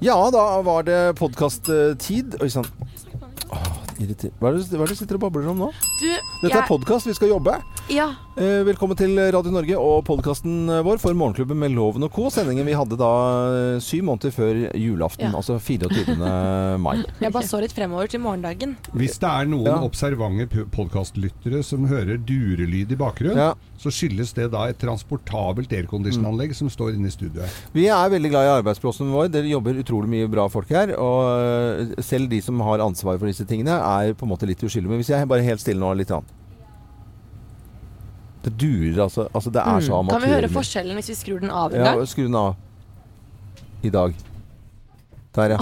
Ja, 0.00 0.14
da 0.30 0.62
var 0.62 0.84
det 0.86 1.16
podkast-tid. 1.18 2.36
Oi 2.38 2.46
sann. 2.52 2.66
Hva 3.48 4.04
er 4.04 4.12
det 4.12 4.28
hva 4.38 4.52
er 4.52 4.58
det 4.60 4.94
du 4.94 4.98
sitter 5.00 5.18
og 5.18 5.24
babler 5.24 5.48
om 5.50 5.64
nå? 5.64 5.68
Du, 5.98 6.06
Dette 6.44 6.54
er 6.54 6.68
podkast, 6.68 7.08
vi 7.08 7.16
skal 7.16 7.32
jobbe. 7.32 7.56
Ja. 7.88 8.10
Eh, 8.36 8.60
velkommen 8.68 8.98
til 9.00 9.14
Radio 9.32 9.48
Norge 9.50 9.76
og 9.80 10.02
podkasten 10.04 10.68
vår 10.84 10.98
for 11.00 11.16
Morgenklubben 11.16 11.56
med 11.56 11.72
Loven 11.72 12.04
og 12.04 12.10
Co. 12.12 12.26
Sendingen 12.30 12.66
vi 12.68 12.74
hadde 12.76 12.98
da 13.00 13.08
eh, 13.48 13.78
syv 13.80 14.02
måneder 14.10 14.34
før 14.34 14.58
julaften, 14.76 15.30
Ja. 15.30 15.38
altså 15.40 15.56
24. 15.56 16.18
mai. 16.84 16.98
Jeg 17.22 17.32
bare 17.32 17.48
så 17.48 17.62
litt 17.64 17.72
fremover 17.72 18.10
til 18.12 18.20
morgendagen. 18.20 18.74
Hvis 18.92 19.16
det 19.22 19.30
er 19.30 19.48
noen 19.48 19.70
Ja. 19.70 19.78
observante 19.88 20.66
podkastlyttere 20.74 21.62
som 21.64 21.88
hører 21.88 22.20
durelyd 22.20 22.92
i 22.92 23.00
bakgrunnen, 23.00 23.40
Ja. 23.40 23.54
så 23.80 23.88
skyldes 23.94 24.34
det 24.36 24.50
da 24.52 24.66
et 24.68 24.78
transportabelt 24.84 25.72
aircondition-anlegg 25.72 26.52
som 26.54 26.68
står 26.68 26.92
inne 26.94 27.08
i 27.08 27.16
studioet. 27.16 27.48
Vi 27.72 27.88
er 27.88 28.10
veldig 28.12 28.30
glad 28.36 28.44
i 28.50 28.56
arbeidsplassen 28.60 29.08
vår. 29.16 29.32
Dere 29.32 29.48
jobber 29.48 29.80
utrolig 29.80 30.12
mye 30.12 30.28
bra 30.28 30.44
folk 30.52 30.68
her. 30.68 30.92
Og 30.92 31.88
eh, 31.96 32.02
selv 32.04 32.28
de 32.28 32.42
som 32.44 32.60
har 32.60 32.84
ansvar 32.84 33.16
for 33.18 33.26
disse 33.32 33.48
tingene, 33.48 33.80
er 33.80 34.12
på 34.12 34.28
en 34.28 34.34
måte 34.36 34.44
litt 34.46 34.60
uskyldige. 34.60 34.90
Men 34.92 35.00
hvis 35.00 35.14
jeg 35.16 35.26
bare 35.26 35.42
helt 35.48 35.64
stille 35.64 35.80
nå 35.80 35.96
litt 35.96 36.12
grann. 36.12 36.28
Det 38.44 38.54
durer 38.60 39.02
altså. 39.04 39.26
altså 39.34 39.50
det 39.50 39.62
er 39.64 39.80
så 39.84 40.02
Mm. 40.02 40.08
Kan 40.14 40.22
vi 40.22 40.32
høre 40.32 40.48
forskjellen 40.52 40.94
hvis 40.98 41.10
vi 41.12 41.18
skrur 41.18 41.40
den 41.42 41.50
av 41.50 41.74
en 41.74 41.84
Ja, 41.84 42.06
skru 42.06 42.24
den 42.24 42.34
av. 42.38 42.56
I 43.82 43.90
dag. 43.90 44.14
Der, 45.38 45.52
ja. 45.54 45.58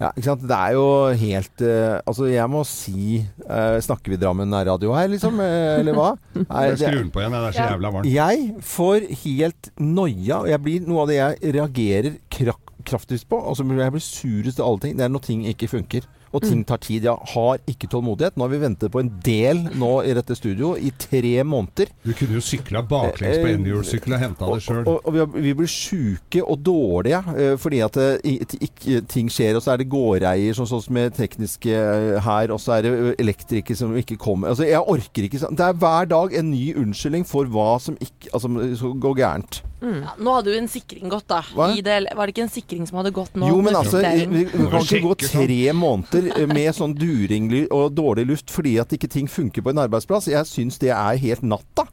ja. 0.00 0.10
Ikke 0.16 0.26
sant. 0.26 0.42
Det 0.44 0.56
er 0.56 0.72
jo 0.76 0.86
helt 1.16 1.62
uh, 1.64 2.00
Altså, 2.04 2.26
jeg 2.28 2.50
må 2.50 2.60
si 2.68 3.22
uh, 3.46 3.78
Snakker 3.80 4.12
vi 4.12 4.18
Drammen 4.20 4.52
radio 4.52 4.92
her, 4.92 5.08
liksom? 5.08 5.38
Eh, 5.40 5.78
eller 5.80 5.96
hva? 5.96 6.10
Nei, 6.42 6.64
Jeg 6.72 6.80
skrur 6.82 6.98
den 6.98 7.12
på 7.14 7.22
igjen, 7.22 7.36
det 7.36 7.40
er 7.40 7.56
så 7.56 7.68
jævla 7.70 7.92
varmt. 7.94 8.10
jeg 8.10 8.50
får 8.74 9.08
helt 9.22 9.70
noia. 9.80 10.42
Jeg 10.50 10.62
blir 10.66 10.90
noe 10.90 11.06
av 11.06 11.12
det 11.12 11.18
jeg 11.20 11.54
reagerer 11.56 12.20
krak 12.28 12.62
kraftigst 12.86 13.26
på. 13.30 13.40
Altså 13.40 13.64
jeg 13.66 13.94
blir 13.96 14.04
surest 14.04 14.60
av 14.60 14.68
alle 14.68 14.84
ting. 14.84 14.98
Det 14.98 15.06
er 15.06 15.10
når 15.10 15.24
ting 15.24 15.46
ikke 15.50 15.70
funker. 15.72 16.04
Og 16.36 16.44
ting 16.44 16.62
tar 16.68 16.80
tid. 16.84 17.06
Jeg 17.08 17.32
har 17.34 17.62
ikke 17.66 17.90
tålmodighet. 17.90 18.36
Nå 18.36 18.46
har 18.46 18.54
vi 18.54 18.62
ventet 18.62 18.92
på 18.92 19.02
en 19.02 19.10
del 19.24 19.64
nå 19.78 19.92
i 20.06 20.14
dette 20.16 20.36
studio 20.38 20.74
i 20.78 20.92
tre 21.00 21.34
måneder. 21.46 21.90
Du 22.04 22.12
kunne 22.16 22.38
jo 22.38 22.44
sykla 22.44 22.84
baklengs 22.86 23.42
på 23.42 23.52
enhjulssykkel 23.54 24.16
og 24.16 24.22
henta 24.22 24.50
det 24.52 24.62
sjøl. 24.64 24.82
Og, 24.86 25.00
og 25.08 25.16
og, 25.26 25.36
vi 25.42 25.52
blir 25.56 25.70
sjuke 25.70 26.42
og 26.44 26.60
dårlige 26.64 27.20
eh, 27.36 27.54
fordi 27.60 27.80
at 27.84 27.98
eh, 28.00 29.02
ting 29.08 29.30
skjer. 29.32 29.56
Og 29.56 29.64
så 29.64 29.74
er 29.74 29.82
det 29.82 29.88
gårdeier 29.92 30.56
sånn 30.56 30.68
sånn 30.70 30.84
som 30.84 30.96
med 30.96 31.16
tekniske 31.16 31.72
eh, 31.72 32.18
her, 32.24 32.52
og 32.54 32.60
så 32.62 32.78
er 32.78 32.86
det 32.86 32.94
elektriker 33.22 33.78
som 33.78 33.96
ikke 33.98 34.18
kommer. 34.20 34.52
Altså, 34.52 34.66
jeg 34.68 34.82
orker 34.82 35.28
ikke 35.28 35.42
sånn. 35.42 35.56
Det 35.58 35.66
er 35.66 35.80
hver 35.80 36.10
dag 36.12 36.36
en 36.36 36.50
ny 36.52 36.66
unnskyldning 36.76 37.26
for 37.28 37.48
hva 37.52 37.76
som 37.82 37.98
ikke 38.00 38.32
altså, 38.36 38.92
går 39.02 39.18
gærent. 39.22 39.62
Ja, 39.84 40.14
nå 40.16 40.32
hadde 40.38 40.54
jo 40.54 40.56
en 40.56 40.68
sikring 40.72 41.10
gått, 41.12 41.26
da. 41.28 41.42
Hva? 41.52 41.68
I 41.76 41.82
det, 41.84 41.98
var 42.16 42.24
det 42.28 42.32
ikke 42.32 42.46
en 42.46 42.52
sikring 42.52 42.86
som 42.88 42.96
hadde 43.02 43.12
gått 43.14 43.34
nå? 43.36 43.48
Jo, 43.50 43.58
men 43.64 43.76
altså, 43.76 44.00
vi, 44.00 44.44
vi 44.48 44.68
kan 44.72 44.80
ikke 44.80 45.02
gå 45.04 45.16
tre 45.20 45.58
måneder 45.76 46.30
eh, 46.32 46.46
med 46.48 46.70
sånn 46.76 46.94
during 46.96 47.50
og 47.74 47.92
dårlig 47.96 48.24
luft 48.30 48.52
fordi 48.54 48.76
at 48.80 48.94
ikke 48.96 49.10
ting 49.12 49.28
funker 49.28 49.64
på 49.64 49.74
en 49.74 49.82
arbeidsplass. 49.84 50.30
Jeg 50.32 50.48
syns 50.48 50.80
det 50.80 50.94
er 50.96 51.20
helt 51.20 51.44
natta. 51.44 51.84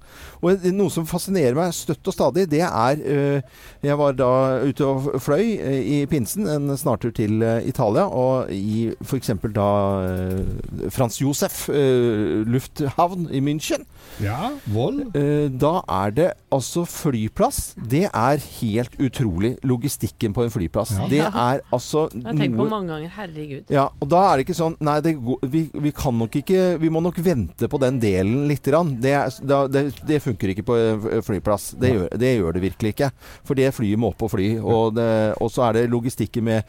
Og 0.44 0.64
noe 0.72 0.94
som 0.94 1.08
fascinerer 1.10 1.58
meg 1.58 1.76
støtt 1.76 2.08
og 2.08 2.16
stadig, 2.16 2.48
det 2.52 2.64
er 2.64 3.04
eh, 3.04 3.60
Jeg 3.84 4.00
var 4.00 4.16
da 4.16 4.32
ute 4.64 4.88
og 4.88 5.12
fløy 5.24 5.44
eh, 5.58 5.80
i 5.84 6.00
pinsen, 6.08 6.48
en 6.48 6.78
snartur 6.80 7.12
til 7.16 7.44
Italia, 7.68 8.08
og 8.08 8.48
i 8.54 8.94
f.eks. 9.04 9.36
da 9.52 9.70
Frans 10.94 11.20
Josef 11.20 11.66
lufthavn 11.68 13.28
i 13.34 13.44
München. 13.44 13.84
Ja, 14.22 14.52
vold. 14.74 15.16
Eh, 15.18 15.48
Da 15.50 15.82
er 15.90 16.12
det 16.12 16.28
altså 16.54 16.84
flyplass. 16.86 17.74
Det 17.78 18.04
er 18.14 18.38
helt 18.60 18.94
utrolig. 19.02 19.56
Logistikken 19.64 20.34
på 20.34 20.44
en 20.46 20.52
flyplass. 20.54 20.92
Ja. 21.00 21.08
Det 21.10 21.20
er 21.26 21.62
altså 21.74 22.10
Jeg 22.14 22.24
har 22.26 22.34
tenkt 22.38 22.58
på 22.58 22.68
mange 22.70 22.88
ganger. 22.94 23.10
Herregud. 23.10 23.64
ja, 23.74 23.88
og 24.00 24.10
da 24.10 24.22
er 24.32 24.38
det 24.38 24.46
ikke 24.48 24.58
sånn 24.60 24.76
Nei, 24.80 25.00
det, 25.02 25.16
går- 25.22 25.44
vi, 25.50 25.70
vi 25.74 25.92
kan 25.92 26.18
nok 26.18 26.36
ikke 26.36 26.80
Vi 26.80 26.90
må 26.90 27.02
nok 27.02 27.18
vente 27.26 27.68
på 27.70 27.80
den 27.80 28.00
delen 28.00 28.48
litt. 28.48 28.64
Grann. 28.64 28.96
Det, 29.02 29.12
er- 29.12 29.68
det, 29.68 29.86
det 30.08 30.22
funker 30.24 30.50
ikke 30.54 30.64
på 30.64 30.76
eh, 30.78 31.22
flyplass. 31.22 31.72
Det 31.80 31.94
gjør, 31.94 32.10
det 32.20 32.36
gjør 32.38 32.54
det 32.54 32.62
virkelig 32.70 32.94
ikke. 32.96 33.12
For 33.44 33.56
det 33.56 33.74
flyet 33.76 34.00
må 34.00 34.14
opp 34.14 34.22
og 34.24 34.32
fly. 34.32 34.58
Og, 34.62 34.94
det, 34.96 35.10
og 35.42 35.52
så 35.52 35.68
er 35.70 35.74
det 35.82 35.90
logistikken 35.92 36.44
med 36.44 36.64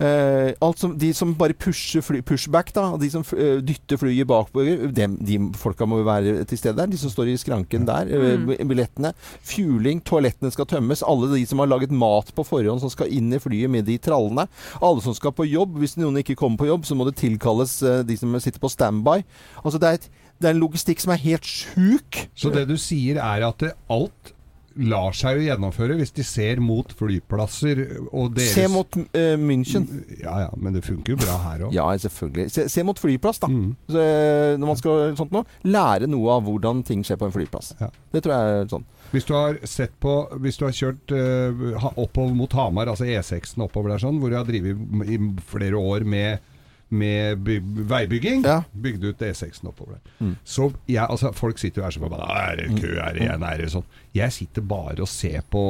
eh, 0.00 0.54
alt 0.64 0.78
som, 0.80 0.94
De 0.98 1.12
som 1.14 1.34
bare 1.38 1.54
pusher 1.54 2.00
fly, 2.04 2.20
pushback, 2.26 2.72
da. 2.76 2.96
De 3.00 3.10
som 3.12 3.24
uh, 3.36 3.60
dytter 3.64 4.00
flyet 4.00 4.26
bakover. 4.30 4.86
Dem, 4.96 5.16
de 5.20 5.38
folka 5.60 5.86
må 5.88 6.00
jo 6.00 6.06
være 6.08 6.44
til 6.50 6.58
stede 6.60 6.76
der. 6.80 6.90
De 6.90 6.98
som 7.00 7.12
står 7.12 7.30
i 7.32 7.36
skranken 7.40 7.86
der. 7.88 8.08
eh, 8.10 8.36
Mm. 8.40 8.68
Billettene. 8.70 9.12
Fueling. 9.44 10.00
Toalettene 10.06 10.50
skal 10.54 10.66
tømmes. 10.70 11.02
Alle 11.06 11.30
de 11.34 11.44
som 11.46 11.58
har 11.62 11.70
laget 11.70 11.90
mat 11.92 12.32
på 12.34 12.44
forhånd, 12.46 12.80
som 12.80 12.90
skal 12.92 13.10
inn 13.12 13.32
i 13.32 13.38
flyet 13.42 13.70
med 13.70 13.84
de 13.88 13.98
trallene. 13.98 14.46
Alle 14.80 15.02
som 15.04 15.14
skal 15.14 15.32
på 15.36 15.46
jobb. 15.48 15.76
Hvis 15.82 15.96
noen 16.00 16.16
ikke 16.22 16.36
kommer 16.38 16.58
på 16.64 16.70
jobb, 16.70 16.84
så 16.88 16.96
må 16.96 17.04
det 17.08 17.16
tilkalles 17.20 17.78
eh, 17.82 18.02
de 18.06 18.16
som 18.16 18.32
sitter 18.40 18.60
på 18.62 18.70
standby. 18.72 19.20
Altså 19.64 19.78
det 19.82 19.88
er, 19.88 20.00
et, 20.00 20.10
det 20.40 20.48
er 20.50 20.54
en 20.56 20.62
logistikk 20.64 21.00
som 21.02 21.12
er 21.12 21.20
helt 21.24 21.44
sjuk. 21.44 22.24
Så 22.34 22.52
det 22.54 22.66
du 22.70 22.76
sier 22.80 23.18
er 23.20 23.44
at 23.48 23.58
det, 23.66 23.74
alt 23.92 24.32
lar 24.78 25.14
seg 25.16 25.40
jo 25.40 25.46
gjennomføre 25.48 25.96
hvis 25.98 26.12
de 26.14 26.24
ser 26.26 26.60
mot 26.62 26.92
flyplasser 26.96 27.82
og 28.06 28.36
deres 28.36 28.54
Se 28.54 28.66
mot 28.70 28.98
uh, 29.00 29.34
München. 29.40 29.86
Ja 30.20 30.36
ja, 30.46 30.50
men 30.56 30.76
det 30.76 30.84
funker 30.86 31.14
jo 31.14 31.20
bra 31.20 31.36
her 31.48 31.66
òg. 31.66 31.74
Ja, 31.74 31.88
selvfølgelig. 32.04 32.46
Se, 32.54 32.68
se 32.72 32.84
mot 32.86 32.98
flyplass, 33.00 33.42
da. 33.42 33.50
Mm. 33.50 33.72
Så, 33.90 34.04
eh, 34.04 34.54
når 34.60 34.70
man 34.70 34.78
skal 34.78 35.02
sånt 35.18 35.34
noe. 35.34 35.58
lære 35.66 36.08
noe 36.10 36.36
av 36.36 36.46
hvordan 36.46 36.84
ting 36.86 37.02
skjer 37.06 37.18
på 37.20 37.28
en 37.28 37.34
flyplass. 37.34 37.74
Ja. 37.80 37.90
Det 38.14 38.22
tror 38.24 38.36
jeg 38.36 38.60
er 38.60 38.70
sånn. 38.72 38.86
Hvis 39.10 39.26
du 39.26 39.32
har 39.34 39.56
sett 39.66 39.96
på 39.98 40.12
Hvis 40.38 40.60
du 40.60 40.66
har 40.68 40.76
kjørt 40.76 41.14
uh, 41.14 41.88
oppover 41.98 42.36
mot 42.38 42.52
Hamar, 42.54 42.92
altså 42.92 43.08
E6-en 43.08 43.66
oppover 43.66 43.94
der 43.94 44.02
sånn, 44.02 44.20
hvor 44.22 44.30
du 44.30 44.38
har 44.38 44.46
drevet 44.46 45.10
i 45.10 45.18
flere 45.50 45.80
år 45.80 46.06
med 46.06 46.49
med 46.90 47.36
by 47.46 47.58
veibygging. 47.90 48.42
Ja. 48.44 48.62
Bygde 48.74 49.12
ut 49.12 49.20
E6-en 49.22 49.68
oppover 49.70 49.92
der. 49.98 50.12
Mm. 50.26 50.36
Så 50.44 50.72
jeg, 50.88 51.06
altså, 51.08 51.30
folk 51.32 51.58
sitter 51.58 51.80
jo 51.82 51.84
her 51.86 51.90
som 51.94 52.02
bare 52.10 52.26
Er 52.50 52.56
det 52.56 52.80
kø, 52.82 52.96
er 52.98 53.12
det 53.14 53.22
igjen, 53.22 53.42
er 53.46 53.56
det 53.62 53.68
sånn? 53.70 53.84
Jeg 54.14 54.32
sitter 54.34 54.62
bare 54.66 55.00
og 55.00 55.08
ser 55.08 55.40
på 55.50 55.62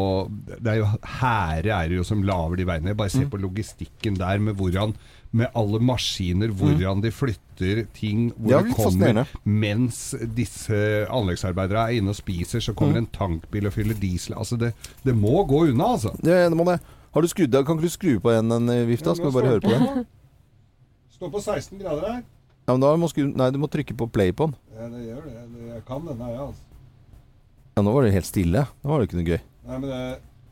Det 0.49 0.67
er 0.73 0.79
jo 0.81 0.87
Hære 1.21 1.75
er 1.77 1.89
det 1.93 1.97
jo 1.99 2.05
som 2.09 2.23
lager 2.25 2.57
de 2.57 2.65
veiene. 2.71 2.87
Jeg 2.95 2.97
bare 2.97 3.11
Mm. 3.13 3.21
ser 3.21 3.29
på 3.35 3.37
logistikken 3.43 4.17
der 4.19 4.39
med 4.39 4.55
hvordan 4.57 4.95
Med 5.33 5.47
alle 5.55 5.79
maskiner, 5.79 6.49
hvordan 6.49 7.03
de 7.03 7.11
flytter 7.13 7.85
ting 7.95 8.33
Mm. 8.33 8.47
Det 8.49 8.55
hvor 8.57 8.63
det 8.65 8.75
kommer 8.77 9.27
mens 9.45 10.15
disse 10.37 11.07
anleggsarbeidere 11.11 11.85
er 11.91 11.99
inne 12.01 12.09
og 12.11 12.17
spiser, 12.17 12.59
så 12.61 12.73
Mm. 12.73 12.77
kommer 12.77 12.97
en 12.99 13.07
tankbil 13.07 13.67
og 13.67 13.73
fyller 13.73 13.95
diesel. 13.95 14.35
Altså 14.35 14.57
det, 14.59 14.73
det 15.05 15.15
må 15.15 15.45
gå 15.47 15.69
unna, 15.71 15.85
altså. 15.93 16.11
Det, 16.23 16.49
det 16.51 16.57
må 16.57 16.65
det. 16.65 16.81
Har 17.15 17.21
du 17.21 17.27
skrudd 17.29 17.55
av? 17.55 17.65
Kan 17.67 17.77
ikke 17.77 17.83
du 17.83 17.89
skru 17.89 18.19
på 18.21 18.31
en, 18.39 18.51
en 18.53 18.87
vifta? 18.89 19.11
Ja. 19.11 19.15
Skal 19.15 19.27
vi 19.27 19.33
bare 19.33 19.47
høre 19.47 19.61
på 19.61 19.71
den? 19.71 20.07
Står 21.21 21.29
på 21.35 21.41
16 21.45 21.77
grader 21.77 22.05
her. 22.09 22.21
Ja, 22.65 22.73
men 22.73 22.81
da 22.81 22.95
må 22.97 23.09
skru, 23.11 23.27
nei, 23.29 23.51
du 23.53 23.59
må 23.61 23.69
trykke 23.69 23.93
på 23.93 24.07
play 24.09 24.31
på 24.33 24.47
den. 24.49 24.55
Ja, 24.73 24.87
det 24.89 25.01
gjør 25.05 25.27
det. 25.27 25.33
Jeg 25.69 25.83
kan 25.85 26.07
denne, 26.09 26.29
jeg, 26.33 26.47
altså. 26.47 26.63
Ja, 27.77 27.83
nå 27.85 27.93
var 27.93 28.07
det 28.07 28.13
helt 28.15 28.29
stille. 28.29 28.63
Nå 28.81 28.89
var 28.89 29.03
det 29.03 29.09
ikke 29.11 29.19
noe 29.19 29.27
gøy. 29.29 29.43
Nei, 29.69 29.81
men 29.83 29.85
det 29.91 29.99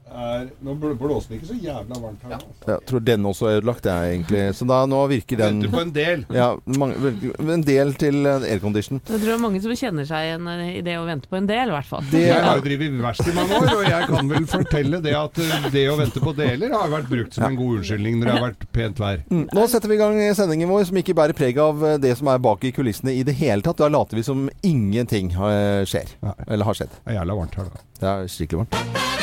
er 0.09 0.49
Nå 0.65 0.75
blåser 0.79 1.33
det 1.33 1.39
ikke 1.39 1.51
så 1.51 1.59
jævla 1.59 1.99
varmt 2.01 2.25
her. 2.27 2.35
Altså. 2.39 2.71
Jeg 2.71 2.87
tror 2.91 3.05
den 3.05 3.27
også 3.29 3.49
er 3.49 3.59
ødelagt, 3.61 3.89
jeg, 3.89 4.15
egentlig. 4.15 4.43
Så 4.59 4.67
da, 4.69 4.81
nå 4.89 5.01
virker 5.11 5.41
den 5.41 5.61
Venter 5.63 5.75
på 5.75 5.83
en 5.83 5.93
del. 5.95 6.25
Ja, 6.35 6.49
mange, 6.79 7.13
en 7.39 7.65
del 7.67 7.95
til 8.01 8.27
eh, 8.27 8.47
aircondition. 8.55 9.03
Jeg 9.05 9.15
tror 9.15 9.27
det 9.27 9.35
er 9.37 9.43
mange 9.43 9.63
som 9.65 9.75
kjenner 9.79 10.09
seg 10.09 10.29
igjen 10.29 10.51
i 10.69 10.83
det 10.87 10.97
å 11.01 11.07
vente 11.09 11.31
på 11.31 11.39
en 11.39 11.49
del, 11.49 11.73
i 11.73 11.77
hvert 11.77 11.91
fall. 11.91 12.07
Det 12.13 12.25
Jeg 12.25 12.37
er 12.37 12.47
har 12.47 12.61
jo 12.61 12.67
drevet 12.67 12.99
verst 13.05 13.29
i 13.29 13.37
mange 13.37 13.61
år, 13.61 13.69
og 13.75 13.85
jeg 13.89 14.11
kan 14.13 14.33
vel 14.33 14.49
fortelle 14.51 15.03
det 15.05 15.15
at 15.19 15.43
uh, 15.43 15.69
det 15.75 15.85
å 15.93 15.99
vente 16.01 16.23
på 16.25 16.35
deler 16.39 16.75
har 16.75 16.93
vært 16.93 17.11
brukt 17.13 17.39
som 17.39 17.49
en 17.49 17.59
god 17.59 17.81
unnskyldning 17.81 18.19
når 18.19 18.31
det 18.31 18.37
har 18.37 18.47
vært 18.49 18.67
pent 18.75 19.03
vær. 19.03 19.23
Mm. 19.31 19.45
Nå 19.57 19.67
setter 19.71 19.93
vi 19.93 19.99
i 19.99 20.03
gang 20.03 20.21
sendingen 20.39 20.73
vår, 20.73 20.89
som 20.91 21.01
ikke 21.03 21.17
bærer 21.19 21.37
preg 21.39 21.61
av 21.63 21.85
eh, 21.85 22.01
det 22.03 22.15
som 22.19 22.31
er 22.33 22.43
bak 22.43 22.65
i 22.69 22.73
kulissene 22.75 23.15
i 23.15 23.25
det 23.27 23.37
hele 23.41 23.65
tatt. 23.65 23.81
Da 23.81 23.91
later 23.93 24.19
vi 24.19 24.27
som 24.27 24.49
ingenting 24.67 25.33
eh, 25.35 25.85
skjer. 25.89 26.17
Eller 26.49 26.69
har 26.69 26.79
skjedd. 26.79 26.99
Det 27.03 27.15
er 27.15 27.21
jævla 27.21 27.41
varmt 27.43 27.61
her, 27.61 27.73
da. 27.73 27.87
Det 27.99 28.13
er 28.15 28.35
skikkelig 28.35 28.65
varmt. 28.67 29.18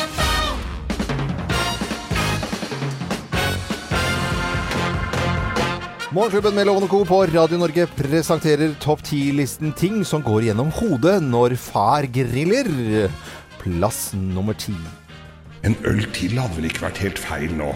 Morgenklubben 6.15 6.55
med 6.55 6.65
Lovende 6.67 6.87
Co. 6.87 7.01
på 7.05 7.17
Radio 7.27 7.57
Norge 7.59 7.83
presenterer 7.91 8.71
topp 8.79 9.01
10-listen 9.03 9.73
ting 9.75 9.97
som 10.07 10.21
går 10.23 10.45
gjennom 10.45 10.69
hodet 10.77 11.17
når 11.19 11.57
far 11.59 12.07
griller. 12.07 12.69
Plass 13.59 14.13
nummer 14.15 14.55
ti. 14.55 14.77
En 15.67 15.75
øl 15.83 15.99
til 16.15 16.37
hadde 16.39 16.55
vel 16.55 16.69
ikke 16.69 16.85
vært 16.85 17.01
helt 17.03 17.19
feil 17.19 17.57
nå. 17.59 17.67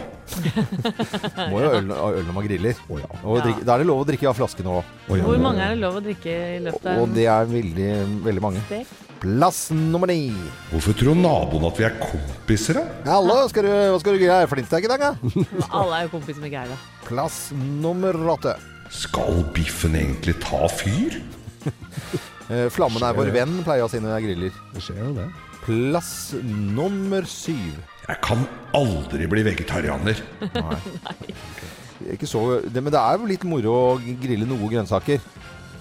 Må 1.52 1.60
jo 1.60 1.68
ha 1.68 1.82
øl, 1.82 1.92
øl 1.92 2.24
når 2.30 2.32
man 2.38 2.48
griller. 2.48 2.80
Oh, 2.88 3.04
ja. 3.04 3.12
Og 3.26 3.44
drikke, 3.44 3.68
Da 3.68 3.76
er 3.76 3.84
det 3.84 3.90
lov 3.92 4.06
å 4.06 4.08
drikke 4.08 4.32
av 4.32 4.40
flaske 4.40 4.64
nå. 4.64 4.80
Oh, 4.88 5.14
ja. 5.20 5.28
Hvor 5.28 5.44
mange 5.44 5.66
er 5.68 5.76
det 5.76 5.84
lov 5.84 6.00
å 6.00 6.06
drikke 6.08 6.40
i 6.56 6.64
løpet 6.70 6.92
av 6.94 7.04
Og 7.04 7.12
det 7.20 7.28
er 7.36 7.54
veldig, 7.58 7.94
veldig 8.30 8.48
mange. 8.48 8.64
stek? 8.72 9.09
Plass 9.20 9.66
nummer 9.76 10.08
ni. 10.08 10.32
Hvorfor 10.72 10.96
tror 10.96 11.18
naboen 11.20 11.66
at 11.68 11.80
vi 11.80 11.84
er 11.84 11.96
kompiser, 12.00 12.78
da? 12.80 12.84
Hallo, 13.18 13.42
skal 13.52 13.66
du, 13.68 13.72
hva 13.92 13.98
skal 14.00 14.16
du 14.16 14.22
flint 14.22 14.52
Flintstek 14.54 14.88
i 14.88 14.92
dag, 14.94 15.02
da? 15.04 15.32
Alle 15.82 15.98
er 15.98 16.06
jo 16.08 16.14
kompiser 16.14 16.40
med 16.40 16.54
Geir, 16.54 16.72
da. 16.72 16.78
Plass 17.04 17.40
nummer 17.84 18.16
åtte. 18.32 18.54
Skal 18.96 19.44
biffen 19.56 19.98
egentlig 20.00 20.38
ta 20.44 20.66
fyr? 20.72 21.20
Eh, 22.50 22.66
Flammen 22.74 23.04
er 23.06 23.14
vår 23.14 23.28
venn, 23.30 23.60
pleier 23.62 23.86
å 23.86 23.90
si 23.92 24.00
når 24.02 24.16
jeg 24.16 24.24
griller. 24.26 24.56
Det 24.74 24.82
skjer 24.82 25.04
jo 25.04 25.10
det. 25.14 25.28
Plass 25.62 26.08
nummer 26.42 27.28
syv. 27.30 27.76
Jeg 28.08 28.18
kan 28.26 28.42
aldri 28.74 29.28
bli 29.30 29.44
vegetarianer. 29.46 30.18
Ikke 32.16 32.26
så, 32.26 32.42
det, 32.66 32.82
men 32.82 32.90
det 32.90 32.98
er 32.98 33.22
jo 33.22 33.30
litt 33.30 33.46
moro 33.46 33.76
å 33.76 33.94
grille 34.02 34.50
noe 34.50 34.72
grønnsaker. 34.72 35.22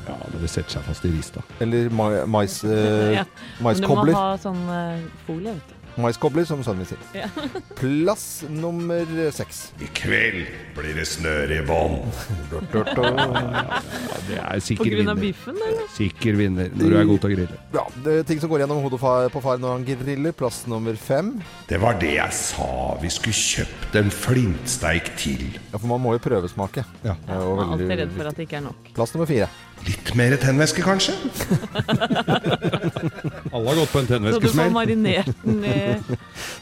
Ja, 0.08 0.16
men 0.32 0.40
det 0.42 0.50
setter 0.50 0.78
seg 0.78 0.86
fast 0.88 1.04
i 1.04 1.12
rista. 1.14 1.42
Eller 1.60 1.90
ma 1.92 2.10
mais, 2.26 2.62
eh, 2.64 3.12
Ja. 3.20 3.24
Men 3.60 3.76
du 3.82 3.88
må 3.92 4.06
ha 4.16 4.30
sånn 4.40 4.62
eh, 4.72 5.02
folie, 5.26 5.52
vet 5.58 5.66
du. 5.68 5.74
Maiskobler, 5.98 6.44
som 6.46 6.60
sønnen 6.62 6.84
min 6.84 6.86
sier. 6.86 7.00
Ja. 7.24 7.26
Plass 7.80 8.44
nummer 8.46 9.02
seks. 9.34 9.72
I 9.82 9.88
kveld 9.98 10.44
blir 10.76 10.94
det 10.94 11.08
snøre 11.10 11.56
i 11.58 11.64
bånn. 11.66 11.96
Det 14.28 14.36
er 14.38 14.60
På 14.76 14.84
grunn 14.84 15.08
av 15.08 15.16
vinner. 15.16 15.20
biffen, 15.20 15.56
eller? 15.58 15.86
Sikker 15.94 16.36
vinner 16.38 16.70
når 16.74 16.92
du 16.92 16.96
er 17.00 17.08
god 17.08 17.20
til 17.24 17.30
å 17.30 17.34
grille. 17.34 17.58
Ja, 17.74 17.84
det 18.04 18.14
er 18.20 18.26
ting 18.28 18.40
som 18.42 18.50
går 18.52 18.62
gjennom 18.62 18.82
hodet 18.84 19.00
fa- 19.02 19.28
på 19.32 19.42
far 19.42 19.58
når 19.58 19.74
han 19.74 19.86
griller. 19.88 20.34
Plass 20.38 20.60
nummer 20.70 20.94
fem. 21.00 21.32
Det 21.70 21.80
var 21.82 21.98
det 21.98 22.12
jeg 22.14 22.36
sa 22.36 22.68
vi 23.02 23.10
skulle 23.12 23.34
kjøpt 23.40 23.98
en 23.98 24.12
flintsteik 24.14 25.10
til. 25.18 25.48
Ja, 25.72 25.78
for 25.80 25.88
man 25.90 26.04
må 26.04 26.14
jo 26.14 26.22
prøvesmake. 26.28 26.84
Ja. 27.02 27.16
Det 27.26 27.34
er 27.34 27.42
jo 27.42 27.56
Jeg 27.56 27.58
er 27.58 27.64
veldig 27.64 27.72
alltid 27.74 27.96
redd 28.04 28.14
for 28.20 28.30
at 28.30 28.38
det 28.38 28.46
ikke 28.48 28.60
er 28.60 28.66
nok. 28.68 28.92
Plass 29.00 29.16
nummer 29.16 29.30
fire. 29.34 29.48
Litt 29.86 30.10
mer 30.18 30.34
tennvæske, 30.40 30.82
kanskje? 30.84 31.12
Alle 33.54 33.68
har 33.70 33.76
gått 33.78 33.92
på 33.92 33.98
en 34.02 34.08
Så 34.08 34.10
du 34.10 34.10
får 34.10 34.10
tennvæskesmell. 34.12 34.72
marinert 34.74 35.30
den 35.44 35.64
i 35.64 35.66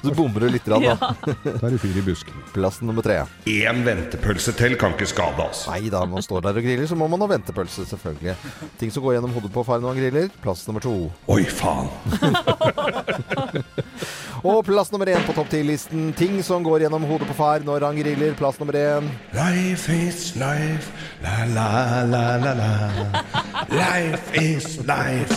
Så 0.02 0.10
bommer 0.14 0.40
du 0.44 0.48
litt, 0.52 0.68
rann, 0.70 0.82
da. 0.84 0.96
Da 1.46 1.66
er 1.66 1.70
det 1.74 1.80
fyr 1.82 1.96
i 1.98 2.02
busken. 2.06 2.34
Plass 2.54 2.76
nummer 2.84 3.02
tre. 3.06 3.16
Én 3.50 3.78
ventepølse 3.86 4.52
til 4.58 4.72
kan 4.80 4.90
ikke 4.94 5.08
skade 5.10 5.40
oss. 5.46 5.60
Nei 5.70 5.88
da, 5.92 6.00
man 6.10 6.22
står 6.24 6.40
der 6.46 6.54
og 6.60 6.64
griller, 6.68 6.86
så 6.90 6.96
må 6.98 7.04
man 7.10 7.20
ha 7.24 7.28
ventepølse, 7.34 7.80
selvfølgelig. 7.90 8.34
Ting 8.80 8.90
som 8.94 9.00
går 9.06 9.12
gjennom 9.18 9.34
hodet 9.36 9.52
på 9.54 9.60
far 9.66 9.78
når 9.82 9.88
han 9.94 10.00
griller. 10.04 10.26
Plass 10.44 10.60
nummer 10.68 10.82
to. 10.84 10.94
Oi, 11.32 11.42
faen. 11.50 11.88
Og 14.46 14.60
plass 14.62 14.92
nummer 14.92 15.08
én 15.10 15.24
på 15.26 15.34
topp 15.34 15.48
ti-listen. 15.50 16.12
Ting 16.14 16.36
som 16.46 16.62
går 16.62 16.84
gjennom 16.84 17.02
hodet 17.08 17.26
på 17.26 17.34
far 17.34 17.64
når 17.66 17.82
han 17.88 17.96
griller. 17.98 18.34
Plass 18.38 18.60
nummer 18.62 18.76
én. 18.78 19.08
Life 19.34 19.90
is 19.90 20.36
life, 20.38 20.92
la 21.24 21.48
la 21.50 22.04
la 22.06 22.24
la 22.44 22.52
la. 22.54 22.70
Life 23.74 24.38
is 24.38 24.78
life. 24.86 25.34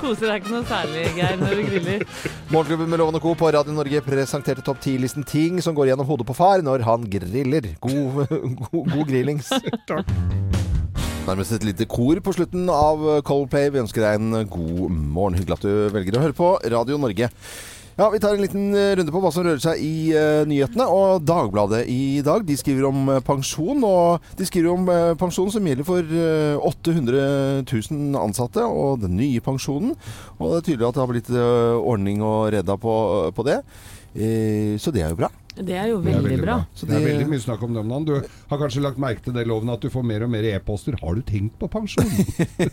Koser 0.00 0.30
deg 0.32 0.40
ikke 0.40 0.52
noe 0.56 0.66
særlig, 0.66 1.06
Geir, 1.18 1.38
når 1.38 1.54
du 1.58 1.62
griller. 1.68 2.04
Morgenklubben 2.50 2.90
med 2.90 3.02
Lovende 3.02 3.20
og 3.20 3.26
Co. 3.28 3.34
på 3.38 3.52
Radio 3.54 3.74
Norge 3.76 4.02
presenterte 4.02 4.64
topp 4.66 4.80
ti-listen 4.82 5.26
ting 5.26 5.62
som 5.62 5.76
går 5.78 5.92
gjennom 5.92 6.08
hodet 6.08 6.26
på 6.26 6.34
far 6.38 6.64
når 6.64 6.82
han 6.88 7.06
griller. 7.12 7.74
God, 7.86 8.24
god, 8.72 8.94
god 8.96 9.04
grillings. 9.12 9.52
Nærmest 11.28 11.52
et 11.52 11.64
lite 11.66 11.84
kor 11.84 12.16
på 12.24 12.32
slutten 12.32 12.70
av 12.72 13.02
Coldplay. 13.28 13.66
Vi 13.68 13.82
ønsker 13.82 14.00
deg 14.00 14.16
en 14.16 14.46
god 14.48 14.86
morgen. 14.88 15.34
Hyggelig 15.36 15.58
at 15.58 15.66
du 15.66 15.90
velger 15.92 16.16
å 16.16 16.22
høre 16.22 16.36
på 16.36 16.54
Radio 16.72 16.96
Norge. 16.96 17.28
Ja, 17.98 18.06
Vi 18.08 18.20
tar 18.22 18.32
en 18.32 18.40
liten 18.40 18.70
eh, 18.78 18.94
runde 18.96 19.12
på 19.12 19.20
hva 19.20 19.32
som 19.34 19.44
rører 19.44 19.60
seg 19.60 19.80
i 19.82 20.14
uh, 20.14 20.46
nyhetene. 20.48 20.86
Og 20.86 21.24
Dagbladet 21.26 21.82
i 21.90 22.22
dag 22.24 22.46
de 22.48 22.56
skriver 22.56 22.86
om 22.88 23.10
eh, 23.12 23.20
pensjon. 23.26 23.84
Og 23.84 24.30
de 24.38 24.46
skriver 24.48 24.70
om 24.72 24.88
uh, 24.88 25.16
pensjon 25.20 25.50
som 25.52 25.68
gjelder 25.68 25.84
for 25.84 26.16
uh, 26.16 26.64
800 26.70 27.66
000 27.66 28.16
ansatte, 28.22 28.64
og 28.64 29.02
den 29.02 29.18
nye 29.18 29.44
pensjonen. 29.44 29.92
Og 30.38 30.54
det 30.54 30.62
er 30.62 30.66
tydelig 30.70 30.88
at 30.88 30.96
det 30.96 31.04
har 31.04 31.12
blitt 31.12 31.32
eh, 31.34 31.90
ordning 31.92 32.24
og 32.24 32.54
redda 32.54 32.78
på, 32.80 32.94
på 33.36 33.48
det. 33.50 33.60
Eh, 34.14 34.78
så 34.80 34.94
det 34.94 35.04
er 35.04 35.12
jo 35.12 35.20
bra. 35.20 35.28
Det 35.58 35.74
er 35.74 35.88
jo 35.90 35.98
Det 36.02 36.12
er 36.14 36.22
veldig 36.22 36.42
bra. 36.44 36.56
Så 36.74 36.86
Det 36.86 36.94
er 36.98 37.04
veldig 37.04 37.26
mye 37.32 37.42
snakk 37.42 37.62
om 37.66 37.74
dagen. 37.74 38.04
Du 38.06 38.12
har 38.14 38.60
kanskje 38.60 38.82
lagt 38.84 39.00
merke 39.02 39.24
til 39.24 39.34
det, 39.34 39.46
Loven, 39.48 39.70
at 39.72 39.82
du 39.82 39.88
får 39.90 40.04
mer 40.06 40.22
og 40.26 40.30
mer 40.30 40.46
e-poster. 40.52 40.94
Har 41.02 41.18
du 41.18 41.22
tenkt 41.26 41.56
på 41.58 41.68
pensjon? 41.72 42.06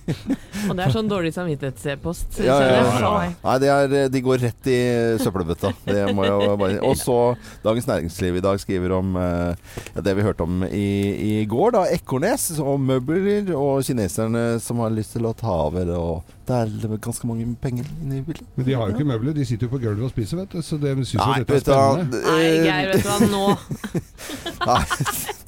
Og 0.69 0.75
det 0.77 0.85
er 0.85 0.93
sånn 0.93 1.09
dårlig 1.09 1.33
samvittighetspost. 1.35 2.39
Ja, 2.45 2.59
ja, 2.61 2.75
ja, 2.77 3.13
ja. 3.25 3.31
Nei, 3.45 3.55
det 3.63 3.71
er, 3.73 3.95
de 4.13 4.21
går 4.25 4.43
rett 4.45 4.69
i 4.69 4.77
søppelbøtta. 5.21 5.73
Og 6.85 6.95
så 6.99 7.17
Dagens 7.65 7.89
Næringsliv 7.89 8.39
i 8.39 8.45
dag 8.45 8.61
skriver 8.61 8.95
om 8.99 9.17
eh, 9.17 9.75
ja, 9.95 10.05
det 10.05 10.15
vi 10.19 10.25
hørte 10.25 10.45
om 10.45 10.63
i, 10.69 10.87
i 11.15 11.33
går. 11.49 11.75
da 11.79 11.85
Ekornes 11.95 12.51
og 12.61 12.79
møbler 12.85 13.49
og 13.57 13.81
kineserne 13.85 14.59
som 14.61 14.81
har 14.85 14.93
lyst 14.93 15.17
til 15.17 15.25
å 15.25 15.33
ta 15.37 15.57
over. 15.67 15.89
Og 15.95 16.35
det 16.45 16.59
er 16.61 16.97
ganske 17.01 17.25
mange 17.27 17.47
penger 17.61 17.87
inne 18.03 18.19
i 18.19 18.23
bildet. 18.25 18.45
Men 18.55 18.67
de 18.67 18.77
har 18.77 18.89
jo 18.89 18.97
ikke 18.97 19.09
møbler, 19.09 19.33
de 19.33 19.45
sitter 19.47 19.65
jo 19.65 19.73
på 19.73 19.81
gulvet 19.81 20.05
og 20.05 20.13
spiser, 20.13 20.43
vet 20.43 20.53
du. 20.53 20.61
Så 20.61 20.77
de 20.81 20.93
syns 21.01 21.15
jo 21.15 21.29
dette 21.41 21.57
er 21.57 21.63
spennende. 21.65 22.21
Nei, 22.25 22.74
Geir, 22.75 22.91
vet 22.93 23.03
du 23.03 23.09
hva, 23.09 23.17
nå 23.31 23.45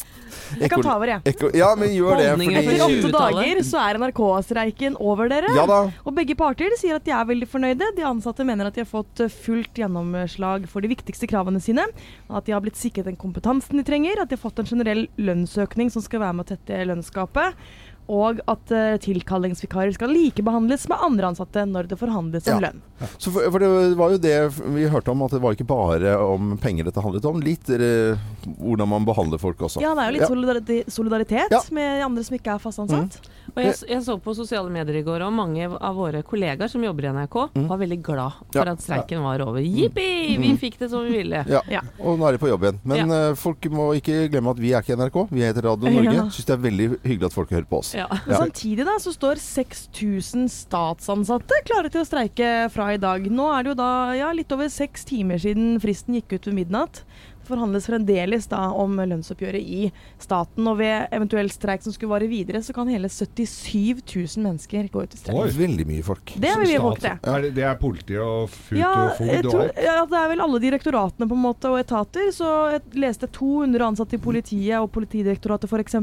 Jeg 0.58 0.70
kan 0.72 0.80
ta 0.80 0.94
over, 0.96 1.10
jeg. 1.12 1.22
Ekko- 1.28 1.50
ja, 1.58 1.68
men 1.78 1.92
gjør 1.92 2.22
det. 2.22 2.28
Fordi... 2.40 2.56
Etter 2.62 2.84
åtte 2.86 3.10
dager 3.14 3.60
så 3.68 3.82
er 3.84 3.98
NRK-streiken 4.00 4.96
over 5.04 5.28
dere. 5.32 5.52
ja 5.58 5.66
da. 5.70 5.80
Og 6.08 6.16
begge 6.16 6.38
parter 6.40 6.72
sier 6.80 6.96
at 6.98 7.06
de 7.06 7.12
er 7.14 7.28
veldig 7.28 7.50
fornøyde. 7.52 7.90
De 7.98 8.06
ansatte 8.08 8.46
mener 8.48 8.70
at 8.70 8.78
de 8.78 8.86
har 8.86 8.90
fått 8.90 9.20
eh, 9.26 9.34
fullt 9.44 9.78
gjennomslag 9.82 10.66
for 10.72 10.86
de 10.86 10.92
viktigste 10.94 11.28
kravene 11.30 11.60
sine. 11.64 11.84
At 12.32 12.48
de 12.48 12.56
har 12.56 12.64
blitt 12.64 12.80
sikret 12.80 13.10
den 13.10 13.20
kompetansen 13.20 13.78
de 13.82 13.86
trenger. 13.88 14.24
At 14.24 14.32
de 14.32 14.38
har 14.40 14.44
fått 14.46 14.64
en 14.64 14.72
generell 14.72 15.04
lønnsøkning 15.20 15.92
som 15.94 16.06
skal 16.06 16.24
være 16.24 16.40
med 16.40 16.48
å 16.48 16.52
tette 16.56 16.80
lønnsgapet. 16.94 17.60
Og 18.07 18.39
at 18.48 18.71
uh, 18.71 18.95
tilkallingsvikarer 19.04 19.92
skal 19.98 20.13
likebehandles 20.15 20.86
med 20.88 21.01
andre 21.04 21.27
ansatte 21.33 21.65
når 21.68 21.89
det 21.92 21.98
forhandles 22.00 22.48
om 22.48 22.62
Ja. 22.63 22.69
lønn. 22.69 22.81
Så 23.19 23.31
for, 23.36 23.50
for 23.51 23.59
det 23.59 23.69
var 24.00 24.13
jo 24.15 24.18
det 24.24 24.36
vi 24.77 24.88
hørte 24.88 25.12
om, 25.12 25.21
at 25.25 25.31
det 25.36 25.42
var 25.44 25.51
ikke 25.57 25.68
bare 25.68 26.13
om 26.24 26.54
penger 26.57 26.88
dette 26.88 27.04
handlet 27.04 27.25
om. 27.27 27.42
Litt 27.44 27.68
eh, 27.69 28.15
hvordan 28.62 28.88
man 28.88 29.06
behandler 29.06 29.38
folk 29.42 29.59
også. 29.68 29.81
Ja, 29.83 29.92
det 29.94 30.06
er 30.06 30.07
jo 30.13 30.15
litt 30.18 30.24
Ja. 30.24 30.31
solidaritet, 30.31 30.89
solidaritet 30.94 31.51
Ja. 31.51 31.62
med 31.71 32.01
andre 32.06 32.24
som 32.24 32.38
ikke 32.39 32.56
er 32.56 32.63
fast 32.63 32.80
ansatt. 32.80 33.19
Og 33.57 33.63
jeg, 33.65 33.74
jeg 33.89 34.04
så 34.06 34.15
på 34.21 34.36
sosiale 34.38 34.69
medier 34.69 35.00
i 35.00 35.04
går, 35.06 35.24
og 35.25 35.33
mange 35.33 35.65
av 35.65 35.95
våre 35.98 36.21
kollegaer 36.27 36.69
som 36.69 36.83
jobber 36.86 37.07
i 37.07 37.13
NRK, 37.15 37.38
var 37.71 37.80
veldig 37.81 37.98
glad 38.06 38.36
for 38.54 38.62
Ja. 38.62 38.65
at 38.75 38.83
streiken 38.86 39.24
var 39.25 39.42
over. 39.42 39.59
Jippi! 39.65 40.38
Vi 40.38 40.51
fikk 40.62 40.77
det 40.77 40.92
som 40.92 41.01
vi 41.07 41.15
ville. 41.24 41.42
Ja. 41.50 41.63
Ja. 41.74 41.81
Og 42.00 42.19
nå 42.21 42.27
er 42.30 42.38
de 42.38 42.42
på 42.44 42.51
jobb 42.51 42.68
igjen. 42.68 42.77
Men 42.88 43.12
eh, 43.15 43.31
folk 43.39 43.65
må 43.74 43.89
ikke 43.98 44.27
glemme 44.30 44.54
at 44.54 44.62
vi 44.62 44.71
er 44.77 44.86
ikke 44.86 44.98
NRK. 45.01 45.18
Vi 45.33 45.42
heter 45.42 45.65
Radio 45.65 45.89
Norge. 45.89 46.13
Ja. 46.19 46.27
Syns 46.30 46.45
det 46.51 46.54
er 46.56 46.62
veldig 46.68 46.88
hyggelig 47.01 47.30
at 47.31 47.38
folk 47.39 47.51
hører 47.57 47.65
på 47.69 47.81
oss. 47.81 47.95
Ja. 47.98 48.06
Men 48.27 48.38
samtidig 48.45 48.86
da, 48.88 48.98
så 49.01 49.15
står 49.15 49.42
6000 49.42 50.45
statsansatte 50.54 51.63
klare 51.68 51.89
til 51.94 52.04
å 52.04 52.07
streike 52.07 52.51
fra 52.74 52.92
i 52.94 53.01
dag. 53.01 53.25
Nå 53.31 53.50
er 53.56 53.65
det 53.65 53.74
jo 53.74 53.80
da 53.81 53.89
ja, 54.18 54.30
litt 54.38 54.54
over 54.54 54.69
seks 54.71 55.07
timer 55.09 55.42
siden 55.42 55.80
fristen 55.83 56.19
gikk 56.19 56.38
ut 56.38 56.48
ved 56.51 56.59
midnatt. 56.62 57.01
Forhandles 57.48 57.88
fremdeles 57.88 58.48
da 58.52 58.66
om 58.76 58.98
lønnsoppgjøret 59.00 59.64
i 59.64 59.92
staten. 60.22 60.68
Og 60.68 60.78
ved 60.82 61.08
eventuell 61.16 61.50
streik 61.54 61.82
som 61.86 61.94
skulle 61.96 62.12
vare 62.14 62.28
videre, 62.30 62.62
så 62.66 62.74
kan 62.76 62.90
hele 62.92 63.08
77 63.10 64.04
000 64.04 64.44
mennesker 64.46 64.90
gå 64.94 65.04
ut 65.06 65.14
i 65.16 65.22
streik. 65.22 65.38
Oi. 65.38 65.48
Veldig 65.58 65.86
mye 65.88 66.04
folk. 66.06 66.34
Det 66.38 66.52
er 66.52 66.62
mye 66.62 66.82
folk, 66.84 67.02
det. 67.04 67.14
Er 67.24 67.42
det, 67.48 67.52
det 67.58 67.66
er 67.69 67.80
politi 67.81 68.18
og 68.21 68.50
fut 68.54 68.78
Ja, 68.80 68.92
og 69.07 69.16
fod 69.18 69.50
og 69.52 69.60
alt? 69.64 69.81
ja, 69.88 69.98
det 70.12 70.19
er 70.21 70.31
vel 70.33 70.44
alle 70.45 70.62
direktoratene 70.64 71.28
på 71.31 71.38
en 71.38 71.44
måte 71.48 71.71
og 71.71 71.80
etater. 71.81 72.30
Så 72.36 72.52
jeg 72.76 72.81
leste 73.07 73.30
200 73.31 73.88
ansatte 73.88 74.19
i 74.19 74.21
politiet 74.24 74.78
og 74.81 74.92
Politidirektoratet 74.98 75.69
f.eks. 75.71 75.95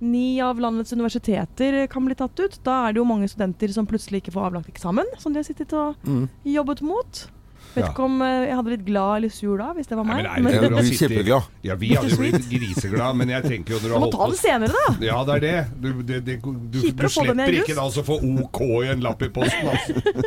Ni 0.00 0.40
av 0.44 0.58
landets 0.60 0.92
universiteter 0.92 1.86
kan 1.88 2.04
bli 2.04 2.14
tatt 2.18 2.36
ut. 2.42 2.58
Da 2.66 2.82
er 2.88 2.92
det 2.96 3.00
jo 3.00 3.06
mange 3.08 3.28
studenter 3.32 3.72
som 3.72 3.86
plutselig 3.88 4.20
ikke 4.22 4.34
får 4.34 4.50
avlagt 4.50 4.68
eksamen, 4.72 5.08
som 5.18 5.32
de 5.32 5.40
har 5.40 5.48
sittet 5.48 5.72
og 5.72 5.96
Mm. 6.06 6.28
jobbet 6.44 6.82
mot. 6.82 7.26
Vet 7.76 7.84
Ja. 7.84 7.90
ikke 7.92 8.04
om 8.08 8.22
eh, 8.24 8.46
jeg 8.48 8.54
hadde 8.56 8.68
blitt 8.70 8.84
glad 8.86 9.16
eller 9.20 9.28
sur 9.36 9.56
da, 9.60 9.66
hvis 9.76 9.86
det 9.90 9.96
var 9.98 10.04
Nei, 10.08 10.14
meg. 10.16 10.22
men 10.24 10.32
nei, 10.32 10.40
Men- 10.40 10.52
ikke 10.54 10.62
Jeg 10.62 10.70
bra 10.70 10.78
å 10.78 10.80
blir 10.80 10.88
sitte 10.90 10.96
i- 10.96 11.16
kjempeglad. 11.16 11.42
Ja, 11.68 11.74
vi 11.76 11.88
hadde 11.94 12.10
jo 12.10 12.16
blitt 12.16 12.48
griseglad, 12.50 13.16
men 13.20 13.28
jeg 13.28 13.42
tenker 13.44 13.70
jo 13.74 13.78
når 13.80 13.88
du 13.88 13.94
Du 13.94 14.00
må 14.06 14.10
ta 14.16 14.26
det 14.32 14.38
senere, 14.40 14.72
da! 14.72 14.96
Ja, 15.04 15.18
det 15.24 15.34
er 15.36 15.40
det. 15.46 15.66
Du, 15.80 16.02
det, 16.02 16.24
det, 16.24 16.36
du, 16.42 16.52
du, 16.56 16.78
i 16.78 16.82
slipper 16.90 17.52
ikke 17.52 17.74
da 17.76 17.84
å 17.86 18.04
få 18.10 18.16
OK 18.42 18.60
i 18.84 18.88
en 18.96 19.00
lapp 19.04 19.22
i 19.22 19.28
posten, 19.28 19.68
altså. 19.68 20.22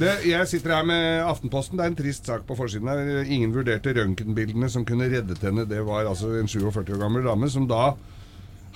Det, 0.00 0.12
jeg 0.24 0.46
sitter 0.48 0.72
her 0.78 0.84
med 0.88 1.20
Aftenposten. 1.28 1.76
Det 1.76 1.84
er 1.84 1.90
en 1.92 1.96
trist 1.98 2.24
sak 2.24 2.46
på 2.48 2.56
forsiden. 2.56 2.88
her. 2.88 3.24
Ingen 3.28 3.52
vurderte 3.52 3.92
røntgenbildene 3.92 4.70
som 4.72 4.84
kunne 4.88 5.10
reddet 5.12 5.42
henne. 5.44 5.66
Det 5.68 5.82
var 5.84 6.06
altså 6.08 6.30
en 6.40 6.48
47 6.48 6.94
år 6.96 7.02
gammel 7.02 7.22
dame 7.26 7.50
som 7.52 7.66
da 7.68 7.90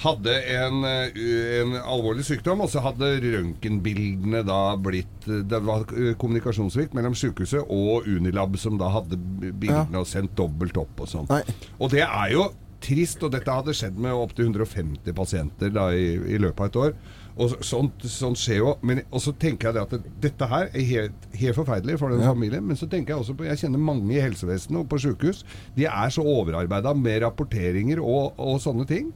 hadde 0.02 0.32
en, 0.56 0.80
eh, 0.84 1.60
en 1.60 1.76
alvorlig 1.78 2.24
sykdom, 2.26 2.60
og 2.64 2.70
så 2.72 2.80
hadde 2.82 3.12
røntgenbildene 3.22 4.42
da 4.46 4.74
blitt 4.80 5.28
eh, 5.28 5.42
Det 5.46 5.60
var 5.64 5.84
eh, 5.94 6.14
kommunikasjonssvikt 6.20 6.94
mellom 6.98 7.14
sykehuset 7.14 7.62
og 7.70 8.08
Unilab, 8.10 8.56
som 8.58 8.78
da 8.80 8.90
hadde 8.94 9.16
bildene 9.18 9.54
bildene 9.64 10.02
og 10.02 10.06
sendt 10.10 10.34
dobbelt 10.38 10.76
opp 10.80 11.04
og 11.04 11.08
sånn. 11.08 11.30
Og 11.78 11.90
det 11.94 12.02
er 12.04 12.32
jo 12.34 12.48
trist, 12.84 13.22
og 13.24 13.30
dette 13.32 13.48
hadde 13.48 13.72
skjedd 13.72 13.96
med 13.96 14.12
opptil 14.12 14.50
150 14.50 15.14
pasienter 15.16 15.70
da 15.72 15.86
i, 15.96 16.10
i 16.34 16.40
løpet 16.42 16.60
av 16.60 16.66
et 16.66 16.76
år. 16.82 16.96
Og 17.34 17.48
så- 17.50 17.62
sånt, 17.66 18.02
sånt 18.06 18.38
skjer 18.38 18.58
jo. 18.60 18.74
Men, 18.82 19.00
og 19.10 19.20
så 19.24 19.32
tenker 19.32 19.70
jeg 19.70 19.74
det 19.74 19.82
at 19.82 19.90
det, 19.94 20.10
dette 20.20 20.46
her 20.50 20.68
er 20.68 20.84
helt, 20.90 21.24
helt 21.34 21.56
forferdelig 21.56 21.96
for 21.98 22.10
den 22.12 22.20
Ja. 22.20 22.28
familien. 22.34 22.62
Men 22.66 22.76
så 22.76 22.86
tenker 22.86 23.14
jeg 23.14 23.22
også 23.24 23.34
på 23.38 23.46
Jeg 23.48 23.58
kjenner 23.58 23.78
mange 23.80 24.12
i 24.14 24.20
helsevesenet 24.20 24.78
og 24.84 24.88
på 24.88 25.00
sykehus. 25.00 25.44
De 25.74 25.86
er 25.86 26.10
så 26.14 26.22
overarbeida 26.22 26.92
med 26.94 27.22
rapporteringer 27.24 27.98
og, 28.04 28.34
og 28.38 28.60
sånne 28.60 28.86
ting. 28.86 29.12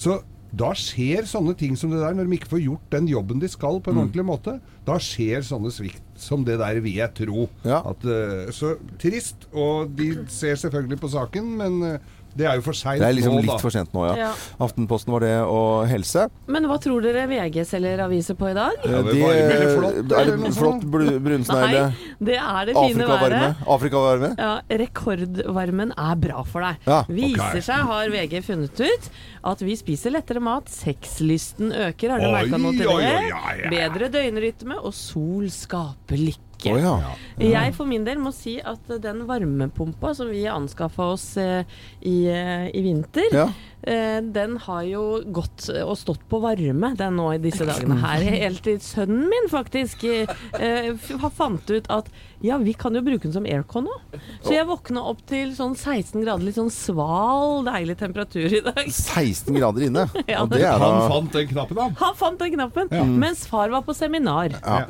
Så 0.00 0.20
da 0.50 0.72
skjer 0.74 1.28
sånne 1.30 1.54
ting 1.58 1.76
som 1.78 1.92
det 1.92 2.00
der, 2.02 2.14
når 2.16 2.26
de 2.26 2.38
ikke 2.40 2.50
får 2.50 2.62
gjort 2.64 2.86
den 2.90 3.06
jobben 3.10 3.42
de 3.42 3.48
skal 3.50 3.78
på 3.84 3.92
en 3.92 4.00
ordentlig 4.02 4.24
måte. 4.26 4.56
Da 4.86 4.96
skjer 5.02 5.44
sånne 5.46 5.70
svikt 5.70 6.02
som 6.18 6.42
det 6.46 6.56
der, 6.58 6.80
vil 6.82 6.96
jeg 6.98 7.14
tro. 7.20 7.46
Ja. 7.62 7.78
At, 7.86 8.02
eh, 8.02 8.50
så 8.54 8.74
trist. 9.00 9.46
Og 9.54 9.92
de 9.94 10.10
ser 10.32 10.58
selvfølgelig 10.58 10.98
på 11.04 11.12
saken, 11.12 11.52
men 11.60 11.78
eh, 11.86 12.16
Det 12.36 12.46
er 12.46 12.54
jo 12.60 12.62
for 12.62 12.72
seint 12.78 13.00
Det 13.02 13.08
er 13.08 13.14
liksom 13.16 13.34
nå, 13.34 13.40
da. 13.42 13.52
litt 13.52 13.60
for 13.64 13.70
sent 13.74 13.92
nå, 13.92 14.04
ja. 14.06 14.14
Ja. 14.16 14.32
Aftenposten 14.62 15.10
var 15.12 15.20
det, 15.24 15.32
og 15.42 15.88
helse. 15.90 16.28
Men 16.46 16.64
hva 16.70 16.76
tror 16.80 17.02
dere 17.02 17.26
VG 17.30 17.64
selger 17.66 18.02
aviser 18.04 18.36
på 18.38 18.50
i 18.50 18.54
dag? 18.54 18.72
Ja, 18.86 19.00
det 19.02 19.14
De- 19.14 19.22
er 19.24 19.48
varme 19.50 19.70
flott, 19.76 20.12
Er 20.20 20.30
det 20.30 20.54
flott 20.54 20.84
brunsnegle? 20.90 21.82
Nei, 21.90 22.16
det 22.30 22.36
er 22.38 22.64
det 22.70 22.74
fine 22.76 23.04
Afrikavarme? 23.04 23.40
været. 23.40 23.66
Afrikavarme? 23.76 24.30
Ja, 24.38 24.52
rekordvarmen 24.70 25.92
er 25.98 26.14
bra 26.22 26.42
for 26.44 26.60
deg. 26.66 26.76
Ja, 26.86 27.00
Viser 27.08 27.40
okay. 27.48 27.60
seg, 27.66 27.86
har 27.90 28.12
VG 28.14 28.42
funnet 28.46 28.80
ut, 28.80 29.10
at 29.52 29.60
vi 29.66 29.76
spiser 29.76 30.14
lettere 30.14 30.40
mat. 30.40 30.70
Sexlysten 30.70 31.72
øker, 31.72 32.10
har 32.14 32.20
du 32.22 32.28
Oi, 32.30 32.32
merka 32.36 32.58
noe 32.62 32.76
til 32.78 32.88
oi, 32.88 33.02
det? 33.02 33.70
Bedre 33.72 34.08
døgnrytme, 34.14 34.78
og 34.84 34.94
sol 34.94 35.48
skaper 35.50 36.16
lykke. 36.20 36.46
Å 36.68 36.78
ja. 36.78 36.94
Jeg 37.40 37.74
for 37.76 37.88
min 37.88 38.04
del 38.04 38.20
må 38.20 38.32
si 38.36 38.58
at 38.60 38.90
den 39.00 39.24
varmepumpa 39.28 40.12
som 40.16 40.28
vi 40.32 40.44
anskaffa 40.50 41.06
oss 41.14 41.26
eh, 41.40 41.64
i, 42.00 42.16
eh, 42.28 42.68
i 42.76 42.82
vinter, 42.84 43.30
ja. 43.32 43.48
Den 43.80 44.56
har 44.66 44.82
jo 44.84 45.04
gått 45.32 45.68
og 45.82 45.94
stått 45.98 46.22
på 46.28 46.40
varme 46.42 46.92
den 46.98 47.16
nå 47.16 47.30
i 47.34 47.40
disse 47.42 47.64
dagene 47.68 47.96
her. 48.02 48.24
Helt 48.44 48.64
til 48.66 48.80
sønnen 48.84 49.28
min 49.30 49.48
faktisk 49.52 50.04
eh, 50.04 50.92
har 51.22 51.32
fant 51.32 51.70
ut 51.72 51.88
at 51.92 52.10
ja, 52.40 52.56
vi 52.56 52.72
kan 52.72 52.94
jo 52.96 53.02
bruke 53.04 53.26
den 53.26 53.34
som 53.34 53.44
aircon 53.44 53.84
nå. 53.84 53.94
Så 54.40 54.54
jeg 54.54 54.64
våkna 54.68 55.02
opp 55.10 55.20
til 55.28 55.52
sånn 55.56 55.74
16 55.76 56.22
grader, 56.22 56.44
litt 56.46 56.56
sånn 56.56 56.70
sval, 56.72 57.60
deilig 57.66 57.98
temperatur 58.00 58.48
i 58.48 58.62
dag. 58.64 58.86
16 58.88 59.52
grader 59.56 59.88
inne. 59.90 60.06
Ja, 60.30 60.44
Og 60.44 60.50
det 60.52 60.60
er 60.62 60.78
Han 60.78 60.94
da 60.94 61.06
fant 61.10 61.32
den 61.34 61.46
knappen, 61.50 61.78
han. 61.80 61.94
Han 61.98 62.14
fant 62.16 62.40
den 62.40 62.52
knappen, 62.54 62.90
mens 63.18 63.42
far 63.50 63.70
var 63.72 63.82
på 63.84 63.94
seminar. 63.96 64.54
ja. 64.54 64.84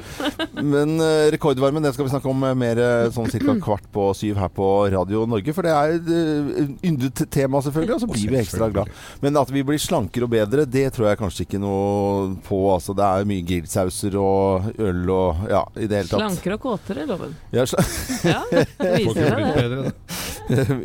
Men 0.55 1.01
eh, 1.01 1.31
rekordvarmen 1.35 1.83
det 1.85 1.95
skal 1.95 2.07
vi 2.07 2.13
snakke 2.13 2.31
om 2.31 2.45
eh, 2.45 2.57
mer 2.59 2.81
eh, 2.83 3.07
sånn 3.15 3.31
ca. 3.31 3.55
kvart 3.65 3.87
på 3.95 4.11
syv 4.19 4.39
her 4.43 4.51
på 4.53 4.69
Radio 4.93 5.25
Norge. 5.31 5.55
For 5.57 5.67
det 5.67 5.75
er 5.75 5.97
et 5.97 6.11
uh, 6.11 6.75
yndet 6.87 7.25
tema, 7.33 7.63
selvfølgelig, 7.65 7.97
og 7.97 8.05
så 8.05 8.11
blir 8.11 8.35
vi 8.35 8.41
ekstra 8.43 8.69
glad. 8.71 8.80
Men 9.23 9.37
at 9.41 9.51
vi 9.53 9.63
blir 9.67 9.81
slankere 9.81 10.27
og 10.29 10.33
bedre, 10.35 10.65
det 10.69 10.87
tror 10.97 11.11
jeg 11.11 11.21
kanskje 11.21 11.47
ikke 11.47 11.61
noe 11.63 12.35
på. 12.47 12.61
Altså, 12.75 12.95
det 12.97 13.07
er 13.07 13.29
mye 13.31 13.47
grillsauser 13.47 14.17
og 14.21 14.71
øl 14.81 15.13
og 15.15 15.45
ja, 15.51 15.63
i 15.77 15.87
det 15.91 16.03
hele 16.03 16.11
tatt. 16.11 16.21
Slankere 16.21 16.59
og 16.59 16.65
kåtere, 16.67 17.07
loven. 17.11 17.35
Ja, 17.55 17.67
sl 17.69 17.81
Ja, 18.29 18.43
det 18.51 18.67
viser 19.01 19.31
seg 19.31 19.41
det. 19.41 19.55
bedre. 19.61 19.93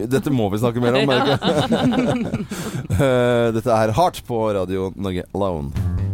Dette 0.15 0.33
må 0.33 0.49
vi 0.53 0.61
snakke 0.61 0.83
mer 0.83 0.99
om, 0.99 1.09
merker 1.09 1.35
jeg. 1.35 2.45
Eh, 2.95 3.47
Dette 3.55 3.73
er 3.75 3.91
Hardt 3.97 4.21
på 4.27 4.37
Radio 4.55 4.91
Norge 4.95 5.25
Alone. 5.35 6.04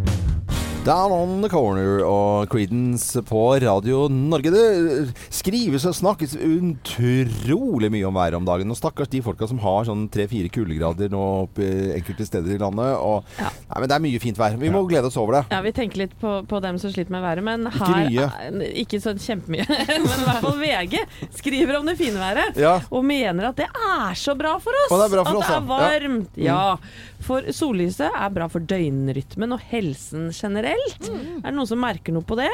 Down 0.82 1.12
on 1.14 1.44
the 1.44 1.50
corner 1.52 2.00
og 2.02 2.48
Creedence 2.50 3.22
på 3.30 3.38
Radio 3.62 4.08
Norge. 4.10 4.50
Det 4.50 5.12
skrives 5.30 5.84
og 5.86 5.94
snakkes 5.94 6.32
utrolig 6.42 7.92
mye 7.94 8.08
om 8.10 8.16
været 8.18 8.34
om 8.40 8.48
dagen. 8.48 8.72
Og 8.74 8.80
stakkars 8.80 9.12
de 9.14 9.20
folka 9.22 9.46
som 9.46 9.60
har 9.62 9.86
sånn 9.86 10.08
tre-fire 10.10 10.50
kuldegrader 10.50 11.12
nå 11.14 11.22
oppe 11.44 11.68
enkelte 12.00 12.26
steder 12.26 12.56
i 12.56 12.58
landet. 12.64 12.96
Og, 12.98 13.22
Ja. 13.38 13.52
nei, 13.70 13.78
men 13.84 13.90
det 13.92 13.96
er 14.00 14.04
mye 14.08 14.22
fint 14.24 14.38
vær. 14.42 14.58
Vi 14.58 14.72
må 14.74 14.82
glede 14.90 15.06
oss 15.06 15.18
over 15.22 15.34
det. 15.38 15.44
Ja, 15.54 15.62
Vi 15.62 15.72
tenker 15.72 15.98
litt 16.02 16.18
på, 16.20 16.42
på 16.50 16.60
dem 16.66 16.80
som 16.82 16.90
sliter 16.90 17.12
med 17.14 17.22
været, 17.22 17.44
men 17.44 17.68
Ikke 17.70 17.86
her 17.86 18.10
mye. 18.10 18.32
er- 18.42 18.74
Ikke 18.82 18.98
sånn 19.06 19.22
kjempemye. 19.22 19.68
men 19.70 20.02
i 20.02 20.26
hvert 20.26 20.42
fall 20.42 20.58
VG 20.58 20.98
skriver 21.38 21.78
om 21.78 21.86
det 21.86 21.98
fine 22.02 22.18
været. 22.18 22.58
Ja. 22.58 22.80
Og 22.90 23.06
mener 23.06 23.50
at 23.54 23.56
det 23.62 23.70
er 23.70 24.18
så 24.18 24.34
bra 24.36 24.58
for 24.58 24.74
oss! 24.74 24.90
Og 24.90 24.98
det 24.98 25.06
er 25.12 25.16
bra 25.16 25.24
for 25.30 25.30
at 25.30 25.38
oss, 25.38 25.48
det 25.70 26.42
er 26.42 26.50
ja. 26.50 26.74
Mm. 26.74 27.21
For 27.32 27.48
sollyset 27.56 28.12
er 28.12 28.32
bra 28.36 28.48
for 28.52 28.64
døgnrytmen 28.68 29.56
og 29.56 29.62
helsen 29.72 30.28
generelt. 30.36 31.08
Mm. 31.08 31.38
Er 31.40 31.46
det 31.48 31.56
noen 31.56 31.70
som 31.70 31.80
merker 31.80 32.16
noe 32.16 32.28
på 32.28 32.36
det? 32.40 32.50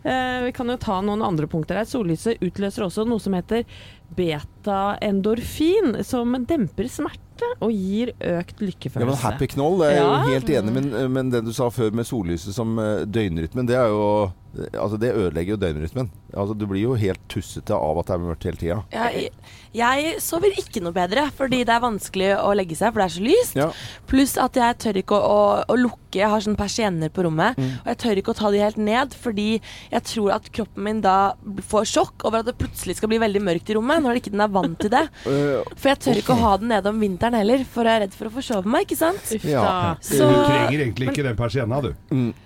Eh, 0.00 0.38
vi 0.46 0.54
kan 0.56 0.72
jo 0.72 0.78
ta 0.80 1.00
noen 1.04 1.24
andre 1.26 1.48
punkter 1.50 1.76
her. 1.76 1.88
Sollyset 1.88 2.40
utløser 2.40 2.86
også 2.86 3.04
noe 3.08 3.20
som 3.20 3.36
heter 3.36 3.66
beta-endorfin, 4.14 6.02
som 6.04 6.34
demper 6.46 6.88
smerte 6.90 7.20
og 7.60 7.72
gir 7.74 8.12
økt 8.20 8.60
Ja, 8.60 8.66
lykkefølelse. 8.68 9.06
men 9.10 9.22
Happy 9.24 9.46
Knoll, 9.50 9.78
det 9.80 9.86
er 9.90 9.96
jeg 9.96 10.04
Ja. 10.04 10.22
jo 10.22 10.30
helt 10.30 10.48
enig 10.50 10.72
men, 10.72 11.12
men 11.12 11.30
det 11.30 11.44
du 11.44 11.52
sa 11.52 11.68
før 11.70 11.90
med 11.92 12.06
sollyset 12.06 12.54
som 12.54 12.78
eh, 12.78 13.04
døgnrytmen, 13.06 13.66
det 13.66 13.76
er 13.76 13.88
jo 13.88 14.32
Altså, 14.54 14.94
det 15.02 15.08
ødelegger 15.10 15.56
jo 15.56 15.56
døgnrytmen. 15.58 16.10
Altså, 16.32 16.54
du 16.54 16.64
blir 16.70 16.78
jo 16.84 16.94
helt 16.94 17.18
tussete 17.28 17.74
av 17.74 17.98
at 17.98 18.06
det 18.06 18.14
er 18.14 18.20
mørkt 18.22 18.44
hele 18.46 18.56
tida. 18.56 18.76
Jeg, 18.92 19.32
jeg 19.74 20.20
sover 20.22 20.54
ikke 20.54 20.78
noe 20.80 20.92
bedre 20.94 21.24
fordi 21.34 21.64
det 21.66 21.74
er 21.74 21.80
vanskelig 21.82 22.28
å 22.38 22.54
legge 22.54 22.76
seg, 22.78 22.92
for 22.94 23.02
det 23.02 23.08
er 23.08 23.14
så 23.16 23.24
lyst. 23.24 23.56
Ja. 23.58 23.66
Pluss 24.06 24.36
at 24.38 24.54
jeg 24.54 24.78
tør 24.78 24.94
ikke 25.02 25.18
å, 25.18 25.26
å, 25.26 25.64
å 25.66 25.74
lukke. 25.74 26.20
Jeg 26.20 26.30
har 26.30 26.38
sånne 26.38 26.54
persienner 26.54 27.10
på 27.10 27.24
rommet. 27.26 27.58
Mm. 27.58 27.72
Og 27.82 27.86
jeg 27.90 27.98
tør 27.98 28.14
ikke 28.22 28.30
å 28.30 28.38
ta 28.38 28.50
de 28.54 28.58
helt 28.62 28.78
ned, 28.78 29.10
fordi 29.18 29.60
jeg 29.90 30.02
tror 30.06 30.30
at 30.36 30.46
kroppen 30.54 30.84
min 30.86 31.00
da 31.02 31.34
får 31.66 31.84
sjokk 31.90 32.22
over 32.22 32.38
at 32.38 32.46
det 32.46 32.54
plutselig 32.62 32.94
skal 33.00 33.08
bli 33.10 33.18
veldig 33.18 33.42
mørkt 33.42 33.70
i 33.70 33.74
rommet, 33.74 33.93
når 34.02 34.20
ikke 34.20 34.32
den 34.34 34.40
er 34.44 34.48
vant 34.54 34.78
til 34.80 34.90
det. 34.94 35.04
Eh, 35.34 35.62
For 35.76 35.88
jeg 35.90 35.98
tør 36.04 36.18
ikke 36.20 36.34
å 36.34 36.40
ha 36.42 36.52
den 36.60 36.68
nede 36.68 36.90
om 36.90 36.98
vinteren 37.00 37.34
heller, 37.38 37.62
for 37.70 37.84
jeg 37.88 37.96
er 37.98 38.02
redd 38.04 38.14
for 38.16 38.28
å 38.28 38.32
forsove 38.34 38.70
meg, 38.70 38.84
ikke 38.86 38.98
sant? 38.98 39.22
Uff 39.36 39.44
Ja. 39.48 39.94
Så 40.04 40.28
Du 40.28 40.34
trenger 40.46 40.80
egentlig 40.84 41.08
ikke 41.12 41.24
den 41.26 41.36
persienna, 41.38 41.80
du. 41.84 41.92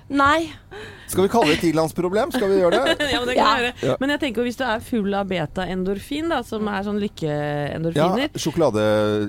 Nei. 0.09 0.51
Skal 1.09 1.25
vi 1.25 1.29
kalle 1.33 1.49
det 1.55 1.59
et 1.63 1.69
ilandsproblem? 1.73 2.31
Skal 2.35 2.51
vi 2.53 2.59
gjøre 2.61 2.79
det? 2.85 2.97
Ja, 3.13 3.21
men, 3.21 3.29
det 3.31 3.37
kan 3.39 3.47
Ja. 3.63 3.71
gjøre. 3.73 3.97
Men 4.03 4.11
jeg 4.13 4.21
tenker 4.21 4.45
hvis 4.45 4.59
du 4.61 4.65
er 4.69 4.81
full 4.85 5.15
av 5.17 5.27
beta-endorfin, 5.31 6.29
da, 6.29 6.43
som 6.45 6.69
er 6.69 6.83
sånn 6.85 6.99
Ja, 7.01 7.07
lykkeendorfiner 7.07 8.37
sjokolade 8.39 8.83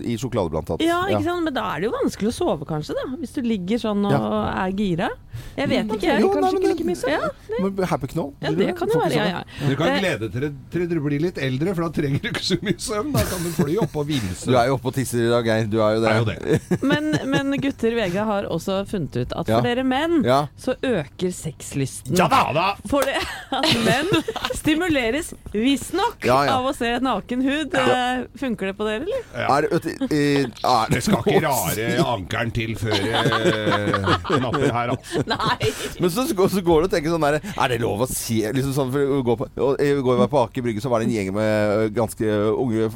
i 0.04 0.18
sjokolade 0.20 0.52
blant 0.52 0.70
annet. 0.76 0.84
ja. 0.88 1.00
ikke 1.08 1.24
sant? 1.24 1.44
Men 1.48 1.54
da 1.56 1.64
er 1.76 1.80
det 1.80 1.88
jo 1.90 1.94
vanskelig 1.96 2.32
å 2.34 2.36
sove, 2.36 2.68
kanskje, 2.68 2.96
da. 3.00 3.06
Hvis 3.22 3.34
du 3.38 3.42
ligger 3.46 3.80
sånn 3.80 4.04
og 4.10 4.36
er 4.50 4.76
gira. 4.76 5.10
Jeg 5.56 5.70
vet 5.72 5.94
ikke. 5.96 6.18
Jo, 6.20 6.34
jeg. 6.34 6.42
nei, 6.42 6.52
men 6.52 6.60
ikke 6.60 6.72
like 6.74 6.86
mye 6.90 7.12
Ja, 7.14 7.30
Men 7.64 7.86
Happy 7.88 8.08
Knoll? 8.12 8.34
ja, 8.44 8.52
det 8.52 8.74
kan 8.76 8.90
jo 8.92 9.00
være. 9.00 9.14
Ja, 9.16 9.24
sånn. 9.24 9.54
ja. 9.62 9.70
Du 9.70 9.76
kan 9.80 9.94
glede 10.02 10.30
deg 10.30 10.54
til, 10.74 10.88
du 10.90 11.00
blir 11.06 11.22
litt 11.24 11.38
eldre, 11.40 11.74
for 11.78 11.88
da 11.88 11.90
trenger 12.02 12.20
du 12.24 12.28
ikke 12.34 12.44
så 12.44 12.58
mye 12.66 12.76
søvn. 12.84 13.14
Da 13.16 13.24
kan 13.30 13.44
du 13.46 13.50
fly 13.56 13.78
opp 13.80 13.96
og 13.96 14.08
vimse. 14.10 14.50
Du 14.50 14.58
er 14.60 14.68
jo 14.68 14.76
oppe 14.76 14.92
og 14.92 14.98
tisser 15.00 15.24
i 15.24 15.32
dag, 15.32 15.46
Geir. 15.48 15.70
Du 15.72 15.80
er 15.80 15.96
jo 15.96 16.04
det. 16.04 16.12
Er 16.12 16.20
jo 16.20 16.28
det. 16.28 16.84
Men, 16.84 17.12
men 17.30 17.56
gutter 17.62 17.96
VG 17.96 18.18
har 18.32 18.50
også 18.52 18.82
funnet 18.90 19.16
ut 19.22 19.32
at 19.32 19.46
for 19.48 19.56
Ja. 19.56 19.62
dere 19.64 19.84
menn 19.88 20.24
Ja. 20.28 20.42
så 20.60 20.76
øker 20.84 21.29
sexlysten. 21.36 22.16
Ja 22.18 22.28
da, 22.32 22.42
da! 22.56 22.68
For 22.90 23.06
det 23.08 23.18
at 23.60 23.70
menn 23.86 24.10
stimuleres 24.56 25.32
visstnok 25.54 26.26
Ja, 26.28 26.40
ja. 26.48 26.56
av 26.60 26.68
å 26.70 26.74
se 26.76 26.92
naken 27.04 27.42
hud. 27.46 27.74
Ja. 27.74 28.26
Funker 28.40 28.70
det 28.72 28.76
på 28.80 28.88
dere, 28.88 29.06
eller? 29.06 29.24
Er, 29.34 29.68
det- 29.68 29.96
eh, 30.10 30.46
er, 30.46 30.92
Det 30.94 31.02
skal 31.06 31.24
ikke 31.24 31.42
rare 31.46 31.88
ankeren 32.04 32.52
til 32.56 32.76
før 32.80 32.98
eh, 32.98 34.40
napper 34.44 34.68
her, 34.76 34.94
altså. 34.96 35.24
Nei. 35.30 35.72
Men 36.00 36.14
så, 36.14 36.26
så 36.30 36.48
så 36.50 36.64
går 36.66 36.84
du 36.84 36.88
og 36.90 36.94
tenker 36.94 37.14
sånn 37.14 37.24
der 37.26 37.40
Er 37.54 37.72
det 37.74 37.80
lov 37.84 38.04
å 38.06 38.08
si 38.10 38.40
liksom 38.46 38.74
sånn, 38.76 38.92
for 38.94 39.16
å 39.20 39.22
gå 39.26 39.36
på, 39.40 39.48
og 39.66 39.82
I 39.84 39.90
går 40.06 40.24
på 40.32 40.42
Aker 40.44 40.66
Brygge, 40.66 40.82
så 40.84 40.92
var 40.92 41.02
det 41.04 41.10
en 41.10 41.16
gjeng 41.18 41.32
med 41.36 41.94
ganske 41.98 42.30
unge, 42.54 42.90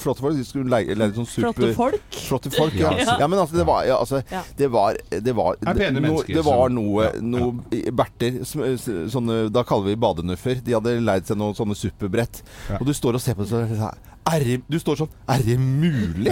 flotte 0.00 0.22
folk. 0.24 0.36
De 0.38 0.46
skulle 0.46 0.70
leie, 0.72 0.96
leie 0.98 1.14
sånn 1.16 1.28
super 1.28 1.52
Flotte 1.52 1.72
folk. 1.76 2.18
Flotte 2.28 2.52
folk, 2.54 2.76
ja. 2.78 2.92
Ja. 3.02 3.16
ja. 3.24 3.28
men 3.30 3.40
altså, 3.42 3.58
det 3.58 3.66
var, 3.68 3.84
ja, 3.88 3.98
altså, 4.02 4.22
Ja. 4.32 4.42
det 4.58 4.68
var, 4.72 4.98
det 5.10 5.34
var, 5.36 5.56
det 5.60 5.90
det 6.32 6.44
var 6.46 6.70
noe, 6.72 7.08
Ja, 7.08 7.12
noe 7.22 7.52
berter, 7.94 8.40
sånne, 8.46 9.38
da 9.52 9.64
kaller 9.66 9.92
vi 9.92 9.98
badenuffer. 10.00 10.62
De 10.64 10.76
hadde 10.76 10.96
leid 11.02 11.28
seg 11.28 11.38
noen 11.40 11.56
sånne 11.58 11.76
superbrett. 11.78 12.42
Ja. 12.70 12.80
Og 12.80 12.88
du 12.88 12.94
står 12.96 13.18
og 13.18 13.24
ser 13.24 13.38
på 13.38 13.46
det 13.46 13.52
sånn 13.52 14.10
er 14.30 14.44
det, 14.46 14.60
du 14.70 14.76
står 14.78 14.96
sånn 15.02 15.08
Er 15.28 15.42
det 15.42 15.56
mulig? 15.58 16.30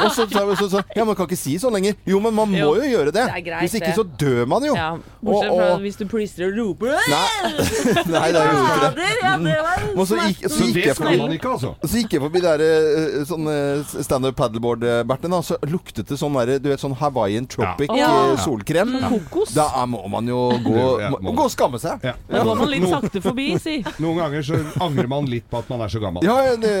Og 0.00 0.10
så 0.12 0.24
sa 0.28 0.42
vi 0.48 0.56
så, 0.56 0.66
så, 0.72 0.82
Ja, 0.96 1.04
man 1.08 1.16
kan 1.16 1.26
ikke 1.28 1.36
si 1.40 1.54
sånn 1.60 1.72
lenger. 1.76 1.94
Jo, 2.08 2.20
men 2.20 2.34
man 2.36 2.48
må 2.52 2.58
Jo, 2.58 2.74
jo 2.76 2.88
gjøre 2.88 3.12
det. 3.12 3.24
det 3.24 3.36
er 3.36 3.44
greit, 3.46 3.62
Hvis 3.64 3.74
ikke 3.78 3.90
det. 3.92 3.96
så 3.96 4.04
dør 4.20 4.46
man 4.48 4.64
jo. 4.64 4.74
Ja, 4.76 4.90
bortsett 5.24 5.50
Og- 5.50 5.60
fra 5.60 5.78
hvis 5.80 5.96
du 6.00 6.04
plystrer 6.10 6.50
og 6.50 6.58
roper 6.58 6.96
Nei, 7.10 7.52
Nei 8.14 8.26
det 8.32 8.40
er 8.40 8.50
jo 8.50 8.60
ikke 8.60 8.90
det. 8.98 9.08
Ja, 9.22 9.32
det 9.40 9.96
var 9.96 10.04
så 10.10 10.18
gikk, 10.24 10.42
så 10.44 10.52
Så 10.56 10.68
gikk 10.70 10.84
jeg 10.90 10.96
forbi 10.96 11.16
man 11.20 11.32
ikke, 11.36 11.52
altså. 11.56 11.72
så 11.84 12.00
gikk 12.00 12.16
jeg 12.16 12.22
forbi 12.24 12.40
der 12.44 12.64
eh, 12.64 13.24
sånn 13.28 13.48
eh, 13.52 13.96
standup 14.04 14.36
paddleboard-berten, 14.40 15.36
så 15.44 15.56
luktet 15.68 16.08
det 16.08 16.18
sånn 16.20 16.36
der, 16.40 16.58
du 16.60 16.68
vet, 16.70 16.80
sånn 16.80 16.96
Hawaiian 17.00 17.46
tropic 17.50 17.90
Ja. 17.96 18.10
eh, 18.32 18.36
solkrem. 18.44 18.96
Kokos. 19.10 19.54
Da 19.56 19.68
må 19.86 20.00
man 20.12 20.28
jo 20.28 20.42
gå, 20.64 20.84
må, 21.20 21.32
gå 21.36 21.44
og 21.48 21.52
skamme 21.52 21.80
seg. 21.80 22.00
Ja. 22.04 22.14
Da 22.30 22.44
går 22.44 22.60
man 22.62 22.70
litt 22.72 22.88
sakte 22.88 23.20
forbi, 23.24 23.48
si. 23.60 23.78
Noen 24.00 24.20
ganger 24.22 24.42
så 24.46 24.60
angrer 24.80 25.08
man 25.10 25.28
litt 25.30 25.48
på 25.50 25.58
at 25.60 25.68
man 25.72 25.80
er 25.84 25.92
så 25.92 26.00
gammel. 26.02 26.24
Ja, 26.24 26.56
det, 26.60 26.72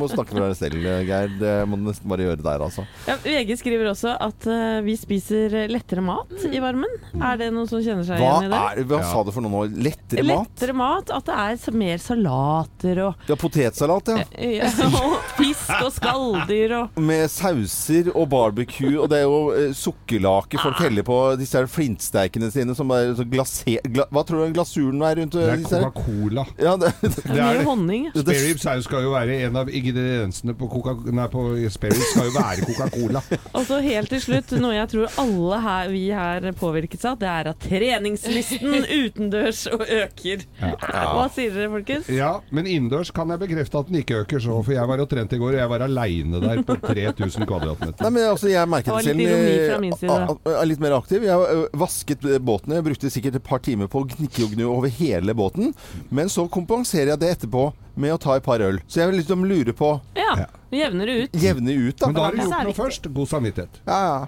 må 0.00 0.08
snakke 0.10 0.34
for 0.34 0.44
deg 0.46 0.56
selv, 0.58 0.78
Geir. 1.08 1.32
Det 1.40 1.52
må 1.68 1.78
du 1.80 1.86
nesten 1.88 2.08
bare 2.10 2.26
gjøre 2.26 2.42
der, 2.44 2.64
altså. 2.66 2.84
Ja, 3.08 3.16
VG 3.24 3.56
skriver 3.60 3.90
også 3.92 4.14
at 4.22 4.46
uh, 4.50 4.80
vi 4.86 4.96
spiser 5.00 5.56
lettere 5.70 6.02
mat 6.04 6.32
i 6.48 6.60
varmen. 6.62 6.92
Er 7.18 7.40
det 7.40 7.50
noen 7.54 7.68
som 7.70 7.82
kjenner 7.84 8.06
seg 8.06 8.20
Hva, 8.22 8.32
igjen 8.42 8.48
i 8.48 8.52
det? 8.54 8.62
er, 8.82 8.86
hva 8.92 9.00
Ja. 9.02 9.10
sa 9.12 9.22
du 9.26 9.32
for 9.34 9.44
noe 9.44 9.52
nå? 9.52 9.82
Lettere 9.82 10.24
mat? 10.28 10.50
Lettere 10.52 10.76
mat. 10.78 11.12
At 11.12 11.28
det 11.28 11.38
er 11.68 11.76
mer 11.82 11.98
salater 12.02 13.02
og, 13.08 13.26
Ja, 13.28 13.36
potetsalat, 13.40 14.08
ja. 14.12 14.24
ja, 14.58 14.70
og 15.02 15.16
fisk 15.38 15.72
og 15.82 15.90
skalldyr 15.94 16.74
og 16.80 17.00
Med 17.02 17.28
sauser 17.32 18.10
og 18.14 18.28
barbecue, 18.32 18.94
og 19.00 19.08
det 19.12 19.22
er 19.22 19.26
jo 19.26 19.40
uh, 19.52 19.72
sukkerlake 19.76 20.58
folk 20.60 20.78
Ah. 20.78 20.86
heller 20.86 21.04
på 21.04 21.16
disse 21.36 21.58
her 21.58 21.66
flintsteikene 21.68 22.48
sine 22.52 22.74
som 22.78 22.88
er 22.94 23.12
så 23.18 23.24
glaser... 23.28 23.80
Gla, 23.92 24.06
hva 24.14 24.22
tror 24.26 24.46
du 24.48 24.54
glasuren 24.56 25.02
er 25.04 25.18
rundt 25.20 25.34
Det 25.36 25.42
eh, 25.44 25.52
er 25.52 25.60
disse 25.60 25.76
her? 25.78 25.90
Coca-Cola. 25.92 26.44
Ja, 26.58 26.72
det, 26.80 26.92
Det 27.02 27.26
er 27.26 27.36
mye 27.36 27.58
det. 27.58 27.64
honning. 27.66 28.06
det, 28.14 28.36
Spare 28.62 28.82
skal 28.86 29.04
jo 29.04 29.12
være 29.14 29.36
en 29.46 29.58
av 29.60 29.68
ingrediensene 29.82 30.54
på, 30.58 30.68
Coca 30.70 30.94
nei, 31.12 31.26
på 31.32 31.42
Sperry 31.74 31.98
skal 32.12 32.28
jo 32.28 32.34
være 32.36 32.66
Coca-Cola. 32.68 33.22
Og 33.58 33.66
så 33.68 33.80
helt 33.84 34.10
til 34.12 34.22
slutt, 34.22 34.54
noe 34.62 34.74
jeg 34.76 34.88
tror 34.92 35.18
alle 35.22 35.60
her, 35.64 35.90
vi 35.92 36.04
her 36.14 36.46
påvirkes 36.58 37.04
av, 37.08 37.18
det 37.20 37.28
er 37.28 37.50
at 37.52 37.60
treningslysten 37.62 38.86
utendørs 39.02 39.64
og 39.72 39.82
øker. 39.86 40.44
Hva 40.60 41.26
sier 41.34 41.54
dere, 41.54 41.70
folkens? 41.72 42.08
Ja, 42.12 42.32
men 42.54 42.68
innendørs 42.70 43.10
kan 43.14 43.30
jeg 43.32 43.42
bekrefte 43.42 43.80
at 43.82 43.90
den 43.90 44.00
ikke 44.02 44.22
øker 44.22 44.42
så, 44.42 44.58
for 44.64 44.74
jeg 44.76 44.88
var 44.90 45.02
og 45.04 45.10
trente 45.10 45.36
i 45.38 45.42
går, 45.42 45.56
og 45.56 45.60
jeg 45.62 45.72
var 45.72 45.84
aleine 45.86 46.42
der 46.42 46.62
på 46.66 46.76
3000 46.82 47.48
kvadratmeter. 47.48 48.02
Nei, 48.06 48.12
men 48.18 48.28
altså, 48.30 48.50
jeg 48.52 48.70
merket 48.70 48.92
Det 48.92 49.04
selv. 49.08 49.20
litt 49.22 49.32
ironi 49.32 49.56
fra 49.68 49.80
min 49.82 49.96
side. 49.98 50.12
a- 50.12 50.36
a- 50.36 50.56
er 50.62 50.68
litt 50.70 50.82
mer 50.82 50.96
aktiv. 50.98 51.24
Jeg 51.26 51.36
ø, 51.56 51.66
vasket 51.82 52.26
båtene, 52.42 52.78
Jeg 52.78 52.84
brukte 52.88 53.10
sikkert 53.12 53.36
et 53.40 53.44
par 53.46 53.58
timer 53.64 53.88
på 53.92 54.02
å 54.02 54.08
gnikke 54.08 54.44
og 54.46 54.54
gnu 54.56 54.64
over 54.70 54.88
hele 54.92 55.34
båten. 55.34 55.72
Men 56.10 56.28
så 56.32 56.46
kompenserer 56.50 57.12
jeg 57.14 57.20
det 57.22 57.30
etterpå 57.36 57.72
med 57.94 58.14
å 58.14 58.18
ta 58.20 58.36
et 58.38 58.44
par 58.44 58.62
øl. 58.64 58.80
Så 58.88 59.02
jeg 59.02 59.14
liksom 59.18 59.46
lurer 59.48 59.76
på 59.76 59.94
Ja, 60.18 60.46
jevner 60.72 61.08
det 61.08 61.16
ut. 61.24 61.40
Jevne 61.42 61.76
ut, 61.76 61.96
da. 61.98 62.08
Men 62.08 62.14
da 62.16 62.26
har 62.26 62.36
du 62.36 62.42
gjort 62.42 62.68
noe 62.68 62.76
først. 62.76 63.08
God 63.14 63.32
samvittighet. 63.32 63.80
Ja, 63.86 64.02
ja. 64.08 64.20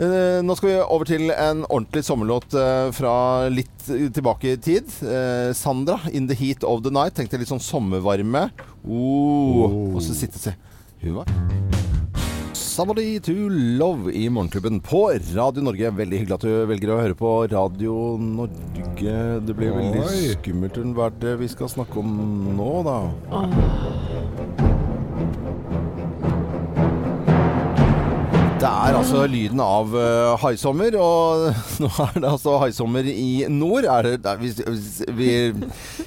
Eh, 0.00 0.38
nå 0.40 0.54
skal 0.56 0.70
vi 0.70 0.76
over 0.80 1.08
til 1.08 1.28
en 1.34 1.66
ordentlig 1.66 2.02
sommerlåt 2.06 2.54
eh, 2.56 2.88
fra 2.96 3.12
litt 3.52 3.84
tilbake 3.84 4.54
i 4.54 4.56
tid. 4.56 4.88
Eh, 5.04 5.52
Sandra, 5.56 6.00
'In 6.08 6.28
the 6.30 6.38
Heat 6.38 6.64
of 6.64 6.82
the 6.86 6.94
Night'. 6.94 7.18
Tenkte 7.20 7.40
litt 7.40 7.52
sånn 7.52 7.60
sommervarme. 7.60 8.48
Oh. 8.84 9.68
Oh. 9.68 9.78
Og 9.96 10.02
så 10.04 10.16
sitte 10.16 10.40
og 10.40 10.48
se. 10.48 10.56
Hun 11.04 11.20
var 11.20 11.88
Somebody 12.80 13.20
to 13.20 13.32
love 13.50 14.12
i 14.12 14.30
Morgenklubben 14.30 14.80
på 14.80 15.10
Radio 15.34 15.62
Norge. 15.62 15.90
Veldig 15.90 16.18
hyggelig 16.18 16.36
at 16.38 16.44
du 16.46 16.52
velger 16.70 16.92
å 16.94 16.96
høre 17.02 17.16
på 17.18 17.32
Radio 17.52 17.96
Norge. 18.16 19.16
Det 19.44 19.56
blir 19.58 19.74
veldig 19.76 20.06
skummelt. 20.38 20.80
Hva 20.96 21.10
er 21.10 21.18
det 21.26 21.34
vi 21.42 21.50
skal 21.52 21.68
snakke 21.68 22.00
om 22.00 22.14
nå, 22.56 22.70
da? 22.88 24.59
Det 28.60 28.68
er 28.68 28.92
altså 28.98 29.22
lyden 29.24 29.60
av 29.64 29.94
uh, 29.96 30.34
haisommer, 30.42 30.92
og 31.00 31.46
nå 31.82 31.88
er 32.04 32.18
det 32.20 32.28
altså 32.28 32.58
haisommer 32.60 33.06
i 33.08 33.46
nord. 33.48 33.86
Er 33.88 34.04
det, 34.04 34.12
der, 34.26 34.36
er, 34.36 34.42
hvis, 34.42 34.58
hvis 34.60 34.98
vi 35.16 35.30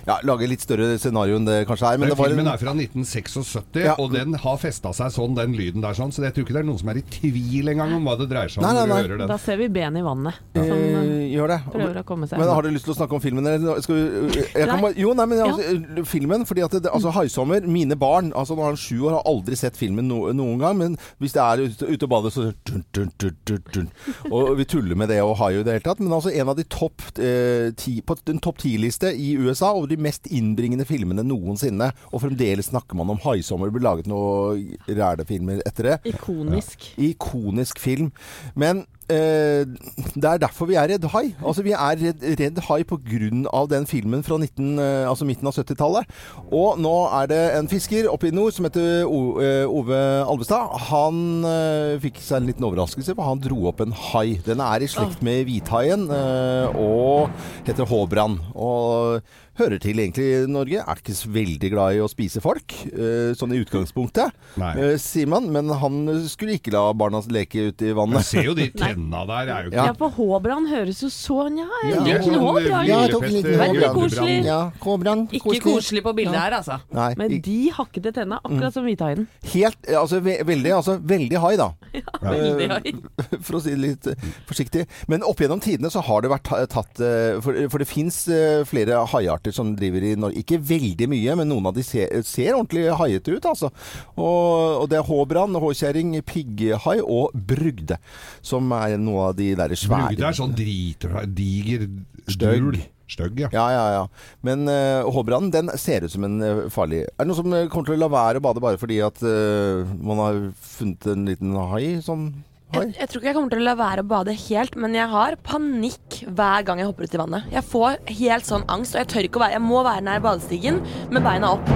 ja, 0.06 0.20
lager 0.28 0.52
litt 0.52 0.62
større 0.62 0.92
scenario 1.02 1.40
enn 1.40 1.48
det 1.50 1.64
kanskje 1.70 1.90
er. 1.96 2.02
Men 2.02 2.12
det 2.14 2.18
var 2.20 2.30
filmen 2.30 2.46
en, 2.46 2.52
er 2.54 2.62
fra 2.62 2.76
1976, 2.78 3.82
Ja. 3.82 3.96
og 3.98 4.14
den 4.14 4.38
har 4.44 4.60
festa 4.62 4.94
seg 4.94 5.10
sånn, 5.16 5.34
den 5.40 5.56
lyden 5.58 5.82
der. 5.82 5.98
sånn, 5.98 6.14
Så 6.14 6.22
jeg 6.28 6.36
tror 6.36 6.46
ikke 6.46 6.58
det 6.60 6.62
er 6.62 6.70
noen 6.70 6.82
som 6.84 6.94
er 6.94 7.02
i 7.02 7.06
tvil 7.18 7.74
engang 7.74 7.96
om 7.98 8.06
hva 8.06 8.18
det 8.22 8.30
dreier 8.30 8.54
seg 8.54 8.62
om. 8.62 8.70
Nei, 8.70 8.86
nei, 8.86 9.18
nei. 9.18 9.30
Da 9.34 9.40
ser 9.42 9.58
vi 9.64 9.72
ben 9.74 9.98
i 9.98 10.06
vannet 10.06 10.38
som 10.54 10.74
Eh, 10.74 11.00
eh, 11.00 11.23
gjør 11.34 11.54
det. 11.54 11.60
prøver 11.74 12.00
å 12.02 12.06
komme 12.08 12.30
seg 12.30 12.42
Men 12.42 12.52
har 12.54 12.66
du 12.66 12.70
lyst 12.74 12.88
til 12.88 12.94
å 12.94 12.98
snakke 12.98 13.18
om 13.18 13.24
filmen? 13.24 13.48
Skal 13.84 13.98
vi, 13.98 14.44
jeg 14.54 14.70
kan, 14.70 14.86
jo, 15.00 15.14
nei, 15.18 15.28
men 15.30 15.44
altså, 15.46 16.04
filmen. 16.10 16.46
fordi 16.50 16.66
at 16.66 16.78
det, 16.78 16.92
altså, 16.92 17.14
Haisommer 17.16 17.66
Mine 17.68 17.98
barn 18.00 18.32
altså 18.38 18.58
Nå 18.58 18.66
er 18.66 18.74
han 18.74 18.80
sju 18.80 19.06
år, 19.06 19.18
har 19.18 19.30
aldri 19.30 19.58
sett 19.60 19.78
filmen 19.80 20.08
no, 20.10 20.20
noen 20.36 20.62
gang. 20.62 20.78
Men 20.80 20.98
hvis 21.22 21.36
det 21.36 21.44
er 21.44 21.64
ute, 21.66 21.90
ute 21.90 22.08
og 22.08 22.14
bader, 22.14 22.34
så 22.34 22.48
dun, 22.70 22.86
dun, 22.96 23.34
dun. 23.74 23.90
Og 24.30 24.54
vi 24.60 24.68
tuller 24.70 25.00
med 25.00 25.12
det 25.12 25.20
og 25.24 25.36
har 25.42 25.54
jo 25.56 25.66
det 25.66 25.78
hele 25.78 25.86
tatt. 25.86 26.02
Men 26.04 26.16
altså 26.16 26.34
en 26.34 26.54
av 26.54 26.58
de 26.60 26.68
topp 26.70 27.04
eh, 27.18 27.72
ti, 27.80 27.98
på 28.06 28.18
en 28.32 28.42
topp 28.44 28.62
ti-liste 28.64 29.14
i 29.14 29.34
USA 29.40 29.74
over 29.74 29.90
de 29.92 30.00
mest 30.02 30.30
innbringende 30.32 30.88
filmene 30.90 31.26
noensinne. 31.28 31.92
Og 32.12 32.24
fremdeles 32.24 32.72
snakker 32.72 33.00
man 33.00 33.14
om 33.14 33.22
Haisommer. 33.26 33.70
Det 33.70 33.78
ble 33.78 33.88
laget 33.88 34.10
noen 34.12 34.74
rælefilmer 34.88 35.64
etter 35.68 35.92
det. 35.94 36.00
ikonisk. 36.14 36.90
Ikonisk 36.98 37.80
film. 37.84 38.12
Men 38.56 38.86
det 39.10 40.28
er 40.30 40.40
derfor 40.42 40.70
vi 40.70 40.78
er 40.80 40.88
redd 40.94 41.06
hai. 41.14 41.34
Altså 41.44 41.64
Vi 41.66 41.74
er 41.76 42.00
redd, 42.00 42.24
redd 42.40 42.60
hai 42.68 42.84
pga. 42.84 43.66
den 43.70 43.86
filmen 43.88 44.24
fra 44.24 44.38
19, 44.38 44.80
eh, 44.80 45.10
altså 45.10 45.26
midten 45.26 45.48
av 45.48 45.54
70-tallet. 45.54 46.06
Og 46.52 46.80
nå 46.80 46.94
er 47.22 47.28
det 47.28 47.42
en 47.58 47.70
fisker 47.70 48.10
oppe 48.12 48.30
i 48.30 48.36
nord 48.36 48.54
som 48.54 48.66
heter 48.68 49.04
eh, 49.04 49.66
Ove 49.68 50.00
Alvestad. 50.24 50.74
Han 50.90 51.44
eh, 51.46 52.00
fikk 52.04 52.22
seg 52.24 52.42
en 52.42 52.50
liten 52.50 52.68
overraskelse, 52.68 53.16
for 53.16 53.28
han 53.28 53.44
dro 53.44 53.68
opp 53.72 53.84
en 53.84 53.96
hai. 54.12 54.40
Den 54.46 54.64
er 54.64 54.84
i 54.84 54.90
slekt 54.92 55.24
med 55.26 55.46
hvithaien 55.50 56.08
eh, 56.12 56.80
og 56.80 57.32
heter 57.68 57.88
håbrann. 57.90 58.40
Og 58.56 59.22
hører 59.60 59.80
til 59.84 60.00
egentlig 60.02 60.26
i 60.34 60.48
Norge. 60.50 60.82
Er 60.82 61.00
ikke 61.02 61.14
så 61.16 61.30
veldig 61.34 61.70
glad 61.74 61.96
i 61.98 62.02
å 62.04 62.08
spise 62.10 62.42
folk, 62.42 62.74
eh, 62.90 63.34
sånn 63.38 63.54
i 63.54 63.60
utgangspunktet, 63.64 64.32
Nei. 64.58 64.72
eh, 64.82 64.96
sier 64.98 65.28
man. 65.30 65.52
Men 65.54 65.70
han 65.70 66.08
skulle 66.28 66.56
ikke 66.58 66.74
la 66.74 66.92
barna 66.94 67.22
leke 67.30 67.70
ute 67.70 67.86
i 67.86 67.92
Jeg 67.92 67.96
vannet. 67.96 68.26
ser 68.26 68.44
jo 68.48 68.54
de 68.58 68.70
tenna 68.82 69.26
der. 69.30 69.52
Er 69.54 69.64
jo 69.64 69.70
ikke 69.70 69.78
Ja. 69.78 69.86
Ja, 69.86 69.94
for 69.94 70.10
Håbrand 70.18 70.70
høres 70.72 71.02
jo 71.04 71.10
så 71.14 71.44
Ja, 71.54 71.68
Ja. 71.86 71.98
en 71.98 72.06
liten 72.08 72.40
Håbrand. 72.40 72.88
Ja, 72.88 73.02
jeg 73.06 73.12
tok 73.12 73.24
en 73.24 73.34
liten 73.38 73.60
Veldig 73.60 73.90
koselig. 73.94 74.46
Ja, 74.46 74.60
Håbrand. 74.82 75.30
Ikke 75.34 75.60
koselig 75.62 76.04
på 76.04 76.16
bildet 76.16 76.36
her, 76.40 76.52
altså. 76.58 76.80
Nei, 76.92 77.14
Men 77.18 77.42
de 77.42 77.70
hakkete 77.72 78.14
tenna, 78.14 78.40
akkurat 78.44 78.74
som 78.74 78.86
hvithaien. 78.86 79.28
helt 79.54 79.78
eh, 79.88 79.96
Altså 80.00 80.20
ve 80.24 80.40
veldig, 80.44 80.72
altså, 80.74 80.98
veldig 81.00 81.38
hai, 81.40 81.56
da. 81.58 81.70
Ja, 81.94 82.18
Veldig 82.24 82.70
hai. 82.72 82.94
For 83.46 83.58
å 83.58 83.62
si 83.62 83.70
det 83.76 83.80
litt 83.80 84.08
forsiktig. 84.50 84.88
Men 85.08 85.22
opp 85.24 85.38
gjennom 85.38 85.62
tidene 85.62 85.92
så 85.94 86.02
har 86.02 86.22
det 86.22 86.32
vært 86.32 86.50
tatt 86.70 86.98
For, 87.44 87.54
for 87.70 87.78
det 87.78 87.88
fins 87.88 88.24
flere 88.70 89.06
haiarter 89.14 89.43
som 89.52 89.74
driver 89.76 90.06
i 90.08 90.14
Norge. 90.16 90.40
Ikke 90.40 90.62
veldig 90.62 91.10
mye, 91.12 91.36
men 91.40 91.52
noen 91.52 91.68
av 91.68 91.76
de 91.76 91.84
ser, 91.86 92.14
ser 92.28 92.54
ordentlig 92.54 92.88
haiete 93.02 93.36
ut, 93.36 93.50
altså. 93.52 93.74
Og, 94.16 94.84
og 94.84 94.88
det 94.92 95.02
er 95.02 95.10
håbrann, 95.10 95.60
håkjerring, 95.60 96.16
pigghai 96.30 97.00
og 97.04 97.36
brugde. 97.36 98.00
Som 98.46 98.72
er 98.78 98.96
noe 99.02 99.30
av 99.32 99.38
de 99.40 99.54
der 99.60 99.76
svære 99.76 100.14
Brugde 100.14 100.30
er 100.30 100.40
sånn 100.40 100.58
driter, 100.58 101.20
diger 101.34 101.88
støgg 102.32 102.84
Stygg, 103.14 103.42
ja. 103.44 103.50
Ja, 103.52 103.66
ja, 103.72 103.84
ja. 103.98 104.04
Men 104.42 104.64
uh, 104.70 105.04
håbrannen, 105.12 105.52
den 105.52 105.70
ser 105.78 106.06
ut 106.06 106.14
som 106.14 106.24
en 106.24 106.40
uh, 106.40 106.64
farlig 106.72 107.04
Er 107.04 107.20
det 107.20 107.28
noen 107.30 107.40
som 107.42 107.56
eh, 107.56 107.68
kommer 107.72 107.90
til 107.90 107.98
å 107.98 108.02
la 108.06 108.10
være 108.14 108.40
å 108.40 108.46
bade 108.46 108.64
bare 108.64 108.80
fordi 108.80 109.02
at 109.04 109.20
uh, 109.28 109.84
man 110.00 110.22
har 110.24 110.40
funnet 110.78 111.10
en 111.12 111.28
liten 111.28 111.58
hai 111.74 112.00
som 112.06 112.30
hai? 112.32 112.53
Jeg, 112.74 112.94
jeg 112.98 113.10
tror 113.10 113.22
ikke 113.22 113.30
jeg 113.30 113.38
kommer 113.38 113.54
til 113.54 113.62
å 113.62 113.66
la 113.68 113.76
være 113.78 114.02
å 114.02 114.08
bade 114.10 114.34
helt, 114.48 114.76
men 114.82 114.96
jeg 114.98 115.06
har 115.12 115.38
panikk 115.46 116.24
hver 116.26 116.66
gang 116.66 116.82
jeg 116.82 116.90
hopper 116.90 117.06
ut 117.06 117.14
i 117.14 117.22
vannet. 117.22 117.54
Jeg 117.54 117.68
får 117.70 118.00
helt 118.18 118.50
sånn 118.50 118.66
angst, 118.74 118.96
og 118.96 119.04
jeg 119.04 119.12
tør 119.14 119.30
ikke 119.30 119.42
å 119.42 119.46
være 119.46 119.58
Jeg 119.60 119.66
må 119.68 119.84
være 119.86 120.06
nær 120.08 120.24
badestigen 120.26 120.82
med 121.14 121.22
beina 121.26 121.54
opp. 121.54 121.74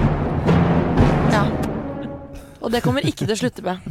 Ja. 1.30 1.44
Og 2.58 2.72
det 2.74 2.82
kommer 2.84 3.04
ikke 3.06 3.26
til 3.26 3.34
å 3.34 3.38
slutte 3.38 3.64
med. 3.64 3.82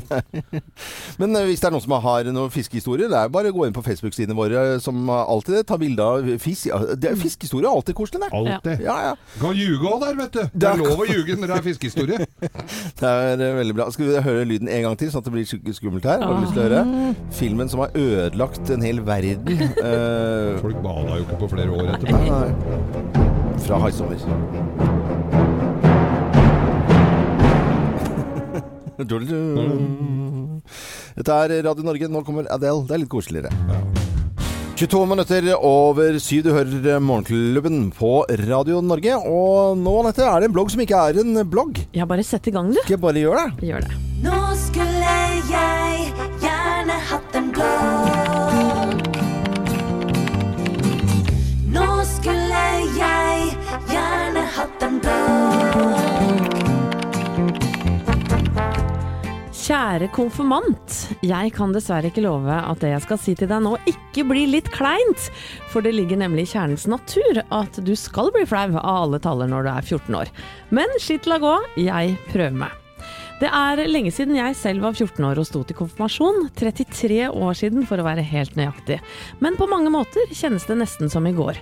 Men 1.21 1.35
eh, 1.39 1.47
hvis 1.49 1.61
det 1.63 1.69
er 1.69 1.75
noen 1.75 1.85
som 1.85 1.95
har 2.03 2.27
noen 2.31 2.51
fiskehistorier, 2.53 3.09
det 3.11 3.19
er 3.19 3.31
bare 3.33 3.51
å 3.53 3.55
gå 3.55 3.67
inn 3.67 3.75
på 3.75 3.83
Facebook-sidene 3.85 4.35
våre, 4.37 4.65
som 4.83 5.07
alltid 5.13 5.63
tar 5.69 5.79
bilde 5.81 6.03
av 6.03 6.27
fisk. 6.43 6.67
Ja, 6.71 6.81
det 6.95 7.13
er 7.13 7.69
alltid 7.71 7.95
koselig, 7.97 8.21
det. 8.25 8.31
Alltid. 8.31 8.83
Ja, 8.85 8.97
ja. 9.09 9.13
Du 9.35 9.45
kan 9.45 9.55
ljuge 9.57 9.91
òg 9.91 10.03
der, 10.03 10.17
vet 10.19 10.35
du. 10.35 10.43
Det 10.53 10.69
er 10.71 10.81
lov 10.81 11.03
å 11.03 11.07
ljuge 11.07 11.37
når 11.37 11.53
det 11.53 11.57
er 11.59 11.67
fiskehistorie. 11.71 12.27
Det 12.97 13.07
er 13.07 13.41
eh, 13.43 13.55
veldig 13.59 13.75
bra. 13.77 13.87
Skal 13.93 14.09
vi 14.09 14.21
høre 14.25 14.45
lyden 14.47 14.69
en 14.71 14.83
gang 14.87 14.95
til, 14.99 15.11
sånn 15.13 15.21
at 15.21 15.27
det 15.29 15.33
blir 15.35 15.73
skummelt 15.77 16.07
her? 16.07 16.23
Har 16.23 16.37
du 16.37 16.45
lyst 16.45 16.55
til 16.57 16.63
å 16.63 16.67
høre? 16.67 17.13
Filmen 17.37 17.69
som 17.71 17.83
har 17.83 17.93
ødelagt 17.97 18.73
en 18.73 18.85
hel 18.85 19.03
verden. 19.07 19.65
Eh, 19.87 20.57
Folk 20.61 20.79
bada 20.83 21.19
jo 21.19 21.25
ikke 21.25 21.37
på 21.43 21.49
flere 21.51 21.77
år 21.77 21.93
etterpå. 21.93 23.27
Fra 23.67 23.81
Haisommer. 23.85 24.96
Dette 31.17 31.31
er 31.33 31.63
Radio 31.67 31.83
Norge. 31.85 32.09
Nå 32.09 32.23
kommer 32.25 32.49
Adele. 32.53 32.85
Det 32.87 32.93
er 32.95 33.03
litt 33.03 33.11
koseligere. 33.11 33.51
22 34.77 35.05
minutter 35.09 35.41
over 35.57 36.19
syv. 36.21 36.43
Du 36.45 36.51
hører 36.53 36.99
Morgenklubben 37.01 37.91
på 37.97 38.25
Radio 38.45 38.81
Norge. 38.85 39.17
Og 39.25 39.77
nå, 39.81 39.95
Anette, 40.03 40.25
er 40.25 40.41
det 40.41 40.51
en 40.51 40.55
blogg 40.57 40.69
som 40.73 40.83
ikke 40.85 41.01
er 41.09 41.21
en 41.23 41.41
blogg. 41.49 41.81
Ja, 41.97 42.05
bare 42.09 42.25
sett 42.25 42.49
i 42.49 42.53
gang, 42.53 42.69
du. 42.73 42.81
Ikke 42.85 43.01
bare 43.01 43.23
gjør 43.25 43.41
det. 43.41 43.71
Gjør 43.71 43.87
det. 43.87 43.93
Nå 44.25 44.37
skulle 44.67 45.17
jeg 45.49 45.86
Kjære 59.67 60.07
konfirmant. 60.15 60.93
Jeg 61.27 61.51
kan 61.51 61.73
dessverre 61.75 62.07
ikke 62.07 62.21
love 62.23 62.55
at 62.55 62.79
det 62.79 62.93
jeg 62.93 63.03
skal 63.03 63.17
si 63.19 63.33
til 63.35 63.49
deg 63.51 63.65
nå 63.65 63.73
ikke 63.91 64.23
blir 64.29 64.47
litt 64.47 64.69
kleint. 64.71 65.25
For 65.73 65.83
det 65.83 65.91
ligger 65.91 66.21
nemlig 66.21 66.45
i 66.45 66.51
kjernens 66.53 66.85
natur 66.87 67.41
at 67.43 67.81
du 67.83 67.91
skal 67.99 68.31
bli 68.31 68.45
flau 68.47 68.69
av 68.69 68.79
alle 68.79 69.19
taller 69.19 69.51
når 69.51 69.67
du 69.67 69.71
er 69.73 69.91
14 69.91 70.19
år. 70.21 70.31
Men 70.71 70.95
skitt 71.03 71.27
la 71.27 71.41
gå, 71.43 71.57
jeg 71.83 72.15
prøver 72.31 72.61
meg. 72.63 72.83
Det 73.37 73.49
er 73.53 73.83
lenge 73.91 74.09
siden 74.15 74.39
jeg 74.39 74.55
selv 74.57 74.87
var 74.87 74.95
14 74.95 75.21
år 75.27 75.37
og 75.37 75.45
sto 75.45 75.59
til 75.67 75.77
konfirmasjon. 75.77 76.47
33 76.57 77.27
år 77.27 77.59
siden 77.59 77.83
for 77.85 77.99
å 78.01 78.07
være 78.07 78.23
helt 78.25 78.55
nøyaktig. 78.57 78.97
Men 79.43 79.59
på 79.59 79.67
mange 79.69 79.91
måter 79.93 80.31
kjennes 80.31 80.65
det 80.65 80.79
nesten 80.79 81.11
som 81.11 81.27
i 81.27 81.35
går. 81.35 81.59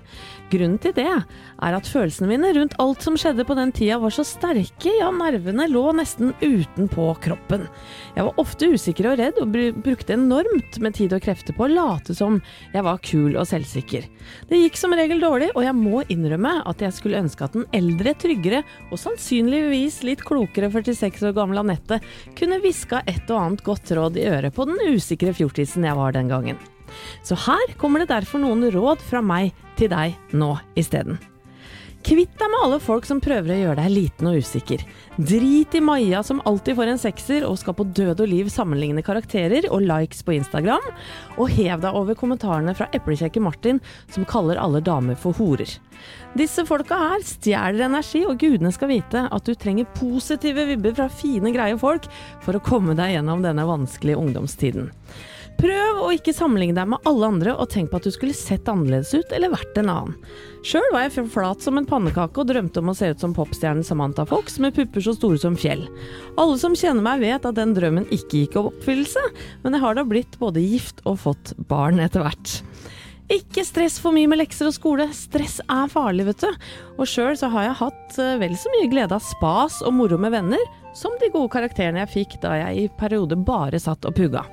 Grunnen 0.52 0.78
til 0.82 0.94
det 0.94 1.08
er 1.10 1.76
at 1.76 1.88
følelsene 1.90 2.30
mine 2.30 2.52
rundt 2.54 2.76
alt 2.82 3.02
som 3.02 3.16
skjedde 3.18 3.46
på 3.48 3.56
den 3.58 3.72
tida 3.76 3.98
var 4.02 4.14
så 4.14 4.26
sterke, 4.28 4.92
ja, 5.00 5.08
nervene 5.14 5.66
lå 5.72 5.84
nesten 5.98 6.36
utenpå 6.42 7.08
kroppen. 7.24 7.66
Jeg 8.14 8.28
var 8.28 8.42
ofte 8.42 8.70
usikker 8.76 9.10
og 9.10 9.18
redd, 9.22 9.40
og 9.42 9.56
brukte 9.82 10.14
enormt 10.14 10.78
med 10.84 10.98
tid 11.00 11.16
og 11.18 11.24
krefter 11.26 11.58
på 11.58 11.66
å 11.66 11.72
late 11.72 12.14
som 12.18 12.38
jeg 12.76 12.86
var 12.86 13.02
kul 13.06 13.40
og 13.40 13.50
selvsikker. 13.50 14.06
Det 14.52 14.62
gikk 14.62 14.78
som 14.80 14.94
regel 14.96 15.24
dårlig, 15.24 15.50
og 15.56 15.66
jeg 15.66 15.78
må 15.80 16.04
innrømme 16.14 16.60
at 16.70 16.86
jeg 16.86 16.94
skulle 16.96 17.24
ønske 17.24 17.48
at 17.48 17.58
den 17.58 17.68
eldre, 17.76 18.14
tryggere 18.22 18.62
og 18.92 19.02
sannsynligvis 19.02 20.04
litt 20.06 20.24
klokere 20.26 20.70
46 20.74 21.26
år 21.32 21.36
gamle 21.36 21.66
Anette 21.66 22.00
kunne 22.38 22.62
hviska 22.62 23.02
et 23.10 23.26
og 23.34 23.42
annet 23.42 23.66
godt 23.66 23.92
råd 23.98 24.22
i 24.22 24.30
øret 24.30 24.56
på 24.56 24.70
den 24.70 24.80
usikre 24.94 25.34
fjortisen 25.36 25.88
jeg 25.88 25.98
var 25.98 26.14
den 26.16 26.30
gangen. 26.32 26.62
Så 27.26 27.38
her 27.48 27.74
kommer 27.82 28.02
det 28.02 28.12
derfor 28.14 28.42
noen 28.42 28.68
råd 28.72 29.02
fra 29.04 29.22
meg 29.26 29.54
til 29.78 29.92
deg 29.94 30.18
nå 30.34 30.56
isteden. 30.80 31.20
Kvitt 32.06 32.36
deg 32.38 32.52
med 32.54 32.62
alle 32.62 32.78
folk 32.78 33.08
som 33.10 33.18
prøver 33.18 33.50
å 33.50 33.56
gjøre 33.58 33.80
deg 33.80 33.90
liten 33.90 34.28
og 34.30 34.36
usikker. 34.38 34.84
Drit 35.18 35.74
i 35.74 35.80
Maja 35.82 36.20
som 36.22 36.42
alltid 36.46 36.78
får 36.78 36.92
en 36.92 37.02
sekser 37.02 37.46
og 37.48 37.58
skal 37.58 37.74
på 37.80 37.88
død 37.98 38.22
og 38.22 38.30
liv 38.30 38.52
sammenligne 38.54 39.02
karakterer 39.02 39.66
og 39.72 39.82
likes 39.88 40.22
på 40.22 40.36
Instagram. 40.36 40.86
Og 41.42 41.50
hev 41.56 41.82
deg 41.82 41.98
over 41.98 42.20
kommentarene 42.20 42.76
fra 42.78 42.92
eplekjekke 42.94 43.42
Martin 43.42 43.82
som 44.14 44.28
kaller 44.30 44.62
alle 44.62 44.84
damer 44.86 45.18
for 45.18 45.34
horer. 45.40 45.80
Disse 46.38 46.68
folka 46.70 47.00
her 47.08 47.26
stjeler 47.26 47.88
energi, 47.88 48.22
og 48.30 48.38
gudene 48.38 48.70
skal 48.76 48.94
vite 48.94 49.26
at 49.26 49.50
du 49.50 49.56
trenger 49.58 49.90
positive 49.98 50.68
vibber 50.70 50.94
fra 50.94 51.10
fine, 51.10 51.50
greie 51.56 51.80
folk 51.82 52.06
for 52.46 52.54
å 52.54 52.62
komme 52.62 52.94
deg 52.94 53.16
gjennom 53.16 53.42
denne 53.42 53.66
vanskelige 53.66 54.22
ungdomstiden. 54.22 54.92
Prøv 55.56 56.02
å 56.04 56.10
ikke 56.12 56.34
sammenligne 56.36 56.76
deg 56.76 56.90
med 56.92 57.08
alle 57.08 57.30
andre 57.32 57.54
og 57.56 57.70
tenk 57.72 57.92
på 57.92 58.00
at 58.00 58.08
du 58.08 58.12
skulle 58.14 58.36
sett 58.36 58.68
annerledes 58.72 59.14
ut 59.16 59.32
eller 59.36 59.54
vært 59.54 59.78
en 59.80 59.92
annen. 59.94 60.18
Sjøl 60.66 60.86
var 60.92 61.06
jeg 61.06 61.28
flat 61.32 61.64
som 61.64 61.80
en 61.80 61.88
pannekake 61.88 62.42
og 62.42 62.50
drømte 62.50 62.82
om 62.82 62.92
å 62.92 62.96
se 62.98 63.12
ut 63.14 63.24
som 63.24 63.36
popstjernen 63.38 63.86
Samantha 63.86 64.26
Fox 64.28 64.60
med 64.60 64.76
pupper 64.76 65.06
så 65.06 65.16
store 65.16 65.40
som 65.42 65.56
fjell. 65.60 65.86
Alle 66.42 66.60
som 66.62 66.76
kjenner 66.76 67.06
meg 67.06 67.24
vet 67.24 67.48
at 67.48 67.58
den 67.60 67.76
drømmen 67.78 68.10
ikke 68.10 68.44
gikk 68.44 68.58
i 68.58 68.64
oppfyllelse, 68.66 69.26
men 69.64 69.78
jeg 69.78 69.86
har 69.86 69.98
da 69.98 70.06
blitt 70.08 70.40
både 70.42 70.64
gift 70.66 71.04
og 71.06 71.22
fått 71.24 71.56
barn 71.70 72.04
etter 72.04 72.26
hvert. 72.26 72.60
Ikke 73.32 73.64
stress 73.66 73.96
for 73.98 74.14
mye 74.14 74.30
med 74.30 74.38
lekser 74.44 74.70
og 74.70 74.76
skole. 74.76 75.08
Stress 75.18 75.58
er 75.66 75.88
farlig, 75.90 76.28
vet 76.28 76.44
du. 76.44 76.66
Og 77.00 77.10
sjøl 77.10 77.34
så 77.40 77.50
har 77.54 77.72
jeg 77.72 77.80
hatt 77.80 78.20
eh, 78.22 78.36
vel 78.42 78.54
så 78.60 78.70
mye 78.76 78.90
glede 78.92 79.18
av 79.18 79.24
spas 79.26 79.80
og 79.82 79.96
moro 79.98 80.20
med 80.22 80.36
venner 80.36 80.62
som 80.96 81.16
de 81.20 81.32
gode 81.34 81.50
karakterene 81.56 82.04
jeg 82.04 82.14
fikk 82.14 82.38
da 82.44 82.54
jeg 82.62 82.86
i 82.86 82.92
perioder 83.00 83.42
bare 83.42 83.82
satt 83.82 84.06
og 84.06 84.14
pugga. 84.16 84.46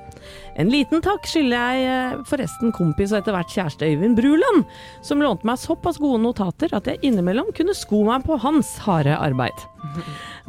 En 0.59 0.69
liten 0.71 1.01
takk 1.03 1.25
skylder 1.29 1.57
jeg 1.57 1.85
eh, 1.89 2.17
forresten 2.29 2.73
kompis 2.75 3.13
og 3.13 3.21
etter 3.21 3.35
hvert 3.35 3.53
kjæreste 3.53 3.89
Øyvind 3.89 4.17
Bruland, 4.19 4.65
som 5.05 5.21
lånte 5.23 5.47
meg 5.47 5.61
såpass 5.61 5.99
gode 6.01 6.21
notater 6.23 6.73
at 6.77 6.89
jeg 6.89 7.01
innimellom 7.05 7.51
kunne 7.57 7.75
sko 7.77 8.03
meg 8.07 8.25
på 8.27 8.37
hans 8.43 8.75
harde 8.85 9.15
arbeid. 9.17 9.65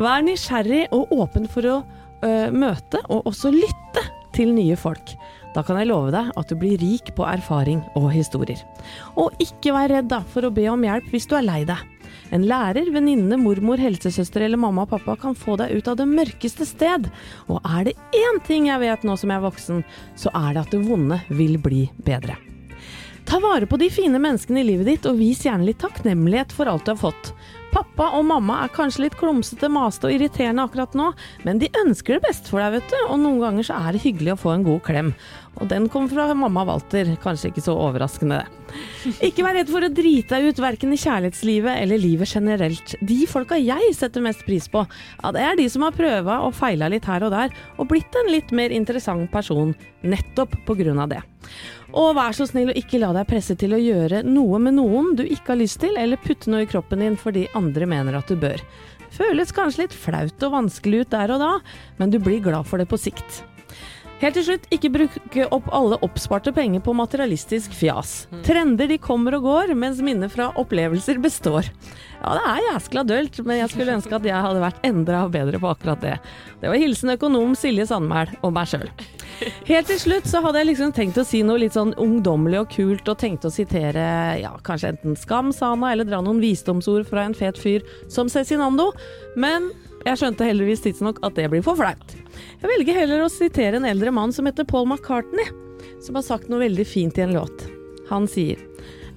Vær 0.01 0.25
nysgjerrig 0.27 0.87
og 0.95 1.13
åpen 1.15 1.49
for 1.51 1.71
å 1.71 1.79
ø, 1.81 2.35
møte 2.55 3.01
og 3.09 3.31
også 3.31 3.53
lytte 3.55 4.05
til 4.35 4.55
nye 4.55 4.77
folk. 4.79 5.15
Da 5.55 5.63
kan 5.63 5.79
jeg 5.79 5.87
love 5.87 6.11
deg 6.11 6.33
at 6.35 6.51
du 6.51 6.59
blir 6.59 6.81
rik 6.83 7.13
på 7.15 7.27
erfaring 7.31 7.85
og 7.95 8.09
historier. 8.11 8.59
Og 9.21 9.35
ikke 9.43 9.75
vær 9.77 9.93
redd 9.93 10.11
da 10.11 10.25
for 10.27 10.47
å 10.49 10.55
be 10.55 10.67
om 10.73 10.83
hjelp 10.83 11.13
hvis 11.13 11.29
du 11.31 11.37
er 11.39 11.47
lei 11.47 11.63
deg. 11.69 11.79
En 12.35 12.43
lærer, 12.51 12.89
venninne, 12.91 13.37
mormor, 13.39 13.79
helsesøster 13.79 14.43
eller 14.43 14.59
mamma 14.59 14.83
og 14.89 14.91
pappa 14.91 15.15
kan 15.23 15.37
få 15.39 15.55
deg 15.61 15.77
ut 15.77 15.91
av 15.91 16.01
det 16.01 16.09
mørkeste 16.11 16.67
sted. 16.67 17.07
Og 17.47 17.61
er 17.63 17.87
det 17.87 17.95
én 18.19 18.41
ting 18.47 18.67
jeg 18.73 18.83
vet 18.83 19.07
nå 19.07 19.15
som 19.21 19.31
jeg 19.31 19.39
er 19.39 19.45
voksen, 19.45 19.85
så 20.19 20.33
er 20.35 20.49
det 20.57 20.65
at 20.65 20.75
det 20.75 20.83
vonde 20.89 21.21
vil 21.31 21.55
bli 21.63 21.85
bedre. 22.03 22.35
Ta 23.25 23.39
vare 23.41 23.69
på 23.71 23.79
de 23.81 23.87
fine 23.89 24.19
menneskene 24.21 24.61
i 24.61 24.67
livet 24.67 24.91
ditt, 24.91 25.07
og 25.09 25.21
vis 25.23 25.45
gjerne 25.47 25.65
litt 25.65 25.81
takknemlighet 25.81 26.53
for 26.53 26.69
alt 26.69 26.85
du 26.85 26.93
har 26.93 27.01
fått. 27.07 27.31
Pappa 27.75 28.07
og 28.15 28.23
mamma 28.29 28.61
er 28.63 28.71
kanskje 28.71 29.03
litt 29.03 29.17
klumsete, 29.19 29.67
maste 29.73 30.07
og 30.07 30.15
irriterende 30.15 30.63
akkurat 30.63 30.93
nå, 30.95 31.09
men 31.43 31.59
de 31.59 31.67
ønsker 31.81 32.17
det 32.17 32.29
beste 32.29 32.53
for 32.53 32.63
deg, 32.63 32.77
vet 32.77 32.93
du, 32.93 32.99
og 33.09 33.19
noen 33.19 33.41
ganger 33.43 33.67
så 33.67 33.81
er 33.83 33.97
det 33.97 34.05
hyggelig 34.05 34.37
å 34.37 34.39
få 34.45 34.53
en 34.53 34.67
god 34.67 34.85
klem. 34.87 35.11
Og 35.59 35.67
den 35.71 35.89
kom 35.91 36.07
fra 36.11 36.29
mamma 36.39 36.63
Walter, 36.69 37.11
kanskje 37.23 37.51
ikke 37.51 37.65
så 37.67 37.75
overraskende 37.75 38.41
det. 38.41 38.79
Ikke 39.27 39.43
vær 39.47 39.59
redd 39.59 39.71
for 39.75 39.87
å 39.87 39.91
drite 39.91 40.39
deg 40.39 40.55
ut, 40.55 40.63
verken 40.63 40.95
i 40.95 41.01
kjærlighetslivet 41.03 41.83
eller 41.83 42.03
livet 42.03 42.31
generelt. 42.31 42.95
De 43.03 43.21
folka 43.31 43.59
jeg 43.59 43.91
setter 43.99 44.23
mest 44.23 44.47
pris 44.47 44.71
på, 44.71 44.87
ja, 45.19 45.35
det 45.35 45.43
er 45.43 45.59
de 45.59 45.67
som 45.71 45.87
har 45.87 45.99
prøva 45.99 46.41
og 46.47 46.55
feila 46.55 46.91
litt 46.95 47.11
her 47.11 47.27
og 47.27 47.35
der, 47.35 47.55
og 47.79 47.91
blitt 47.91 48.23
en 48.23 48.31
litt 48.31 48.55
mer 48.55 48.75
interessant 48.75 49.27
person 49.35 49.75
nettopp 50.07 50.61
på 50.67 50.79
grunn 50.79 51.03
av 51.03 51.11
det. 51.11 51.25
Og 51.95 52.17
vær 52.19 52.35
så 52.35 52.47
snill 52.51 52.73
å 52.73 52.75
ikke 52.79 52.99
la 52.99 53.13
deg 53.15 53.29
presse 53.31 53.55
til 53.59 53.77
å 53.77 53.79
gjøre 53.79 54.25
noe 54.27 54.59
med 54.63 54.75
noen 54.81 55.13
du 55.15 55.23
ikke 55.23 55.53
har 55.53 55.61
lyst 55.61 55.79
til, 55.85 55.95
eller 56.01 56.19
putte 56.19 56.51
noe 56.51 56.65
i 56.65 56.71
kroppen 56.71 57.05
din 57.05 57.19
fordi 57.21 57.47
andre 57.55 57.87
mener 57.87 58.19
at 58.19 58.31
du 58.31 58.35
bør. 58.41 58.63
Føles 59.15 59.55
kanskje 59.55 59.85
litt 59.85 59.95
flaut 59.95 60.43
og 60.43 60.55
vanskelig 60.57 61.05
ut 61.05 61.13
der 61.15 61.35
og 61.37 61.43
da, 61.45 61.53
men 62.01 62.11
du 62.11 62.19
blir 62.19 62.43
glad 62.43 62.67
for 62.67 62.83
det 62.83 62.89
på 62.91 62.99
sikt. 62.99 63.45
Helt 64.25 64.39
til 64.39 64.45
slutt, 64.47 64.67
ikke 64.73 64.91
bruke 64.95 65.47
opp 65.53 65.67
alle 65.75 65.99
oppsparte 66.07 66.53
penger 66.55 66.83
på 66.83 66.95
materialistisk 66.97 67.75
fjas. 67.77 68.25
Trender 68.47 68.89
de 68.89 68.99
kommer 69.03 69.37
og 69.37 69.47
går, 69.47 69.75
mens 69.79 70.01
minnet 70.03 70.33
fra 70.33 70.49
opplevelser 70.59 71.19
består. 71.23 71.69
Ja, 72.23 72.37
det 72.39 72.45
er 72.49 72.63
jæskla 72.71 73.05
dølt, 73.07 73.41
men 73.45 73.59
jeg 73.61 73.73
skulle 73.73 73.99
ønske 73.99 74.17
at 74.17 74.27
jeg 74.27 74.47
hadde 74.47 74.63
vært 74.63 74.87
enda 74.87 75.27
bedre 75.31 75.61
på 75.61 75.71
akkurat 75.75 76.01
det. 76.03 76.15
Det 76.63 76.71
var 76.73 76.81
hilsen 76.81 77.13
økonom 77.19 77.53
Silje 77.59 77.87
Sandmæl 77.91 78.33
og 78.41 78.55
meg 78.57 78.71
sjøl. 78.71 78.89
Helt 79.69 79.89
til 79.91 80.01
slutt 80.01 80.29
så 80.29 80.41
hadde 80.45 80.61
jeg 80.61 80.71
liksom 80.73 80.93
tenkt 80.97 81.19
å 81.21 81.25
si 81.27 81.43
noe 81.47 81.61
litt 81.63 81.77
sånn 81.77 81.95
ungdommelig 82.01 82.61
og 82.63 82.69
kult, 82.75 83.09
og 83.09 83.19
tenkte 83.21 83.51
å 83.51 83.55
sitere 83.55 84.05
ja, 84.43 84.53
kanskje 84.67 84.95
enten 84.95 85.17
Skam-Sana 85.19 85.93
eller 85.93 86.09
dra 86.09 86.21
noen 86.25 86.43
visdomsord 86.43 87.09
fra 87.09 87.27
en 87.27 87.37
fet 87.37 87.59
fyr 87.61 87.85
som 88.13 88.31
Cezinando, 88.33 88.91
men 89.41 89.71
jeg 90.05 90.21
skjønte 90.21 90.47
heldigvis 90.47 90.85
tidsnok 90.85 91.23
at 91.25 91.37
det 91.39 91.49
blir 91.53 91.65
for 91.65 91.79
flaut. 91.81 92.17
Jeg 92.61 92.69
velger 92.69 92.99
heller 92.99 93.25
å 93.25 93.33
sitere 93.33 93.81
en 93.81 93.89
eldre 93.89 94.13
mann 94.13 94.35
som 94.37 94.49
heter 94.49 94.67
Paul 94.69 94.89
McCartney, 94.91 95.49
som 96.05 96.19
har 96.19 96.27
sagt 96.27 96.51
noe 96.53 96.65
veldig 96.67 96.87
fint 96.89 97.19
i 97.19 97.25
en 97.25 97.37
låt. 97.37 97.67
Han 98.11 98.29
sier 98.29 98.61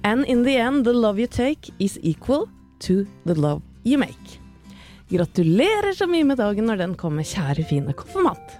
And 0.06 0.24
in 0.26 0.44
the 0.44 0.56
end, 0.56 0.86
the 0.86 0.94
love 0.94 1.18
you 1.18 1.26
take 1.26 1.72
is 1.78 1.98
equal 2.02 2.48
to 2.80 3.04
the 3.26 3.34
love 3.34 3.62
you 3.84 3.98
make. 3.98 4.37
Gratulerer 5.08 5.94
så 5.96 6.04
mye 6.10 6.26
med 6.28 6.36
dagen 6.36 6.66
når 6.68 6.82
den 6.82 6.94
kommer, 7.00 7.24
kjære 7.24 7.64
fine 7.68 7.94
konfirmant. 7.96 8.56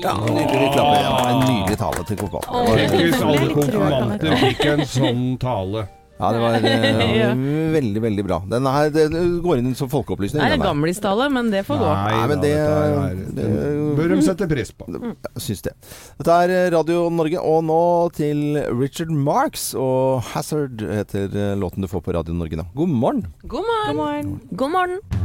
Ja, 0.00 0.14
nydelig 0.16 0.70
klappe, 0.72 0.96
Ja, 0.96 1.14
en 1.28 1.40
nydelig 1.44 1.76
tale 1.82 2.04
til 2.08 2.16
konfirmanten. 2.22 2.76
Tenk 2.80 3.00
hvis 3.04 3.24
alle 3.28 3.48
konfirmanter 3.54 4.36
fikk 4.46 4.62
en 4.72 4.86
sånn 4.88 5.24
tale. 5.42 5.88
Ja, 6.20 6.30
det 6.36 6.40
var 6.42 6.56
eh, 6.68 7.12
Ja. 7.20 7.28
veldig, 7.72 8.00
veldig 8.04 8.24
bra. 8.26 8.38
Den 8.48 8.66
her 8.68 8.90
den 8.92 9.38
går 9.44 9.60
inn 9.62 9.70
som 9.76 9.88
folkeopplysning. 9.92 10.42
Det 10.44 10.58
er 10.58 10.60
gamlistale, 10.60 11.30
men 11.32 11.48
det 11.52 11.62
får 11.68 11.78
gå. 11.80 11.92
Nei, 11.96 12.26
men 12.28 12.42
da, 12.42 12.42
det- 12.44 12.58
er, 12.58 13.14
det- 13.14 13.46
det 13.54 13.96
bør 13.96 14.12
de 14.12 14.18
sette 14.26 14.48
pris 14.50 14.72
på. 14.76 14.88
Jeg 14.92 15.44
syns 15.46 15.62
det. 15.64 15.72
Dette 16.20 16.36
er 16.44 16.70
Radio 16.76 17.06
Norge, 17.12 17.40
og 17.40 17.64
nå 17.64 17.80
til 18.16 18.60
Richard 18.76 19.08
Marks. 19.12 19.70
Og 19.74 20.20
'Hazard' 20.32 20.84
heter 20.92 21.28
eh, 21.32 21.56
låten 21.56 21.80
du 21.80 21.88
får 21.88 22.04
på 22.04 22.12
Radio 22.16 22.32
Norge 22.36 22.56
nå. 22.56 22.68
God 22.76 22.88
morgen. 22.88 23.26
God 23.48 23.64
morgen. 23.64 23.96
God 23.96 23.96
morgen. 23.96 24.40
God 24.56 24.70
Straits, 24.72 25.19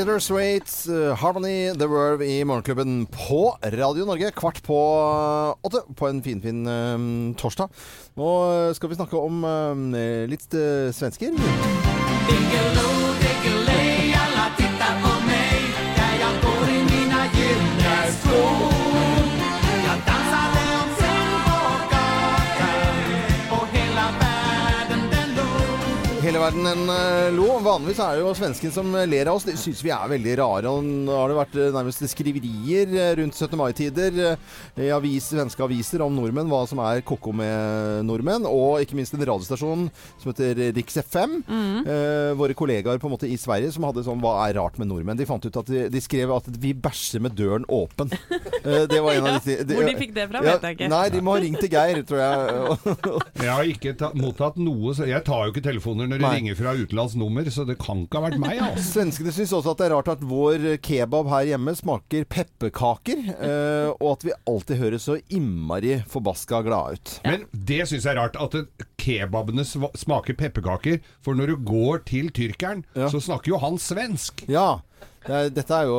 uh, 0.00 1.14
Harmony, 1.16 1.72
The 1.74 1.86
Verve 1.86 2.24
i 2.24 2.44
Morgenklubben 2.44 3.06
på 3.06 3.56
Radio 3.62 4.04
Norge. 4.04 4.30
Kvart 4.32 4.62
på 4.62 4.76
uh, 4.76 5.54
åtte 5.62 5.82
på 5.96 6.08
en 6.08 6.22
finfin 6.22 6.64
uh, 6.64 7.34
torsdag. 7.36 7.68
Nå 8.16 8.30
skal 8.74 8.88
vi 8.88 8.96
snakke 8.96 9.20
om 9.20 9.44
uh, 9.44 10.26
litt 10.30 10.48
uh, 10.56 10.88
svensker. 10.94 11.36
Hele 12.30 13.09
verden 26.50 26.66
enn 26.66 26.90
uh, 26.90 27.30
lo. 27.34 27.46
Vanligvis 27.62 28.00
er 28.02 28.16
det 28.18 28.24
jo 28.24 28.30
svensken 28.34 28.72
som 28.74 28.88
ler 29.06 29.28
av 29.30 29.38
oss. 29.38 29.46
Det 29.46 29.54
syns 29.60 29.82
vi 29.84 29.92
er 29.94 30.10
veldig 30.10 30.32
rare. 30.40 30.70
Og 30.72 30.82
nå 30.82 31.14
har 31.14 31.30
det 31.30 31.36
vært 31.38 31.56
uh, 31.58 31.66
nærmest 31.76 32.02
skriverier 32.10 32.90
rundt 33.20 33.36
17. 33.36 33.54
mai-tider 33.60 34.18
i 34.80 34.88
avis, 34.94 35.28
svenske 35.30 35.62
aviser 35.62 36.02
om 36.02 36.14
nordmenn, 36.16 36.50
hva 36.50 36.64
som 36.68 36.80
er 36.82 37.04
ko-ko 37.06 37.34
med 37.36 38.02
nordmenn. 38.08 38.48
Og 38.50 38.82
ikke 38.82 38.98
minst 38.98 39.14
en 39.14 39.22
radiostasjon 39.22 39.86
som 39.92 40.32
heter 40.32 40.72
Riks 40.74 40.98
FM. 41.04 41.38
Uh, 41.46 42.32
våre 42.40 42.56
kollegaer 42.58 42.98
på 42.98 43.06
en 43.06 43.14
måte 43.14 43.30
i 43.30 43.38
Sverige 43.40 43.70
som 43.74 43.86
hadde 43.86 44.04
sånn 44.06 44.22
Hva 44.22 44.34
er 44.48 44.58
rart 44.58 44.80
med 44.80 44.90
nordmenn? 44.90 45.20
De 45.20 45.28
fant 45.28 45.44
ut 45.44 45.60
at 45.62 45.70
de, 45.70 45.86
de 45.92 46.02
skrev 46.02 46.34
at 46.34 46.50
vi 46.60 46.74
bæsjer 46.74 47.22
med 47.22 47.36
døren 47.38 47.68
åpen. 47.70 48.10
eh, 48.64 48.88
det 48.90 48.98
var 49.04 49.20
en 49.20 49.30
av 49.30 49.38
de 49.46 49.58
Hvor 49.70 49.86
de 49.86 49.96
fikk 50.02 50.16
det 50.18 50.26
fra, 50.32 50.42
vet 50.48 50.66
jeg 50.66 50.80
ikke. 50.80 50.90
Nei, 50.90 51.04
de 51.14 51.22
må 51.22 51.36
ha 51.36 51.44
ringt 51.46 51.62
til 51.62 51.72
Geir, 51.76 52.02
tror 52.08 52.24
jeg. 52.24 52.98
Jeg 53.44 53.50
har 53.52 53.70
ikke 53.70 53.94
ta, 53.98 54.10
mottatt 54.16 54.58
noe 54.60 54.92
så 54.96 55.06
Jeg 55.08 55.22
tar 55.26 55.46
jo 55.46 55.54
ikke 55.54 55.62
telefoner 55.64 56.08
når 56.10 56.20
de 56.20 56.26
Nei. 56.26 56.39
Ringer 56.40 56.56
fra 56.56 56.74
utenlandsnummer, 56.74 57.50
så 57.50 57.64
det 57.68 57.76
kan 57.80 58.04
ikke 58.04 58.20
ha 58.20 58.28
vært 58.28 58.40
meg, 58.40 58.60
altså. 58.64 58.86
Svenskene 58.94 59.34
syns 59.34 59.52
også 59.56 59.74
at 59.74 59.80
det 59.82 59.86
er 59.88 59.94
rart 59.94 60.10
at 60.12 60.24
vår 60.26 60.66
kebab 60.84 61.28
her 61.30 61.52
hjemme 61.52 61.74
smaker 61.76 62.26
pepperkaker, 62.30 63.22
eh, 63.50 63.90
og 63.92 64.08
at 64.14 64.26
vi 64.26 64.36
alltid 64.50 64.80
høres 64.80 65.08
så 65.08 65.18
innmari 65.28 65.98
forbaska 66.10 66.62
glade 66.66 66.98
ut. 66.98 67.16
Men 67.28 67.46
det 67.52 67.82
syns 67.90 68.06
jeg 68.06 68.14
er 68.14 68.22
rart, 68.22 68.38
at 68.40 68.86
kebabene 69.00 69.64
smaker 69.66 70.36
pepperkaker. 70.38 71.00
For 71.24 71.36
når 71.36 71.52
du 71.52 71.64
går 71.68 72.04
til 72.08 72.30
tyrkeren, 72.34 72.84
så 72.96 73.20
snakker 73.22 73.54
jo 73.54 73.60
han 73.62 73.78
svensk. 73.80 74.46
Ja. 74.50 74.80
Det 75.20 75.52
dette 75.52 75.68
er 75.76 75.84
jo 75.84 75.96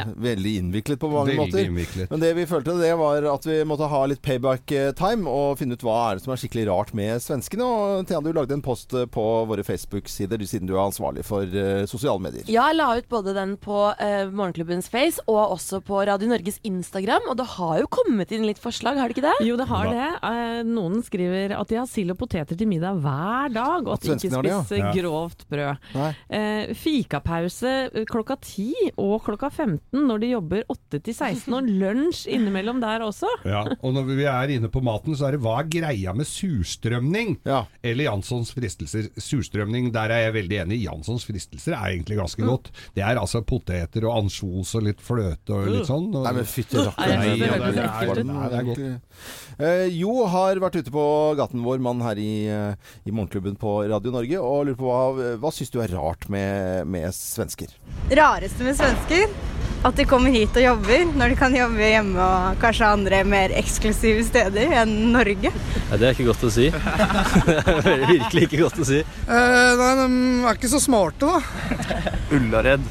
Ja. 0.00 0.04
veldig 0.18 0.52
innviklet 0.58 0.98
på 0.98 1.06
mange 1.08 1.30
Veldig 1.30 1.38
måter. 1.46 1.64
innviklet. 1.64 2.10
Men 2.10 2.18
det 2.20 2.32
vi 2.34 2.44
følte, 2.44 2.74
det 2.80 2.90
var 2.98 3.22
at 3.32 3.44
vi 3.46 3.62
måtte 3.64 3.86
ha 3.88 4.00
litt 4.10 4.20
payback 4.20 4.72
eh, 4.74 4.90
time 4.98 5.28
og 5.30 5.58
finne 5.60 5.74
ut 5.78 5.84
hva 5.86 6.10
er 6.10 6.16
det 6.18 6.24
som 6.24 6.32
er 6.34 6.40
skikkelig 6.42 6.64
rart 6.66 6.90
med 6.92 7.22
svenskene. 7.22 7.62
Og 7.62 8.06
Thea, 8.08 8.20
du 8.20 8.32
lagde 8.34 8.50
en 8.52 8.60
post 8.66 8.92
eh, 8.92 9.06
på 9.06 9.46
våre 9.46 9.62
Facebook-sider 9.62 10.42
siden 10.44 10.66
du 10.66 10.74
er 10.74 10.82
ansvarlig 10.90 11.22
for 11.24 11.46
uh, 11.46 11.86
sosiale 11.86 12.18
medier. 12.20 12.42
Ja, 12.50 12.66
jeg 12.72 12.76
la 12.80 12.88
ut 12.98 13.08
både 13.08 13.32
den 13.32 13.54
på 13.62 13.94
uh, 13.94 14.26
Morgenklubbens 14.34 14.90
Face 14.90 15.22
og 15.30 15.54
også 15.54 15.80
på 15.80 16.02
Radio 16.10 16.28
Norges 16.28 16.58
Instagram. 16.66 17.30
Og 17.30 17.36
det 17.38 17.46
har 17.54 17.78
jo 17.78 17.86
kommet 17.86 18.32
inn 18.34 18.44
litt 18.44 18.58
forslag, 18.58 18.98
har 18.98 19.08
det 19.08 19.16
ikke 19.16 19.28
det? 19.30 19.46
Jo, 19.46 19.56
det 19.56 19.68
har 19.70 19.86
det. 19.86 20.10
Uh, 20.20 20.62
Noen 20.66 20.98
skriver 21.06 21.54
at 21.56 21.68
de 21.70 21.76
har 21.78 21.86
sild 21.86 22.10
og 22.10 22.18
poteter 22.18 22.58
til 22.58 22.66
middag 22.66 22.98
hver 23.00 23.54
dag, 23.54 23.86
og 23.86 23.94
At 23.94 24.02
at 24.02 24.02
de 24.02 24.10
ikke 24.10 24.18
svenskene 24.18 24.42
det, 24.42 24.50
ja. 24.50 24.60
spiser 24.66 24.82
Ja. 24.82 24.92
grovt 24.98 25.46
brød. 25.48 26.14
Eh, 26.28 26.74
fikapause 26.74 27.72
klokka 28.10 28.36
10 28.44 28.92
og 29.00 29.16
klokka 29.26 29.50
15 29.50 30.04
når 30.04 30.22
de 30.22 30.30
jobber 30.34 30.64
8 30.72 31.00
til 31.04 31.14
16, 31.14 31.54
og 31.56 31.68
lunsj 31.68 32.24
innimellom 32.34 32.80
der 32.82 33.04
også. 33.06 33.30
Ja, 33.48 33.64
og 33.74 33.94
når 33.96 34.08
vi 34.10 34.26
er 34.30 34.54
inne 34.56 34.70
på 34.72 34.82
maten, 34.84 35.16
så 35.16 35.28
er 35.28 35.36
det 35.36 35.42
hva 35.44 35.56
er 35.62 35.70
greia 35.72 36.14
med 36.16 36.28
surstrømning? 36.28 37.38
Ja. 37.48 37.64
Eller 37.84 38.08
Janssons 38.08 38.52
fristelser. 38.54 39.08
Surstrømning, 39.20 39.90
der 39.94 40.12
er 40.14 40.26
jeg 40.26 40.36
veldig 40.38 40.60
enig. 40.64 40.80
Janssons 40.84 41.26
fristelser 41.28 41.76
er 41.76 41.94
egentlig 41.94 42.20
ganske 42.20 42.44
godt. 42.44 42.70
Det 42.96 43.04
er 43.06 43.20
altså 43.20 43.42
poteter 43.46 44.06
og 44.08 44.24
ansjos 44.24 44.74
og 44.78 44.86
litt 44.88 45.02
fløte 45.04 45.56
og 45.56 45.70
litt 45.72 45.88
sånn. 45.90 46.10
Og, 46.12 46.26
Nei, 46.26 46.34
men 46.38 46.48
fytti 46.48 46.80
rakkeren. 46.80 47.24
Det 47.24 47.50
det 47.64 47.84
ekkelt 47.84 48.20
ut. 48.20 48.30
Nei, 48.30 48.48
det 48.52 48.62
godt. 48.68 49.92
Jo 49.94 50.14
har 50.30 50.60
vært 50.62 50.80
ute 50.80 50.92
på 50.94 51.04
gaten 51.38 51.64
vår, 51.64 51.82
mann 51.84 52.02
her 52.04 52.18
i, 52.20 52.46
eh, 52.50 52.94
i 53.04 53.12
Morgenklubben 53.14 53.56
på 53.60 53.76
Radio 53.90 54.12
Norge, 54.14 54.40
og 54.40 54.66
lurer 54.68 54.78
på 54.78 54.88
hva, 54.88 55.34
hva 55.40 55.52
syns 55.54 55.72
du 55.74 55.80
er 55.82 55.92
rart 55.94 56.28
med, 56.32 56.88
med 56.90 57.10
svensker? 57.14 57.72
Rareste 58.34 58.64
med 58.66 58.74
svensker 58.74 59.28
at 59.84 59.98
de 59.98 60.06
kommer 60.08 60.32
hit 60.32 60.54
og 60.56 60.64
jobber, 60.64 61.02
når 61.12 61.34
de 61.34 61.36
kan 61.36 61.54
jobbe 61.54 61.84
hjemme 61.84 62.16
og 62.24 62.56
kanskje 62.62 62.86
andre 62.88 63.18
mer 63.28 63.52
eksklusive 63.52 64.24
steder 64.24 64.72
enn 64.80 64.94
Norge. 65.12 65.52
Ja, 65.52 65.98
det 66.00 66.08
er 66.08 66.16
ikke 66.16 66.30
godt 66.30 66.46
å 66.48 66.52
si. 66.54 66.70
det 67.50 67.92
er 67.92 68.06
virkelig 68.08 68.46
ikke 68.48 68.62
godt 68.62 68.80
å 68.80 68.88
si. 68.88 69.02
nei, 69.28 69.92
de 70.00 70.08
er 70.48 70.56
ikke 70.56 70.72
så 70.72 70.80
smarte, 70.80 71.28
da. 71.28 72.06
Ullared. 72.32 72.88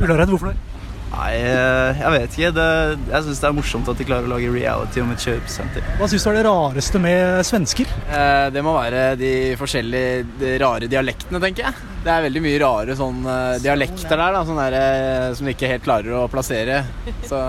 Ullared, 0.00 0.32
hvorfor 0.32 0.54
det? 0.54 0.67
Nei, 1.08 1.34
eh, 1.40 1.98
jeg 2.02 2.12
vet 2.14 2.34
ikke. 2.36 2.50
Det, 2.58 2.66
jeg 3.08 3.24
syns 3.26 3.40
det 3.42 3.48
er 3.48 3.54
morsomt 3.56 3.88
at 3.90 4.00
de 4.00 4.06
klarer 4.06 4.28
å 4.28 4.32
lage 4.34 4.50
reality 4.52 5.00
om 5.02 5.12
et 5.14 5.24
kjøpesenter. 5.24 5.86
Hva 5.98 6.08
syns 6.10 6.26
du 6.26 6.30
er 6.30 6.36
det 6.38 6.44
rareste 6.46 7.00
med 7.02 7.46
svensker? 7.48 7.92
Eh, 8.12 8.48
det 8.54 8.62
må 8.66 8.74
være 8.76 9.04
de 9.20 9.32
forskjellige 9.58 10.26
de 10.42 10.52
rare 10.62 10.90
dialektene, 10.90 11.40
tenker 11.42 11.68
jeg. 11.68 11.86
Det 12.04 12.12
er 12.12 12.26
veldig 12.28 12.42
mye 12.44 12.60
rare 12.62 12.94
sånn 12.98 13.24
eh, 13.24 13.56
dialekter 13.64 14.14
der, 14.14 14.36
da, 14.36 14.44
sånn 14.46 14.60
der 14.60 14.76
eh, 14.78 15.24
som 15.38 15.48
de 15.48 15.56
ikke 15.56 15.72
helt 15.72 15.86
klarer 15.88 16.14
å 16.20 16.26
plassere. 16.30 16.82
Så, 17.26 17.40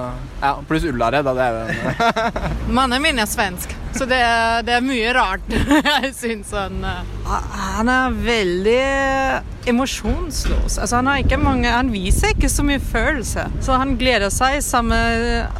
ja, 0.41 0.56
Pluss 0.69 0.88
Ullared, 0.89 1.28
da. 1.28 1.36
Det 1.36 1.45
er 1.45 1.60
jo 1.60 2.74
Mannen 2.80 3.04
min 3.04 3.19
er 3.22 3.30
svensk, 3.30 3.76
så 3.95 4.06
det 4.10 4.19
det 4.67 4.75
er 4.75 4.84
mye 4.86 5.13
rart. 5.15 5.45
Jeg 5.89 6.12
syns 6.17 6.52
han 6.56 6.82
Han 7.25 7.89
er 7.91 8.17
veldig 8.25 8.82
emosjonsløs. 9.69 10.78
Altså, 10.78 10.95
han, 10.95 11.08
har 11.08 11.23
ikke 11.23 11.39
mange, 11.41 11.69
han 11.69 11.91
viser 11.93 12.34
ikke 12.34 12.49
så 12.49 12.65
mye 12.65 12.82
følelse. 12.82 13.45
Så 13.62 13.78
han 13.80 13.95
gleder 13.99 14.32
seg 14.34 14.63
samme, 14.65 14.99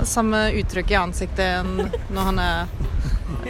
samme 0.07 0.49
uttrykk 0.59 0.95
i 0.95 0.99
ansiktet 0.99 1.59
enn 1.59 1.89
når 2.09 2.29
han 2.31 2.43
er 2.43 2.77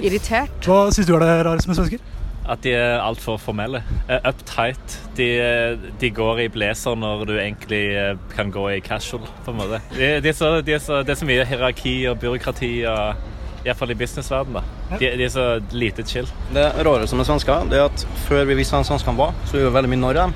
irritert. 0.03 0.55
Hva 0.65 0.87
syns 0.93 1.07
du 1.09 1.15
er 1.15 1.25
det 1.25 1.35
rareste 1.47 1.71
med 1.71 1.79
svensker? 1.79 2.07
At 2.49 2.63
de 2.65 2.73
er 2.73 2.97
altfor 2.97 3.37
formelle. 3.37 3.83
Uh, 4.09 4.17
Uptight. 4.31 4.95
De, 5.19 5.27
eh, 5.37 5.89
de 6.01 6.09
går 6.15 6.45
i 6.45 6.47
blazer 6.49 6.95
når 6.97 7.25
du 7.27 7.33
egentlig 7.35 7.81
eh, 7.99 8.15
kan 8.31 8.49
gå 8.51 8.63
i 8.71 8.79
casual, 8.79 9.27
på 9.45 9.51
en 9.51 9.59
måte. 9.59 9.81
Det 9.93 10.07
de 10.23 10.31
er 10.31 10.63
de 10.65 10.73
er 10.73 10.81
så, 10.81 11.01
det 11.03 11.13
er 11.13 11.19
så 11.19 11.27
mye 11.27 11.45
hierarki 11.45 11.93
og 12.09 12.17
byråkrati, 12.23 12.71
og, 12.89 13.19
iallfall 13.65 13.91
i 13.91 13.97
businessverdenen. 13.99 14.61
da. 14.89 14.97
De, 14.99 15.09
de 15.17 15.25
er 15.27 15.33
så 15.33 15.47
lite 15.75 16.03
chill. 16.07 16.27
Det 16.55 16.67
rareste 16.85 17.15
med 17.19 17.27
svensker 17.27 17.67
det 17.69 17.79
er 17.81 17.89
at 17.89 18.05
før 18.27 18.45
vi 18.49 18.55
visste 18.61 18.75
hvem 18.77 18.87
svenskene 18.87 19.17
var, 19.19 19.33
så 19.49 19.57
gjorde 19.59 19.71
vi 19.71 19.77
veldig 19.79 19.91
mye 19.95 20.03
narr 20.05 20.21
av 20.23 20.29
dem. 20.29 20.33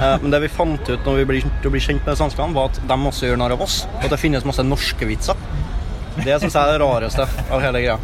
Eh, 0.00 0.16
Men 0.22 0.30
det 0.36 0.40
vi 0.46 0.48
fant 0.54 0.88
ut 0.92 1.04
når 1.08 1.18
vi 1.20 1.24
ble, 1.32 1.80
kjent 1.80 2.06
med 2.06 2.16
svenskene, 2.20 2.54
var 2.56 2.70
at 2.70 2.80
de 2.88 3.00
også 3.10 3.26
gjør 3.30 3.40
narr 3.42 3.56
av 3.56 3.62
oss. 3.66 3.82
Og 3.98 4.04
at 4.06 4.14
det 4.14 4.20
finnes 4.22 4.46
masse 4.48 4.62
norske 4.64 5.06
vitser. 5.08 5.36
Det 6.18 6.36
syns 6.42 6.54
jeg 6.56 6.60
er 6.60 6.72
det 6.74 6.80
rareste 6.82 7.24
av 7.54 7.62
hele 7.62 7.80
greia. 7.84 7.96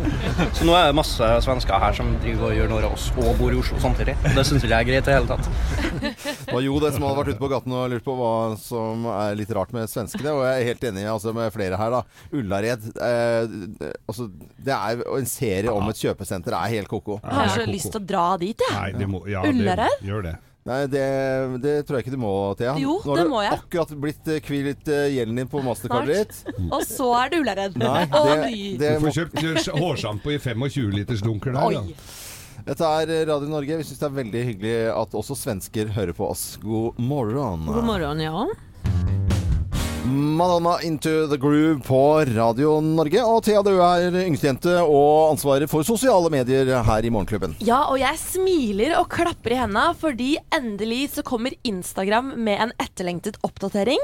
Så 0.54 0.66
nå 0.66 0.74
er 0.78 0.88
det 0.88 0.96
masse 0.96 1.30
svensker 1.44 1.80
her 1.82 1.96
som 1.96 2.12
driver 2.22 2.48
og 2.50 2.54
gjør 2.56 2.70
narr 2.70 2.86
av 2.88 2.94
oss 2.96 3.08
og 3.18 3.32
bor 3.40 3.52
i 3.54 3.58
Oslo 3.58 3.80
samtidig. 3.82 4.14
Det 4.36 4.44
syns 4.46 4.62
ikke 4.64 4.72
jeg 4.72 4.78
er 4.78 4.88
greit 4.90 5.02
i 5.02 5.10
det 5.10 5.16
hele 5.16 5.30
tatt. 5.30 5.50
Det 6.46 6.54
var 6.54 6.64
jo 6.64 6.78
det 6.84 6.92
som 6.94 7.06
hadde 7.06 7.18
vært 7.18 7.32
ute 7.34 7.42
på 7.42 7.50
gaten 7.52 7.76
og 7.76 7.90
lurt 7.92 8.06
på 8.06 8.16
hva 8.20 8.32
som 8.62 9.06
er 9.16 9.36
litt 9.38 9.52
rart 9.58 9.74
med 9.76 9.90
svenskene. 9.90 10.32
Og 10.36 10.44
jeg 10.46 10.62
er 10.62 10.70
helt 10.70 10.88
enig 10.92 11.06
altså, 11.10 11.34
med 11.36 11.52
flere 11.54 11.80
her. 11.80 11.98
da. 11.98 12.02
Ullared. 12.36 12.88
Eh, 12.94 13.92
altså, 14.06 14.28
det 14.70 14.78
er 14.78 15.04
en 15.18 15.30
serie 15.30 15.74
om 15.74 15.90
et 15.90 16.02
kjøpesenter. 16.06 16.54
Det 16.54 16.62
er 16.62 16.76
helt 16.78 16.92
ko-ko. 16.92 17.20
Jeg 17.22 17.40
har 17.42 17.54
så 17.58 17.68
lyst 17.68 17.90
til 17.92 18.02
å 18.02 18.06
dra 18.14 18.26
dit, 18.40 18.66
jeg. 18.70 19.08
Ja, 19.34 19.44
Ullared? 19.46 20.06
Gjør 20.06 20.28
det. 20.30 20.36
Nei, 20.66 20.80
det, 20.90 21.02
det 21.62 21.74
tror 21.86 22.00
jeg 22.00 22.06
ikke 22.08 22.16
du 22.16 22.20
må, 22.24 22.32
Thea. 22.58 22.72
Jo, 22.82 22.96
Nå 23.04 23.12
har 23.12 23.20
det 23.20 23.26
du 23.28 23.30
må 23.30 23.42
jeg. 23.44 23.58
akkurat 23.60 23.92
blitt 24.02 24.30
kvilt 24.42 24.90
eh, 24.90 25.04
gjelden 25.14 25.38
din 25.38 25.50
på 25.50 25.62
mastercardet 25.62 26.24
ditt. 26.24 26.62
Og 26.66 26.82
så 26.88 27.06
er 27.20 27.30
du 27.30 27.38
uleredd. 27.44 27.78
Nei, 27.78 28.02
det, 28.80 28.96
Du 28.96 29.06
får 29.06 29.16
kjøpt 29.20 29.38
hårsampo 29.44 29.84
hårsjampo 29.84 30.34
i 30.34 30.40
25 30.42 30.90
liters 30.96 31.22
dunker 31.22 31.54
der. 31.54 31.78
Da. 31.78 32.66
dette 32.66 32.92
er 32.98 33.14
Radio 33.30 33.52
Norge. 33.54 33.78
Vi 33.78 33.86
syns 33.86 34.02
det 34.02 34.10
er 34.10 34.18
veldig 34.18 34.46
hyggelig 34.50 34.76
at 34.96 35.18
også 35.22 35.38
svensker 35.38 35.94
hører 35.94 36.16
på 36.18 36.32
oss. 36.34 36.48
God 36.62 36.98
morgen. 36.98 37.68
God 37.70 37.86
morgen, 37.86 38.26
ja. 38.26 39.35
Madonna 40.06 40.76
Into 40.82 41.26
the 41.26 41.36
Groove 41.36 41.80
på 41.82 42.00
Radio 42.36 42.76
Norge. 42.80 43.22
Og 43.26 43.40
Thea, 43.42 43.62
du 43.64 43.72
er 43.82 44.14
yngstejente 44.22 44.76
og 44.84 45.32
ansvaret 45.32 45.70
for 45.70 45.86
sosiale 45.86 46.30
medier 46.30 46.68
her 46.86 47.06
i 47.06 47.10
Morgenklubben. 47.10 47.56
Ja, 47.64 47.80
og 47.90 47.98
jeg 47.98 48.18
smiler 48.20 48.94
og 49.00 49.08
klapper 49.10 49.54
i 49.56 49.58
henda 49.58 49.88
fordi 49.98 50.36
endelig 50.54 51.16
så 51.16 51.24
kommer 51.26 51.56
Instagram 51.66 52.34
med 52.38 52.62
en 52.66 52.74
etterlengtet 52.82 53.40
oppdatering. 53.46 54.02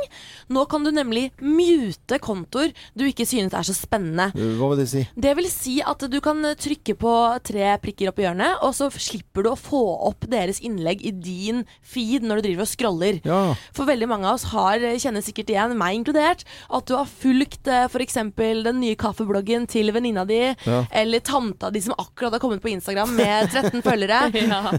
Nå 0.50 0.64
kan 0.70 0.82
du 0.82 0.90
nemlig 0.94 1.28
mute 1.38 2.18
kontoer 2.22 2.74
du 2.98 3.06
ikke 3.06 3.28
synes 3.28 3.54
er 3.54 3.68
så 3.68 3.76
spennende. 3.76 4.32
Hva 4.34 4.72
vil 4.72 4.82
det 4.82 4.88
si? 4.90 5.04
Det 5.14 5.36
vil 5.38 5.50
si 5.52 5.76
at 5.86 6.02
du 6.10 6.18
kan 6.24 6.42
trykke 6.58 6.96
på 6.98 7.14
tre 7.46 7.70
prikker 7.84 8.10
opp 8.10 8.18
i 8.18 8.26
hjørnet, 8.26 8.58
og 8.66 8.74
så 8.76 8.90
slipper 8.90 9.46
du 9.46 9.52
å 9.52 9.60
få 9.60 9.84
opp 10.10 10.26
deres 10.32 10.62
innlegg 10.64 11.04
i 11.06 11.14
din 11.14 11.62
feed 11.80 12.26
når 12.26 12.40
du 12.40 12.48
driver 12.48 12.66
og 12.66 12.72
scroller. 12.72 13.22
Ja. 13.28 13.40
For 13.76 13.86
veldig 13.88 14.10
mange 14.10 14.30
av 14.30 14.40
oss 14.40 14.48
har, 14.50 14.82
kjenner 14.98 15.24
sikkert 15.24 15.52
igjen, 15.52 15.76
meg 15.78 15.91
inkludert, 15.96 16.44
at 16.72 16.86
du 16.88 16.94
har 16.96 17.08
fulgt 17.08 17.68
eh, 17.70 17.86
f.eks. 17.90 18.18
den 18.36 18.80
nye 18.80 18.96
kaffebloggen 18.98 19.66
til 19.70 19.92
venninna 19.94 20.24
di, 20.28 20.40
Ja. 20.66 20.82
eller 20.90 21.20
tanta 21.20 21.70
di 21.70 21.80
som 21.80 21.94
akkurat 21.98 22.32
har 22.36 22.40
kommet 22.42 22.62
på 22.62 22.70
Instagram 22.72 23.14
med 23.16 23.50
13 23.52 23.82
følgere. 23.88 24.20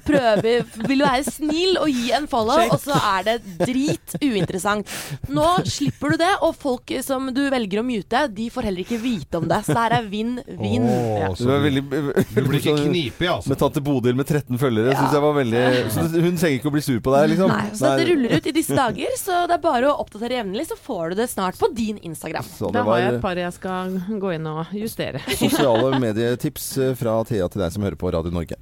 Prøver, 0.05 0.63
vil 0.87 0.99
du 1.01 1.05
være 1.05 1.23
snill 1.27 1.77
og 1.81 1.89
gi 1.91 2.11
en 2.15 2.27
follow, 2.31 2.59
og 2.73 2.79
så 2.81 2.95
er 3.17 3.23
det 3.27 3.35
drit 3.61 4.15
uinteressant. 4.23 4.89
Nå 5.33 5.45
slipper 5.67 6.13
du 6.15 6.21
det, 6.23 6.31
og 6.45 6.55
folk 6.59 6.93
som 7.05 7.29
du 7.35 7.43
velger 7.53 7.81
å 7.81 7.85
mute, 7.87 8.25
de 8.33 8.49
får 8.53 8.67
heller 8.69 8.83
ikke 8.85 8.99
vite 9.03 9.39
om 9.39 9.47
det. 9.49 9.61
Så 9.65 9.73
det 9.75 9.83
her 9.83 9.97
er 9.99 10.07
vinn-vinn. 10.11 10.87
Åh, 10.89 11.35
Du 11.37 11.47
er 11.49 11.59
du, 11.59 11.65
veldig 11.67 11.83
du 11.83 12.41
blir 12.47 12.59
ikke 12.61 12.77
knipig, 12.85 13.27
altså. 13.29 13.51
Med 13.53 13.59
tante 13.61 13.81
Bodil 13.83 14.15
med 14.17 14.27
13 14.29 14.59
følgere. 14.61 14.95
Synes 14.97 15.15
jeg 15.17 15.23
var 15.23 15.35
veldig 15.37 15.63
så 15.93 16.05
Hun 16.13 16.37
trenger 16.39 16.57
ikke 16.59 16.69
å 16.71 16.75
bli 16.75 16.83
sur 16.85 16.99
på 17.03 17.13
deg, 17.15 17.29
liksom. 17.33 17.51
Nei, 17.53 17.69
så 17.77 17.93
det 17.99 18.07
ruller 18.09 18.37
ut 18.37 18.47
i 18.49 18.53
disse 18.55 18.77
dager, 18.77 19.15
så 19.19 19.43
det 19.49 19.57
er 19.57 19.63
bare 19.63 19.89
å 19.91 19.97
oppdatere 20.03 20.39
jevnlig, 20.41 20.65
så 20.69 20.77
får 20.79 21.02
du 21.09 21.15
det 21.19 21.27
snart 21.31 21.57
på 21.59 21.67
din 21.75 21.97
Instagram. 21.97 22.43
Så 22.47 22.71
Da 22.73 22.83
har 22.87 22.97
jeg 23.01 23.13
et 23.15 23.21
par 23.21 23.35
jeg 23.35 23.53
skal 23.53 23.97
gå 24.21 24.33
inn 24.35 24.47
og 24.47 24.71
justere. 24.77 25.19
sosiale 25.35 25.99
medietips 25.99 26.77
eh, 26.77 26.95
fra 26.95 27.19
Thea 27.27 27.47
til 27.49 27.61
deg 27.65 27.71
som 27.75 27.83
hører 27.83 27.99
på 27.99 28.13
Radio 28.13 28.31
Norge. 28.31 28.59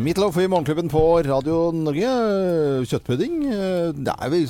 Meatloaf 0.00 0.36
i 0.40 0.46
Morgenklubben 0.48 0.88
på 0.88 1.00
Radio 1.26 1.70
Norge. 1.76 2.08
Kjøttpudding. 2.88 3.34
eh, 3.52 4.30
vel, 4.32 4.46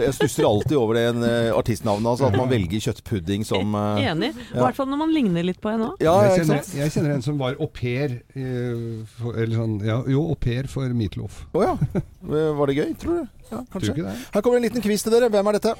jeg 0.00 0.14
stusser 0.16 0.46
alltid 0.48 0.76
over 0.80 0.96
det 0.96 1.02
eh, 1.28 1.50
artistnavnet. 1.52 2.08
Altså 2.08 2.30
at 2.30 2.36
man 2.38 2.48
velger 2.48 2.80
kjøttpudding 2.86 3.44
som 3.44 3.74
eh, 3.76 4.06
Enig. 4.08 4.30
I 4.54 4.62
hvert 4.62 4.78
fall 4.78 4.88
når 4.88 5.02
man 5.02 5.12
ligner 5.12 5.44
litt 5.44 5.60
på 5.60 5.68
en 5.74 5.90
òg. 5.90 6.00
Ja, 6.04 6.14
jeg, 6.24 6.46
kjenner, 6.46 6.64
jeg 6.80 6.94
kjenner 6.96 7.16
en 7.18 7.26
som 7.26 7.36
var 7.42 7.58
au 7.60 7.68
pair 7.68 8.16
eh, 8.32 9.34
Eller 9.34 9.54
sånn 9.58 9.76
ja, 9.84 10.00
Jo, 10.08 10.24
au 10.32 10.38
pair 10.40 10.70
for 10.72 10.88
Meatloaf. 10.96 11.44
Å 11.52 11.66
ja. 11.66 11.74
Var 12.24 12.72
det 12.72 12.78
gøy, 12.80 12.94
tror 12.96 13.20
du? 13.20 13.24
Ja, 13.50 13.60
kanskje. 13.74 13.98
du? 14.00 14.08
Her 14.08 14.40
kommer 14.40 14.56
en 14.62 14.64
liten 14.70 14.84
quiz 14.84 15.04
til 15.04 15.12
dere. 15.12 15.28
Hvem 15.28 15.52
er 15.52 15.60
dette? 15.60 15.76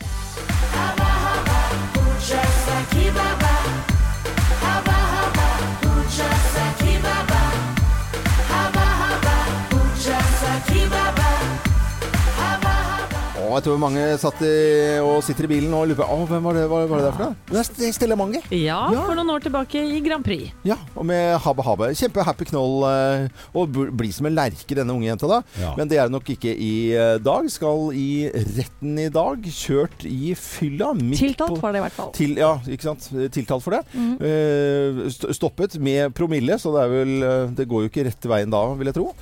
Jeg 13.52 13.62
tror 13.66 13.78
mange 13.82 14.02
satt 14.20 14.40
i, 14.46 14.52
og 15.04 15.22
sitter 15.26 15.44
i 15.46 15.50
bilen 15.54 15.72
og 15.76 15.86
lurer 15.90 15.98
på 16.00 16.06
Å, 16.14 16.26
hvem 16.30 16.42
var 16.48 16.56
det, 16.56 16.64
hva 16.70 16.80
var 16.88 17.00
det 17.00 17.06
der 17.06 17.14
for 17.16 17.24
noe? 17.24 17.36
Det 17.50 17.58
er 17.60 17.66
St- 17.68 17.92
Stella 17.96 18.16
Mange. 18.18 18.40
Ja, 18.54 18.78
for 18.94 19.14
noen 19.18 19.30
år 19.34 19.44
tilbake 19.44 19.82
i 19.84 20.00
Grand 20.04 20.24
Prix. 20.26 20.52
Ja, 20.66 20.76
og 20.96 21.04
med 21.08 21.36
Habbe 21.44 21.64
Habbe. 21.66 21.88
Kjempehappy 21.98 22.46
knoll. 22.50 22.76
eh, 22.88 23.28
Og 23.54 23.70
b- 23.74 23.90
bli 23.90 24.10
som 24.12 24.26
en 24.30 24.34
lerke, 24.36 24.74
denne 24.78 24.94
unge 24.94 25.08
jenta, 25.10 25.28
da. 25.30 25.42
Ja. 25.60 25.74
Men 25.76 25.88
det 25.90 25.98
er 25.98 26.08
det 26.08 26.14
nok 26.16 26.30
ikke 26.34 26.54
i 26.56 26.72
eh, 26.94 27.18
dag. 27.18 27.50
Skal 27.50 27.90
i 27.94 28.30
retten 28.32 28.98
i 28.98 29.08
dag. 29.12 29.42
Kjørt 29.44 30.04
i 30.08 30.34
fylla. 30.38 30.92
midt 30.94 31.18
Tiltalt 31.20 31.54
på- 31.54 31.60
for 31.60 31.72
det, 31.72 31.82
i 31.82 31.86
hvert 31.88 31.98
fall. 31.98 32.12
Til, 32.16 32.34
ja, 32.40 32.54
ikke 32.66 32.88
sant. 32.90 33.10
Tiltalt 33.34 33.62
for 33.62 33.76
det. 33.76 33.82
Eh, 33.94 35.04
st- 35.10 35.32
stoppet 35.36 35.78
med 35.80 36.14
promille, 36.16 36.56
så 36.60 36.72
det 36.74 36.82
er 36.84 36.92
vel 36.92 37.14
eh, 37.22 37.46
Det 37.54 37.68
går 37.68 37.84
jo 37.86 37.90
ikke 37.92 38.06
rett 38.08 38.28
veien 38.30 38.50
da, 38.50 38.64
vil 38.78 38.90
jeg 38.90 38.94
tro. 39.00 39.12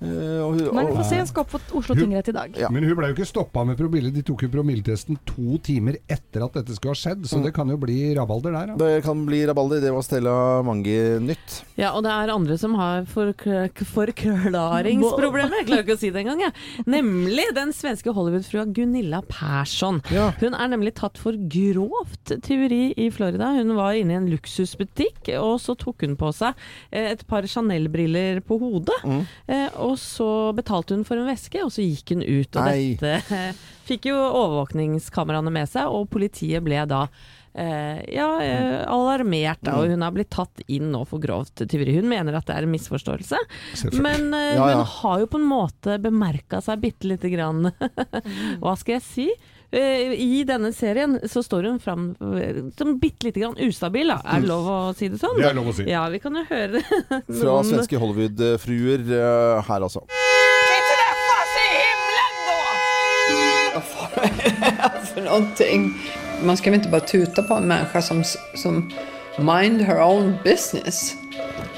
Eh, 0.00 0.40
og, 0.44 0.56
Nei, 0.74 0.84
vi 0.86 0.94
får 0.94 1.04
se. 1.08 1.16
Hun 1.18 1.26
skal 1.26 1.42
opp 1.44 1.50
for 1.50 1.60
Oslo 1.80 1.94
Hun- 1.96 2.04
tingrett 2.04 2.28
i 2.28 2.32
dag. 2.36 2.56
Ja. 2.56 2.68
Men 2.70 2.84
hun 2.86 2.94
ble 2.96 3.08
jo 3.10 3.14
ikke 3.16 3.26
stoppa 3.26 3.64
med 3.66 3.76
promille. 3.78 4.12
De 4.14 4.22
tok 4.22 4.42
jo 4.46 4.48
promilletesten 4.52 5.18
to 5.26 5.58
timer 5.58 5.96
etter 6.08 6.44
at 6.44 6.52
dette 6.60 6.76
skulle 6.76 6.94
ha 6.94 7.00
skjedd, 7.00 7.26
så 7.26 7.42
det 7.42 7.52
kan 7.54 7.68
jo 7.68 7.76
bli 7.76 8.14
rabalder 8.14 8.52
der. 8.54 8.66
Da. 8.72 8.76
det 8.84 9.02
kan 9.04 9.24
bli 9.26 9.44
rabalder. 9.46 9.80
Det 9.82 9.92
var 9.92 10.02
Stella 10.06 10.36
Mange 10.62 11.18
nytt. 11.20 11.62
Ja, 11.76 11.92
og 11.96 12.02
det 12.06 12.12
er 12.14 12.30
andre 12.34 12.56
som 12.58 12.74
har 12.78 13.02
fork- 13.10 13.82
forklaringsproblemer. 13.88 15.56
Jeg 15.62 15.66
klarer 15.68 15.84
ikke 15.84 15.96
å 15.96 16.00
si 16.00 16.10
det 16.14 16.22
engang, 16.22 16.40
jeg. 16.46 16.52
Nemlig 16.86 17.46
den 17.56 17.72
svenske 17.76 18.12
Hollywood-frua 18.14 18.66
Gunilla 18.74 19.20
Persson. 19.28 20.00
Ja. 20.14 20.30
Hun 20.40 20.54
er 20.54 20.70
nemlig 20.72 20.94
tatt 20.98 21.18
for 21.20 21.32
grovt 21.50 22.32
tyveri 22.44 22.92
i 22.98 23.08
Florida. 23.14 23.50
Hun 23.58 23.74
var 23.78 23.96
inne 23.98 24.14
i 24.16 24.18
en 24.20 24.28
luksusbutikk, 24.30 25.30
og 25.40 25.58
så 25.62 25.76
tok 25.78 26.04
hun 26.06 26.16
på 26.20 26.32
seg 26.36 26.54
eh, 26.92 27.10
et 27.12 27.24
par 27.28 27.42
Chanel-briller 27.48 28.40
på 28.46 28.58
hodet. 28.62 28.98
Mm. 29.04 29.22
Eh, 29.48 29.68
og 29.88 29.96
så 30.00 30.28
betalte 30.56 30.96
hun 30.96 31.06
for 31.08 31.20
en 31.20 31.28
veske, 31.28 31.62
og 31.64 31.72
så 31.74 31.84
gikk 31.84 32.14
hun 32.14 32.22
ut. 32.26 32.52
Og 32.58 32.68
Nei. 32.68 32.94
dette 33.00 33.42
fikk 33.88 34.10
jo 34.10 34.16
overvåkningskameraene 34.20 35.52
med 35.54 35.70
seg, 35.70 35.88
og 35.88 36.08
politiet 36.12 36.62
ble 36.66 36.82
da 36.90 37.06
eh, 37.58 38.00
ja, 38.14 38.28
eh, 38.44 38.82
alarmert, 38.90 39.62
da, 39.64 39.78
og 39.80 39.88
hun 39.92 40.04
har 40.04 40.14
blitt 40.14 40.30
tatt 40.34 40.62
inn 40.68 40.90
nå 40.92 41.04
for 41.08 41.22
grovt 41.22 41.64
tyveri. 41.64 41.96
Hun 41.98 42.08
mener 42.10 42.36
at 42.38 42.48
det 42.50 42.56
er 42.58 42.66
en 42.68 42.74
misforståelse, 42.74 43.40
men 43.98 44.28
eh, 44.36 44.54
Ja, 44.58 44.70
ja. 44.74 44.80
hun 44.82 44.90
har 44.98 45.22
jo 45.24 45.30
på 45.32 45.40
en 45.40 45.48
måte 45.48 45.98
bemerka 46.04 46.60
seg 46.64 46.84
bitte 46.84 47.08
lite 47.10 47.32
grann. 47.32 47.70
Hva 48.62 48.76
skal 48.78 48.98
jeg 48.98 49.06
si? 49.08 49.30
Eh, 49.70 50.14
I 50.16 50.44
denne 50.48 50.70
serien 50.72 51.18
så 51.28 51.42
står 51.44 51.66
hun 51.68 51.80
fram 51.80 52.04
eh, 52.40 52.62
som 52.78 52.94
bitte 52.98 53.26
lite 53.26 53.40
grann 53.42 53.58
ustabil, 53.60 54.08
da. 54.08 54.16
Er 54.24 54.40
det 54.40 54.48
lov 54.48 54.68
å 54.72 54.78
si 54.96 55.10
det 55.12 55.20
sånn? 55.20 55.36
Det 55.36 55.50
er 55.50 55.58
lov 55.58 55.68
å 55.68 55.74
si. 55.76 55.84
Ja, 55.90 56.06
vi 56.08 56.20
kan 56.22 56.38
jo 56.40 56.44
høre 56.48 56.80
Fra 57.42 57.58
svenske 57.68 58.00
Hollywood-fruer 58.00 59.04
eh, 59.18 59.68
her, 59.68 59.84
altså. 59.84 60.06
för 65.14 65.22
någonting. 65.22 65.94
Man 66.42 66.56
ska 66.56 66.70
väl 66.70 66.78
inte 66.78 66.88
bara 66.88 67.00
tuta 67.00 67.42
på 67.42 67.54
en 67.54 67.68
människa 67.68 68.02
som, 68.02 68.24
som 68.54 68.92
mind 69.38 69.80
her 69.80 70.02
own 70.02 70.36
business. 70.44 71.14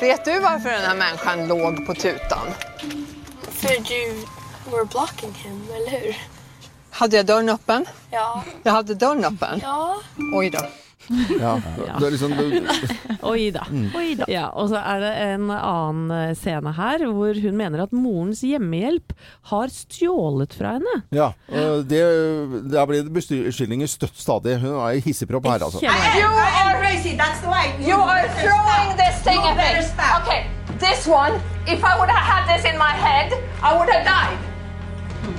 Vet 0.01 0.25
du 0.25 0.39
varför 0.41 0.71
den 0.71 0.81
här 0.81 0.97
människan 0.97 1.49
låg 1.49 1.87
på 1.87 1.95
tutan? 1.95 2.47
För 3.43 3.69
du 3.69 4.27
were 4.71 4.85
blocking 4.85 5.35
him, 5.35 5.63
eller 5.77 5.91
hur? 5.91 6.40
Hade 7.01 7.17
jeg 7.17 7.27
døren 7.31 7.49
öppen? 7.49 7.87
Ja. 8.13 8.27
Jeg 8.65 8.73
hadde 8.75 8.95
døren 9.01 9.25
öppen. 9.25 9.63
Ja. 9.65 9.77
Oi 10.37 10.51
da. 10.53 10.67
Ja. 11.41 11.55
Det 11.99 12.07
er 12.07 12.13
liksom, 12.13 12.35
Oi 13.33 13.47
da. 13.55 13.65
Oi 13.99 14.11
da. 14.21 14.27
Ja, 14.31 14.45
og 14.53 14.69
så 14.71 14.79
er 14.79 15.01
det 15.03 15.13
en 15.25 15.49
annen 15.51 16.13
eh, 16.15 16.35
scene 16.39 16.75
her 16.77 17.03
hvor 17.09 17.41
hun 17.43 17.57
mener 17.59 17.83
at 17.87 17.95
morens 17.97 18.45
hjemmehjelp 18.47 19.15
har 19.51 19.73
stjålet 19.75 20.55
fra 20.55 20.77
henne. 20.77 21.01
ja. 21.11 21.33
det, 21.49 22.03
der 22.71 22.87
blir 22.87 23.03
det 23.09 23.15
beskyldninger 23.17 23.91
støtt 23.91 24.21
stadig. 24.21 24.59
Hun 24.61 24.77
er 24.77 25.01
i 25.01 25.03
hissigpropp 25.03 25.49
her, 25.49 25.65
altså. 25.67 25.81
You 25.81 26.29
are 26.29 26.77
crazy, 26.85 27.17
that's 27.17 27.41
the 27.41 27.51
way. 27.51 27.73
You 27.81 27.97
are 27.97 28.29
throwing 28.45 28.93
this 29.01 29.19
thing 29.25 29.41
at 29.41 29.57
me. 29.57 29.73
Okay, 30.21 30.47
this 30.79 31.09
one, 31.09 31.41
if 31.67 31.83
I 31.83 31.97
would 31.99 32.13
have 32.13 32.27
had 32.29 32.45
this 32.53 32.69
in 32.71 32.79
my 32.79 32.93
head, 32.93 33.33
I 33.65 33.75
would 33.75 33.89
have 33.89 34.05
died. 34.05 34.50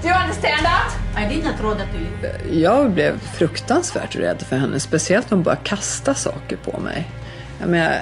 Do 0.02 0.08
you 0.08 0.16
understand 0.16 0.66
that? 0.66 0.98
I 1.16 1.28
did 1.36 1.44
not 1.44 1.58
throw 1.58 1.76
that 1.78 1.88
to 1.92 1.98
you. 1.98 2.62
Jag 2.62 2.92
blev 2.92 3.20
fruktansvärt 3.20 4.16
rädd 4.16 4.42
för 4.42 4.56
henne, 4.56 4.80
speciellt 4.80 5.30
när 5.30 5.38
hon 5.38 5.44
började 5.44 5.62
kasta 5.64 6.14
saker 6.14 6.58
på 6.58 6.80
mig. 6.80 7.12
Jag 7.60 7.70
menar, 7.70 8.02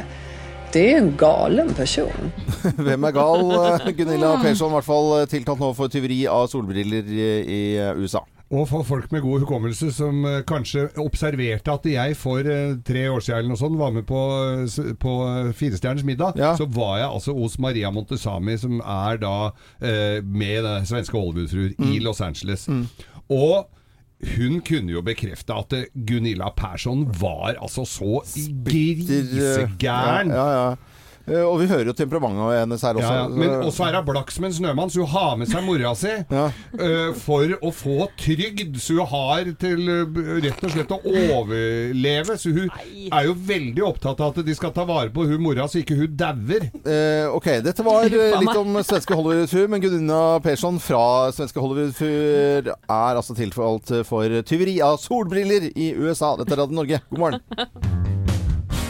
det 0.71 0.93
er 0.93 0.97
en 0.97 1.17
galen 1.17 1.73
person. 1.73 2.31
Hvem 2.77 3.03
er 3.03 3.12
gal? 3.12 3.93
Gunilla 3.93 4.39
Persson, 4.43 4.71
i 4.71 4.73
hvert 4.77 4.85
fall 4.85 5.21
eh, 5.21 5.25
tiltalt 5.25 5.59
nå 5.59 5.73
for 5.73 5.91
tyveri 5.91 6.27
av 6.27 6.47
solbriller 6.47 7.03
i, 7.03 7.29
i 7.43 7.62
eh, 7.77 7.97
USA. 7.97 8.25
Og 8.49 8.63
for 8.65 8.81
folk 8.81 9.12
med 9.13 9.21
god 9.21 9.43
hukommelse 9.43 9.91
som 9.93 10.23
eh, 10.25 10.39
kanskje 10.49 10.88
observerte 10.97 11.69
at 11.75 11.83
jeg 11.85 12.15
for 12.17 12.39
eh, 12.49 12.71
tre 12.88 13.03
år 13.13 13.21
siden 13.21 13.45
noe 13.51 13.59
sånt 13.62 13.77
var 13.77 13.91
med 13.93 14.07
på, 14.09 14.21
eh, 14.65 14.93
på 14.97 15.13
Firestjerners 15.53 16.03
middag, 16.07 16.33
Ja. 16.41 16.55
så 16.57 16.65
var 16.65 16.97
jeg 16.97 17.09
altså 17.12 17.35
hos 17.38 17.59
Maria 17.62 17.91
Montesami, 17.93 18.57
som 18.57 18.79
er 18.81 19.17
da 19.21 19.35
eh, 19.81 20.23
med 20.25 20.63
den 20.65 20.85
svenske 20.89 21.13
Hollywood-fruer 21.13 21.75
i 21.93 21.99
Los 22.01 22.21
Angeles. 22.25 22.65
Og 23.29 23.69
hun 24.35 24.57
kunne 24.65 24.91
jo 24.97 25.01
bekrefte 25.05 25.53
at 25.53 25.73
Gunilla 26.09 26.49
Persson 26.57 27.05
var 27.21 27.53
altså 27.62 27.85
så 27.88 28.17
grisegæren. 28.65 30.29
Ja, 30.33 30.47
ja, 30.49 30.69
ja. 30.69 30.75
Eh, 31.30 31.44
Og 31.46 31.60
vi 31.62 31.68
hører 31.70 31.86
jo 31.92 31.94
temperamentet 31.98 32.60
hennes 32.62 32.82
her 32.86 32.98
også. 33.00 33.13
Ja, 33.13 33.22
ja. 33.24 33.28
Men 33.30 33.54
også 33.70 33.86
er 33.88 33.98
hun 34.00 34.08
blakk 34.10 34.32
som 34.34 34.48
en 34.48 34.54
snømann, 34.56 34.89
så 34.94 35.04
hun 35.04 35.12
har 35.13 35.36
med 35.38 35.50
seg 35.52 35.63
mora 35.65 35.94
si 35.98 36.12
Ja. 36.39 36.46
eh, 36.80 37.13
for 37.22 37.54
å 37.62 37.72
få 37.76 38.08
trygd. 38.20 38.78
Så 38.82 38.98
hun 39.00 39.10
har 39.13 39.52
til 39.62 39.84
eh, 39.94 40.20
rett 40.48 40.63
og 40.65 40.74
slett 40.76 40.94
å 40.96 41.00
overleve. 41.06 42.38
Så 42.39 42.54
hun 42.56 42.70
er 43.12 43.28
jo 43.30 43.36
veldig 43.50 43.86
opptatt 43.88 44.20
av 44.26 44.34
at 44.34 44.46
de 44.46 44.56
skal 44.58 44.74
ta 44.76 44.86
vare 44.89 45.12
på 45.13 45.26
hun 45.30 45.42
mora, 45.44 45.68
så 45.70 45.82
ikke 45.84 45.98
hun 46.00 46.15
dauer. 46.20 46.70
Eh, 46.84 47.28
ok, 47.36 47.50
dette 47.65 47.86
var 47.86 48.10
litt 48.44 48.60
om 48.60 48.80
svenske 48.84 49.15
Hollywood-tur, 49.18 49.68
men 49.72 49.84
Gunilla 49.84 50.39
Persson 50.44 50.80
fra 50.84 51.04
svenske 51.36 51.62
Hollywood-tur 51.62 52.74
er 52.74 53.20
altså 53.20 53.36
tiltalt 53.38 53.92
for 54.08 54.39
tyveri 54.48 54.78
av 54.86 54.98
solbriller 55.02 55.70
i 55.76 55.92
USA. 56.00 56.36
Dette 56.39 56.56
er 56.58 56.63
Radio 56.65 56.82
Norge. 56.82 57.02
God 57.10 57.20
morgen. 57.26 58.15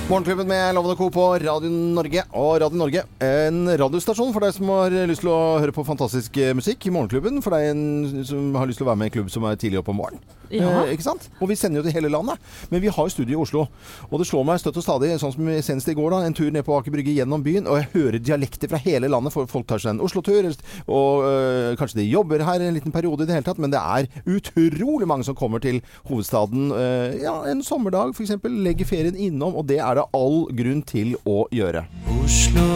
Morgenklubben 0.09 0.47
med 0.47 0.75
Lovende 0.75 0.95
Co. 0.95 1.09
på 1.09 1.23
Radio 1.37 1.69
Norge. 1.69 2.23
Og 2.33 2.55
Radio 2.61 2.79
Norge, 2.81 3.03
en 3.21 3.69
radiostasjon 3.77 4.31
for 4.33 4.41
deg 4.41 4.55
som 4.55 4.71
har 4.73 4.95
lyst 5.05 5.21
til 5.21 5.29
å 5.29 5.59
høre 5.61 5.75
på 5.75 5.85
fantastisk 5.85 6.33
musikk. 6.33 6.57
musikk. 6.57 6.89
Morgenklubben 6.95 7.37
for 7.45 7.53
deg 7.53 8.25
som 8.25 8.57
har 8.57 8.65
lyst 8.65 8.81
til 8.81 8.87
å 8.87 8.89
være 8.89 9.03
med 9.03 9.11
i 9.11 9.11
en 9.11 9.17
klubb 9.19 9.29
som 9.29 9.45
er 9.45 9.61
tidlig 9.61 9.83
oppe 9.83 9.93
om 9.93 10.01
morgenen. 10.01 10.25
Ja. 10.49 10.69
Eh, 10.83 10.95
ikke 10.95 11.05
sant? 11.05 11.27
Og 11.37 11.51
vi 11.51 11.57
sender 11.57 11.79
jo 11.79 11.85
til 11.85 11.93
hele 11.93 12.09
landet. 12.09 12.41
Men 12.71 12.81
vi 12.81 12.89
har 12.89 13.05
jo 13.05 13.13
studio 13.13 13.37
i 13.37 13.41
Oslo. 13.43 13.67
Og 14.09 14.21
det 14.21 14.27
slår 14.27 14.45
meg 14.49 14.61
støtt 14.61 14.79
og 14.81 14.85
stadig, 14.85 15.11
sånn 15.21 15.33
som 15.35 15.51
senest 15.65 15.91
i 15.91 15.95
går, 15.97 16.13
da, 16.13 16.23
en 16.25 16.35
tur 16.37 16.49
ned 16.53 16.65
på 16.65 16.75
Aker 16.77 16.93
Brygge 16.93 17.13
gjennom 17.13 17.43
byen, 17.45 17.67
og 17.69 17.77
jeg 17.79 17.89
hører 17.93 18.17
dialekter 18.17 18.71
fra 18.71 18.81
hele 18.81 19.09
landet. 19.11 19.33
For 19.35 19.49
folk 19.49 19.67
tar 19.69 19.81
seg 19.81 19.93
en 19.93 20.03
Oslo-tur, 20.05 20.49
og 20.89 21.25
øh, 21.27 21.77
kanskje 21.79 22.01
de 22.01 22.07
jobber 22.09 22.43
her 22.47 22.65
en 22.65 22.77
liten 22.77 22.93
periode 22.95 23.25
i 23.25 23.29
det 23.29 23.37
hele 23.37 23.45
tatt, 23.45 23.61
men 23.61 23.73
det 23.73 23.79
er 23.79 24.09
utrolig 24.25 25.07
mange 25.09 25.27
som 25.27 25.37
kommer 25.37 25.61
til 25.61 25.83
hovedstaden 26.09 26.73
øh, 26.73 27.19
ja, 27.21 27.35
en 27.51 27.61
sommerdag 27.65 28.15
f.eks. 28.15 28.39
Legger 28.49 28.89
ferien 28.89 29.17
innom, 29.17 29.53
og 29.59 29.67
det 29.69 29.77
er 29.83 29.98
det 29.98 29.98
all 30.13 30.45
grunn 30.55 30.83
til 30.83 31.15
å 31.25 31.43
gjøre. 31.51 31.85
Oslo, 32.19 32.67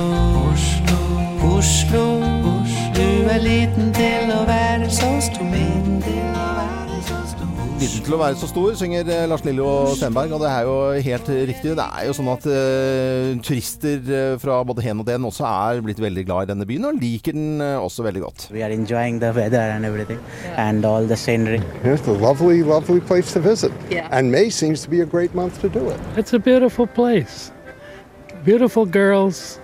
Oslo, 0.47 0.99
Oslo, 1.55 2.05
Du 2.93 3.29
er 3.29 3.41
liten 3.43 3.93
til 3.93 4.33
å 4.33 4.43
være 4.49 4.89
så 4.89 5.15
stor. 5.21 5.43
Liten 7.83 8.05
til 8.05 8.13
å 8.15 8.17
være 8.21 8.37
så 8.39 8.47
stor, 8.47 8.75
synger 8.79 9.09
eh, 9.11 9.25
Lars 9.27 9.41
Lillo 9.43 9.65
Stenberg, 9.97 10.31
og 10.37 10.39
det 10.39 10.47
er 10.53 10.67
jo 10.69 10.75
helt 11.03 11.31
riktig. 11.49 11.73
Det 11.75 11.83
er 11.83 12.05
jo 12.07 12.13
sånn 12.15 12.29
at 12.31 12.45
uh, 12.47 13.33
turister 13.43 14.07
eh, 14.07 14.35
fra 14.39 14.61
både 14.63 14.85
hen 14.85 15.01
og 15.01 15.09
den 15.09 15.25
også 15.27 15.43
er 15.49 15.81
blitt 15.83 15.99
veldig 15.99 16.23
glad 16.29 16.45
i 16.45 16.49
denne 16.53 16.67
byen, 16.69 16.85
og 16.87 17.01
liker 17.01 17.35
den 17.35 17.59
også 17.59 18.05
veldig 18.05 18.21
godt. 18.23 18.45
We 18.55 18.63
are 18.63 18.71
enjoying 18.71 19.19
the 19.19 19.33
weather 19.35 19.59
and 19.73 19.83
everything, 19.83 20.21
and 20.55 20.87
all 20.87 21.03
the 21.03 21.17
scenery. 21.19 21.59
It's 21.83 22.07
a 22.07 22.15
lovely, 22.15 22.63
lovely 22.63 23.01
place 23.01 23.33
to 23.33 23.43
visit. 23.43 23.75
Yeah. 23.91 24.07
And 24.15 24.31
May 24.31 24.47
seems 24.47 24.87
to 24.87 24.89
be 24.89 25.01
a 25.01 25.05
great 25.05 25.35
month 25.35 25.59
to 25.59 25.67
do 25.67 25.89
it. 25.89 25.99
It's 26.15 26.31
a 26.31 26.39
beautiful 26.39 26.87
place. 26.87 27.51
Beautiful 28.45 28.85
girls 28.85 29.59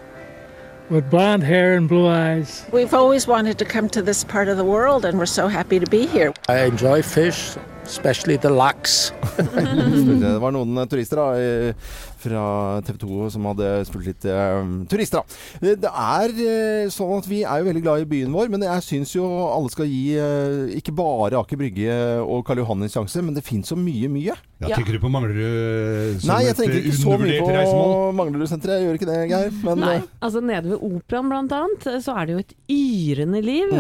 with 0.90 1.10
blonde 1.10 1.44
hair 1.44 1.78
and 1.78 1.88
blue 1.88 2.10
eyes. 2.10 2.66
We've 2.74 2.94
always 2.94 3.28
wanted 3.28 3.58
to 3.60 3.66
come 3.66 3.88
to 3.96 4.02
this 4.02 4.26
part 4.26 4.50
of 4.50 4.58
the 4.58 4.66
world, 4.66 5.06
and 5.06 5.18
we're 5.18 5.36
so 5.40 5.48
happy 5.48 5.80
to 5.80 5.88
be 5.88 6.06
here. 6.06 6.34
I 6.50 6.66
enjoy 6.66 7.02
fish, 7.02 7.56
especially 7.90 8.38
the 8.38 8.52
laks. 8.54 9.12
Det 9.40 10.36
var 10.42 10.54
noen 10.54 10.78
eh, 10.78 10.88
turister 10.90 11.20
da, 11.20 11.28
eh, 11.42 11.90
fra 12.20 12.44
TV 12.86 13.00
2 13.02 13.30
som 13.34 13.48
hadde 13.50 13.70
spurt 13.88 14.08
litt 14.10 14.28
um, 14.28 14.84
turister. 14.90 15.24
da. 15.24 15.74
Det 15.80 15.92
er 15.92 16.34
eh, 16.44 16.92
sånn 16.94 17.16
at 17.18 17.30
vi 17.30 17.42
er 17.44 17.62
jo 17.62 17.70
veldig 17.70 17.84
glad 17.86 18.04
i 18.04 18.10
byen 18.10 18.36
vår, 18.36 18.52
men 18.54 18.66
jeg 18.68 18.86
syns 18.86 19.16
jo 19.16 19.26
alle 19.48 19.72
skal 19.74 19.90
gi 19.90 20.04
eh, 20.20 20.76
ikke 20.80 20.96
bare 20.96 21.40
Aker 21.40 21.60
Brygge 21.60 21.98
og 22.24 22.44
Karl 22.48 22.64
Johan 22.64 22.86
en 22.86 22.92
sjanse, 22.92 23.24
men 23.26 23.38
det 23.38 23.46
fins 23.48 23.72
så 23.72 23.78
mye, 23.80 24.12
mye. 24.12 24.36
Ja, 24.60 24.74
Tenker 24.76 24.98
du 24.98 25.00
på 25.00 25.12
Manglerud 25.12 26.20
som 26.20 26.34
Nei, 26.34 26.42
jeg 26.50 26.58
tenker 26.60 26.76
eh, 26.76 26.88
ikke 26.90 27.00
så 27.00 27.16
mye 27.22 27.40
på 27.40 27.84
Manglerud-senteret. 28.20 28.82
Jeg 28.82 28.90
gjør 28.90 29.00
ikke 29.00 29.10
det, 29.10 29.20
Geir. 29.32 29.54
Men 29.64 29.84
Nei, 29.86 29.96
eh, 30.02 30.10
altså 30.28 30.44
nede 30.44 30.74
ved 30.74 30.84
operaen 30.90 31.32
blant 31.32 31.56
annet, 31.56 31.88
så 32.04 32.18
er 32.20 32.28
det 32.28 32.36
jo 32.36 32.44
et 32.44 32.56
yrende 32.76 33.44
liv. 33.46 33.72
Mm. 33.72 33.80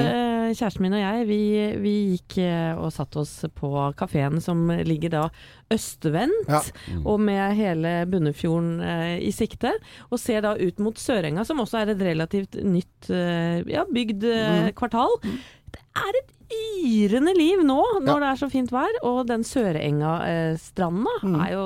Kjæresten 0.55 0.81
min 0.85 0.93
og 0.97 1.01
jeg, 1.01 1.27
vi, 1.29 1.39
vi 1.83 1.93
gikk 2.15 2.37
eh, 2.43 2.77
og 2.79 2.91
satte 2.95 3.21
oss 3.21 3.33
på 3.55 3.69
kafeen 3.99 4.39
som 4.41 4.65
ligger 4.85 5.09
da 5.13 5.23
østvendt, 5.73 6.49
Ja. 6.49 6.61
og 7.05 7.19
med 7.21 7.55
hele 7.57 7.93
Bunnefjorden 8.09 8.79
eh, 8.81 9.19
i 9.27 9.31
sikte. 9.35 9.71
Og 10.09 10.19
ser 10.21 10.41
da 10.45 10.55
ut 10.57 10.79
mot 10.79 10.97
Sørenga, 10.97 11.45
som 11.45 11.59
også 11.61 11.81
er 11.83 11.93
et 11.93 12.01
relativt 12.01 12.57
nytt 12.65 13.09
eh, 13.13 13.61
ja, 13.69 13.85
bygd 13.85 14.23
eh, 14.23 14.47
Mm. 14.49 14.73
kvartal. 14.75 15.11
Det 15.69 15.81
er 15.95 16.17
et 16.23 16.31
yrende 16.49 17.33
liv 17.37 17.61
nå 17.65 17.79
når 18.03 18.23
det 18.23 18.29
er 18.29 18.39
så 18.39 18.49
fint 18.51 18.71
vær, 18.73 18.99
og 19.05 19.21
den 19.29 19.43
Sørenga-stranda 19.47 21.15
er 21.45 21.53
jo 21.53 21.65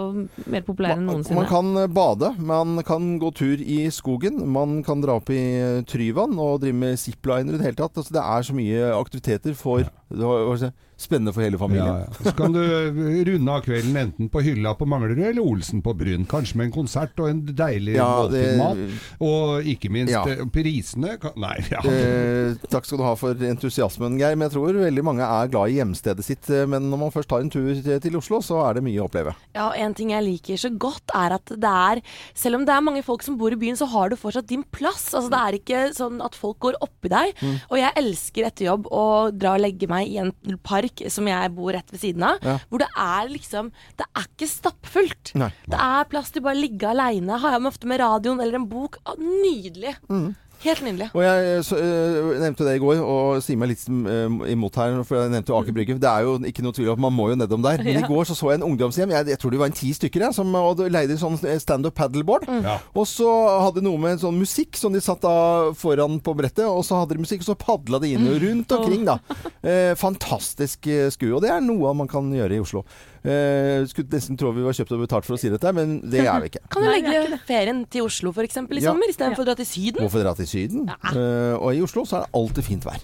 mer 0.51 0.65
populær 0.65 0.97
enn 0.97 1.07
noensinne. 1.07 1.37
Mm. 1.37 1.41
Man 1.43 1.51
kan 1.51 1.81
eh, 1.81 1.91
bade, 1.93 2.31
man 2.39 2.83
kan 2.87 3.11
gå 3.21 3.31
tur 3.37 3.63
i 3.63 3.79
skogen, 3.93 4.41
man 4.53 4.81
kan 4.85 5.03
dra 5.03 5.17
opp 5.21 5.31
i 5.33 5.41
eh, 5.59 5.81
Tryvann 5.89 6.35
og 6.37 6.63
drive 6.63 6.79
med 6.83 6.99
zipliner 7.01 7.55
i 7.55 7.61
det 7.61 7.69
hele 7.69 7.79
tatt. 7.79 7.97
Altså, 7.99 8.15
det 8.15 8.23
er 8.23 8.47
så 8.49 8.57
mye 8.57 8.93
aktiviteter 8.97 9.57
for 9.57 9.85
det 10.13 10.73
Spennende 10.97 11.33
for 11.33 11.41
hele 11.43 11.57
familien. 11.57 11.87
Ja, 11.87 12.05
ja. 12.05 12.23
Så 12.23 12.31
kan 12.37 12.53
du 12.53 12.59
eh, 12.61 13.23
runde 13.27 13.51
av 13.51 13.61
kvelden 13.65 13.95
enten 13.97 14.29
på 14.31 14.41
hylla 14.45 14.73
på 14.77 14.85
Manglerud 14.87 15.19
eller 15.19 15.41
Olsen 15.43 15.81
på 15.83 15.93
Bryn. 15.97 16.25
Kanskje 16.29 16.55
med 16.59 16.67
en 16.69 16.75
konsert 16.75 17.17
og 17.19 17.29
en 17.31 17.41
deilig 17.45 17.95
Ja, 17.97 18.27
det- 18.31 18.57
måltidmat. 18.59 19.01
Og 19.19 19.63
ikke 19.73 19.89
minst 19.91 20.13
Ja. 20.13 20.23
eh, 20.29 20.45
prisene 20.53 21.17
kan, 21.19 21.33
Nei, 21.35 21.57
ja. 21.71 21.79
Eh, 21.83 22.53
takk 22.69 22.85
skal 22.85 22.97
du 22.99 23.03
ha 23.03 23.15
for 23.15 23.33
entusiasmen, 23.33 24.17
Geir. 24.19 24.35
Men 24.37 24.49
jeg 24.49 24.55
tror 24.57 24.73
veldig 24.79 25.03
mange 25.03 25.25
er 25.25 25.47
glad 25.51 25.69
i 25.73 25.79
hjemstedet 25.81 26.23
sitt. 26.23 26.49
eh, 26.49 26.65
Men 26.65 26.89
når 26.91 26.99
man 26.99 27.11
først 27.11 27.27
tar 27.29 27.41
en 27.41 27.49
tur 27.49 27.73
til 27.81 27.99
til 27.99 28.15
Oslo, 28.17 28.39
så 28.39 28.61
er 28.69 28.75
det 28.75 28.83
mye 28.83 28.99
å 29.01 29.09
oppleve. 29.09 29.33
Ja, 29.55 29.71
En 29.73 29.93
ting 29.93 30.09
jeg 30.11 30.23
liker 30.23 30.55
så 30.57 30.69
godt, 30.77 31.03
er 31.13 31.33
at 31.33 31.45
det 31.45 31.63
er 31.63 32.01
Selv 32.35 32.55
om 32.55 32.65
det 32.65 32.73
er 32.73 32.81
mange 32.81 33.03
folk 33.03 33.21
som 33.23 33.37
bor 33.37 33.51
i 33.51 33.55
byen, 33.55 33.75
så 33.75 33.87
har 33.87 34.09
du 34.09 34.15
fortsatt 34.15 34.47
din 34.47 34.63
plass. 34.71 35.13
Altså 35.13 35.29
Det 35.29 35.39
er 35.39 35.59
ikke 35.59 35.95
sånn 35.95 36.23
at 36.23 36.35
folk 36.35 36.59
går 36.59 36.73
oppi 36.81 37.09
deg. 37.09 37.33
Mm. 37.41 37.59
Og 37.71 37.77
jeg 37.77 37.91
elsker 37.97 38.45
etter 38.45 38.65
jobb 38.65 38.87
å 38.91 39.31
dra 39.37 39.55
og 39.55 39.61
legge 39.61 39.87
meg 39.89 40.07
i 40.07 40.17
en 40.17 40.31
park 40.63 40.92
som 41.13 41.27
jeg 41.27 41.51
bor 41.55 41.73
rett 41.73 41.89
ved 41.93 42.01
siden 42.03 42.23
av. 42.27 42.43
Ja. 42.43 42.57
Hvor 42.69 42.83
det 42.83 42.89
er 42.99 43.31
liksom 43.31 43.71
Det 43.97 44.05
er 44.05 44.27
ikke 44.27 44.49
stappfullt. 44.49 45.33
Nei. 45.39 45.49
Det 45.69 45.79
er 45.79 46.09
plass 46.11 46.31
til 46.33 46.43
bare 46.45 46.57
å 46.57 46.63
ligge 46.63 46.89
aleine. 46.89 47.39
Har 47.39 47.55
jeg 47.55 47.63
med 47.63 47.73
ofte 47.73 47.89
med 47.89 48.01
radioen 48.03 48.41
eller 48.43 48.59
en 48.59 48.69
bok. 48.69 48.99
Nydelig. 49.17 49.95
Mm. 50.09 50.33
Helt 50.63 50.81
nydelig. 50.85 51.09
Og 51.13 51.23
jeg 51.25 51.63
så, 51.67 51.75
øh, 51.77 52.29
nevnte 52.39 52.63
det 52.63 52.75
i 52.77 52.81
går, 52.81 53.01
og 53.03 53.41
sier 53.43 53.59
meg 53.59 53.73
litt 53.73 53.83
øh, 53.89 54.37
imot 54.53 54.77
her, 54.79 54.95
for 55.03 55.19
jeg 55.19 55.33
nevnte 55.33 55.51
jo 55.51 55.57
Aker 55.59 55.75
Brygge. 55.75 55.97
Det 55.99 56.07
er 56.09 56.23
jo 56.23 56.37
ikke 56.47 56.63
noe 56.63 56.75
tvil 56.75 56.89
om 56.93 56.97
at 56.97 57.03
man 57.05 57.15
må 57.17 57.27
jo 57.33 57.35
nedom 57.41 57.65
der. 57.65 57.83
Men 57.83 57.93
Ja. 57.99 58.05
i 58.05 58.09
går 58.09 58.23
så 58.29 58.37
så 58.39 58.49
jeg 58.53 58.61
en 58.61 58.65
ungdomshjem, 58.69 59.11
jeg, 59.11 59.27
jeg 59.33 59.39
tror 59.41 59.51
det 59.53 59.59
var 59.59 59.71
en 59.71 59.77
ti 59.77 59.91
stykker, 59.93 60.23
jeg, 60.27 60.37
som 60.37 60.55
og 60.55 60.79
leide 60.93 61.17
sånn 61.19 61.35
standup 61.59 61.95
paddleboard. 61.99 62.47
Ja. 62.63 62.77
Og 62.95 63.05
så 63.11 63.27
hadde 63.67 63.83
noe 63.85 63.99
med 64.01 64.23
sånn 64.23 64.39
musikk 64.39 64.79
som 64.79 64.95
de 64.95 65.03
satt 65.03 65.21
da 65.23 65.35
foran 65.77 66.19
på 66.23 66.35
brettet, 66.39 66.65
og 66.65 66.81
så 66.87 67.01
hadde 67.03 67.17
de 67.17 67.25
musikk, 67.25 67.43
og 67.43 67.51
så 67.51 67.59
padla 67.59 67.99
de 68.03 68.13
inn 68.15 68.27
og 68.31 68.39
rundt 68.43 68.71
omkring, 68.79 69.03
da. 69.07 69.19
Eh, 69.61 69.93
fantastisk 69.99 70.87
eh, 70.87 71.09
skue. 71.13 71.33
Og 71.35 71.43
det 71.43 71.51
er 71.51 71.61
noe 71.63 71.91
man 71.97 72.07
kan 72.11 72.31
gjøre 72.33 72.55
i 72.55 72.63
Oslo. 72.63 72.85
Eh, 73.23 73.85
skulle 73.87 74.11
nesten 74.11 74.35
tro 74.39 74.49
vi 74.51 74.65
var 74.65 74.75
kjøpt 74.75 74.91
og 74.97 75.03
betalt 75.05 75.23
for 75.27 75.37
å 75.37 75.39
si 75.39 75.47
dette, 75.51 75.71
men 75.75 76.01
det 76.11 76.25
er 76.27 76.41
vi 76.43 76.49
ikke. 76.51 76.63
Kan 76.75 76.83
du 76.83 76.89
legge 76.91 77.39
ferien 77.47 77.79
til 77.87 78.03
Oslo 78.09 78.33
f.eks. 78.35 78.57
i 78.59 78.81
Ja. 78.83 78.91
sommer, 78.91 79.07
istedenfor 79.13 79.45
å 79.45 79.47
dra 79.47 79.55
til 79.61 79.69
Syden? 79.69 80.03
Hvorfor 80.03 80.25
dra 80.25 80.33
til 80.35 80.49
Syden? 80.51 80.89
Eh, 80.91 81.55
og 81.55 81.69
i 81.71 81.79
Oslo 81.85 82.03
så 82.09 82.19
er 82.19 82.27
det 82.27 82.33
alltid 82.41 82.67
fint 82.67 82.85
vær. 82.89 82.99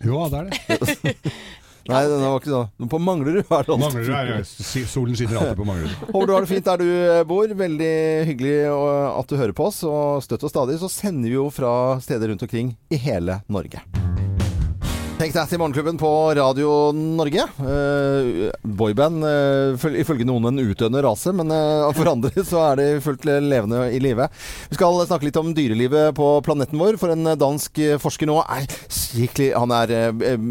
Jo, 0.00 0.24
det 0.32 0.40
er 0.40 0.50
det. 0.50 1.14
Nei, 1.86 2.00
det 2.10 2.16
var 2.18 2.40
ikke 2.40 2.50
sånn. 2.50 2.88
På 2.90 2.98
Manglerud 2.98 3.36
er 3.38 3.44
det 3.46 3.54
alltid 3.60 3.84
Manglerud 3.84 4.10
er, 4.18 4.30
ja, 4.32 4.88
solen 4.90 5.14
skinner 5.14 5.38
alltid 5.38 5.60
på 5.60 5.68
Manglerud. 5.68 6.00
Håper 6.16 6.26
du 6.26 6.34
har 6.34 6.42
det 6.48 6.50
fint 6.50 6.66
der 6.66 6.82
du 6.82 6.88
eh, 6.88 7.22
bor. 7.28 7.54
Veldig 7.62 7.92
hyggelig 8.32 8.56
at 8.72 9.30
du 9.30 9.38
hører 9.38 9.54
på 9.54 9.68
oss. 9.70 9.84
Og 9.86 10.24
støtt 10.26 10.48
og 10.48 10.50
stadig 10.56 10.80
så 10.82 10.90
sender 10.90 11.30
vi 11.30 11.36
jo 11.38 11.46
fra 11.54 11.76
steder 12.02 12.32
rundt 12.32 12.42
omkring 12.48 12.74
i 12.90 12.98
hele 13.06 13.42
Norge. 13.46 13.84
Tenk 15.16 15.32
deg 15.32 15.46
til 15.48 15.56
Morgenklubben 15.56 15.96
på 15.96 16.08
Radio 16.36 16.90
Norge. 16.92 17.46
Uh, 17.56 18.50
boyband, 18.76 19.22
uh, 19.24 19.72
føl- 19.80 19.96
ifølge 20.02 20.26
noen 20.28 20.44
en 20.50 20.60
utdøende 20.60 21.00
rase, 21.06 21.32
men 21.32 21.48
uh, 21.48 21.88
for 21.96 22.10
andre 22.10 22.28
så 22.50 22.60
er 22.66 22.76
de 22.82 22.86
fullt 23.00 23.24
levende 23.24 23.78
i 23.96 24.00
live. 24.04 24.26
Vi 24.68 24.76
skal 24.76 24.98
snakke 25.08 25.24
litt 25.30 25.38
om 25.40 25.54
dyrelivet 25.56 26.12
på 26.18 26.26
planeten 26.44 26.76
vår, 26.82 26.98
for 27.00 27.14
en 27.14 27.30
dansk 27.40 27.80
forsker 28.02 28.28
nå 28.28 28.42
er 28.44 28.68
skikkelig 28.92 29.48
Han 29.56 29.72
er 29.78 29.94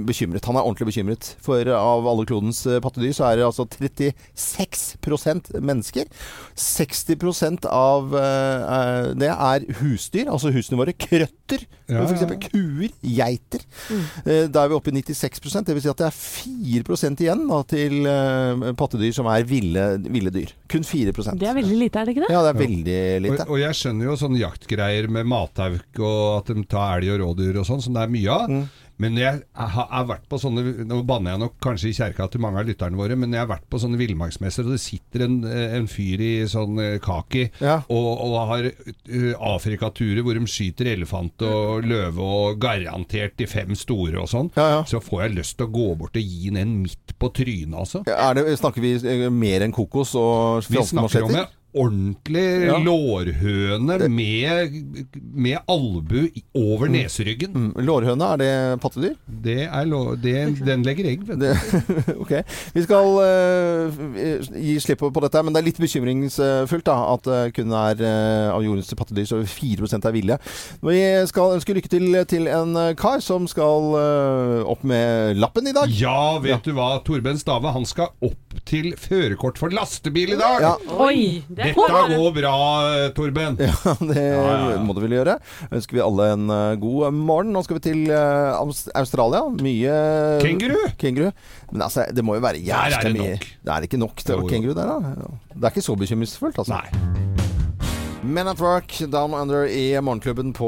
bekymret. 0.10 0.50
Han 0.50 0.58
er 0.58 0.66
ordentlig 0.66 0.90
bekymret. 0.90 1.30
For 1.46 1.62
av 1.70 2.10
alle 2.10 2.26
klodens 2.26 2.64
pattedyr 2.82 3.14
så 3.14 3.30
er 3.30 3.44
det 3.44 3.46
altså 3.46 3.68
36% 3.70 5.54
mennesker. 5.62 6.10
60 6.58 7.70
av 7.70 8.18
det 9.22 9.30
er 9.30 9.70
husdyr, 9.84 10.26
altså 10.26 10.50
husene 10.58 10.82
våre. 10.82 10.98
Krøtter. 11.06 11.68
Ja, 11.86 12.02
eksempel 12.10 12.40
kuer, 12.42 12.90
geiter. 13.06 13.62
Eh, 14.26 14.48
Da 14.56 14.64
er 14.64 14.72
vi 14.72 14.78
oppe 14.78 14.92
i 14.94 14.96
96% 14.96 15.68
Det 15.68 15.76
vil 15.76 15.84
si 15.84 15.92
at 15.92 16.00
det 16.00 16.08
er 16.08 16.16
4 16.16 17.12
igjen 17.26 17.44
da, 17.50 17.60
til 17.68 17.96
uh, 18.08 18.70
pattedyr 18.80 19.14
som 19.16 19.28
er 19.32 19.44
ville, 19.48 19.84
ville 20.06 20.32
dyr. 20.34 20.54
Kun 20.72 20.86
4% 20.88 21.42
Det 21.42 21.50
er 21.50 21.58
veldig 21.58 21.80
lite, 21.82 22.00
er 22.00 22.08
det 22.08 22.16
ikke 22.16 22.26
det? 22.26 22.32
Ja, 22.34 22.44
det 22.46 22.54
er 22.54 22.62
veldig 22.62 22.98
Og, 23.02 23.26
lite. 23.28 23.48
og 23.50 23.62
jeg 23.62 23.80
skjønner 23.82 24.10
jo 24.10 24.18
sånne 24.20 24.42
jaktgreier 24.42 25.10
med 25.12 25.30
matauk 25.30 26.02
og 26.02 26.22
at 26.40 26.54
de 26.56 26.66
tar 26.72 27.00
elg 27.02 27.16
og 27.16 27.22
rådyr 27.26 27.62
og 27.62 27.68
sånn, 27.68 27.84
som 27.84 27.96
det 27.96 28.06
er 28.06 28.14
mye 28.16 28.36
av. 28.36 28.52
Mm. 28.52 28.66
Men 29.02 29.18
jeg 29.20 29.42
har 29.56 30.06
vært 30.08 30.28
på 30.32 30.38
sånne 30.40 30.86
Nå 30.88 31.02
banner 31.08 31.34
jeg 31.34 31.42
nok 31.42 31.56
kanskje 31.64 31.90
i 31.90 31.96
kjerka 31.98 32.30
til 32.32 32.40
mange 32.44 32.62
av 32.62 32.70
lytterne 32.70 32.96
våre, 33.00 33.18
men 33.20 33.34
jeg 33.36 33.42
har 33.44 33.50
vært 33.50 33.66
på 33.72 33.80
sånne 33.82 34.00
villmarksmesser, 34.00 34.64
og 34.68 34.76
det 34.76 34.82
sitter 34.84 35.26
en, 35.26 35.36
en 35.44 35.90
fyr 35.92 36.24
i 36.24 36.32
sånn 36.52 36.80
eh, 36.80 36.96
kaki 37.04 37.46
Ja. 37.60 37.82
og, 37.92 38.08
og 38.24 38.38
har 38.54 38.70
eh, 38.70 39.34
Afrikaturer 39.36 40.24
hvor 40.26 40.40
de 40.40 40.46
skyter 40.50 40.92
elefant 40.94 41.44
og 41.46 41.84
løve 41.88 42.24
og 42.24 42.60
garantert 42.64 43.36
de 43.42 43.50
fem 43.52 43.76
store 43.76 44.22
og 44.22 44.30
sånn. 44.32 44.52
Ja, 44.56 44.70
ja. 44.78 44.80
Så 44.88 45.02
får 45.04 45.26
jeg 45.26 45.38
lyst 45.42 45.58
til 45.60 45.68
å 45.68 45.74
gå 45.76 45.90
bort 46.00 46.16
og 46.16 46.24
gi 46.24 46.48
den 46.50 46.62
en 46.64 46.74
midt 46.86 47.16
på 47.20 47.32
trynet, 47.36 47.76
altså. 47.76 48.06
Det, 48.08 48.48
snakker 48.62 48.84
vi 48.84 48.96
eh, 49.02 49.28
mer 49.34 49.66
enn 49.68 49.76
kokos 49.76 50.16
og 50.20 50.66
Vi 50.72 50.80
snakker 50.88 51.28
om 51.28 51.36
en 51.36 51.46
ordentlig 51.76 52.46
Ja. 52.66 52.78
lårhøne 52.82 54.10
med, 54.10 54.76
med 55.36 55.58
albu 55.68 56.28
over 56.56 56.88
neseryggen. 56.92 57.52
Mm. 57.54 57.86
Lårhøne, 57.86 58.30
er 58.34 58.42
det 58.42 58.82
pattedyr? 58.84 59.16
Det 59.28 59.58
er 59.66 59.86
lå, 59.90 60.16
det, 60.22 60.36
den 60.66 60.86
legger 60.86 61.10
egg. 61.12 61.26
Det, 61.28 61.54
ok. 62.24 62.34
Vi 62.76 62.86
skal 62.86 63.12
uh, 63.20 64.00
gi 64.56 64.78
slipp 64.84 65.04
på 65.06 65.24
dette, 65.26 65.44
men 65.44 65.56
det 65.56 65.62
er 65.62 65.68
litt 65.70 65.82
bekymringsfullt 65.84 66.88
da, 66.88 66.98
at 67.16 67.28
det 67.30 67.42
kun 67.58 67.76
er 67.76 68.02
uh, 68.02 68.56
av 68.56 68.66
jordens 68.66 68.94
pattedyr 68.96 69.28
så 69.30 69.42
4% 69.44 70.10
er 70.10 70.16
ville. 70.16 70.40
Vi 70.86 71.02
skal 71.32 71.58
ønske 71.60 71.76
lykke 71.78 71.92
til 71.92 72.22
til 72.30 72.48
en 72.52 72.76
kar 73.00 73.22
som 73.24 73.48
skal 73.50 73.92
uh, 73.96 74.64
opp 74.72 74.84
med 74.88 75.38
lappen 75.42 75.68
i 75.68 75.76
dag. 75.76 75.92
Ja, 75.92 76.38
vet 76.44 76.66
du 76.66 76.74
hva, 76.78 76.96
Torben 77.06 77.40
Stave 77.42 77.74
han 77.76 77.86
skal 77.88 78.14
opp 78.24 78.45
til 78.66 78.92
førerkort 79.00 79.60
for 79.62 79.74
lastebil 79.74 80.34
i 80.36 80.40
dag. 80.40 80.64
Ja. 80.64 80.72
Oi! 81.06 81.44
Det 81.48 81.72
Dette 81.72 82.00
går 82.16 82.32
bra, 82.36 82.54
eh, 82.96 83.08
Torben. 83.16 83.60
Ja, 83.62 83.96
det 84.02 84.24
ja, 84.26 84.44
ja. 84.74 84.80
må 84.84 84.96
du 84.98 85.02
vel 85.04 85.16
gjøre. 85.20 85.38
Ønsker 85.70 86.00
vi 86.00 86.04
alle 86.06 86.30
en 86.34 86.50
eh, 86.50 86.76
god 86.82 87.14
morgen. 87.16 87.54
Nå 87.56 87.64
skal 87.66 87.80
vi 87.80 87.86
til 87.88 88.04
eh, 88.10 88.58
Australia. 88.98 89.44
Mye 89.62 89.98
Kenguru? 90.44 90.82
Kenguru. 91.02 91.32
Men 91.72 91.86
altså, 91.88 92.08
det 92.12 92.26
må 92.26 92.40
jo 92.40 92.46
være 92.46 92.62
Der 92.66 92.74
er 92.76 92.98
jævlig 92.98 93.14
det 93.14 93.22
mye. 93.22 93.36
nok. 93.36 93.50
Det 93.66 93.76
er 93.78 93.90
ikke 93.90 94.02
nok 94.02 94.26
til 94.26 94.48
kenguru 94.50 94.78
der, 94.78 94.94
da. 94.96 95.34
Det 95.56 95.64
er 95.64 95.76
ikke 95.76 95.86
så 95.90 96.00
bekymringsfullt, 96.00 96.64
altså. 96.66 96.82
Nei. 96.82 97.55
Men 98.26 98.48
at 98.48 98.60
Work, 98.64 98.94
Down 99.12 99.34
Under 99.38 99.66
i 99.70 99.94
Morgenklubben 100.02 100.54
på 100.56 100.68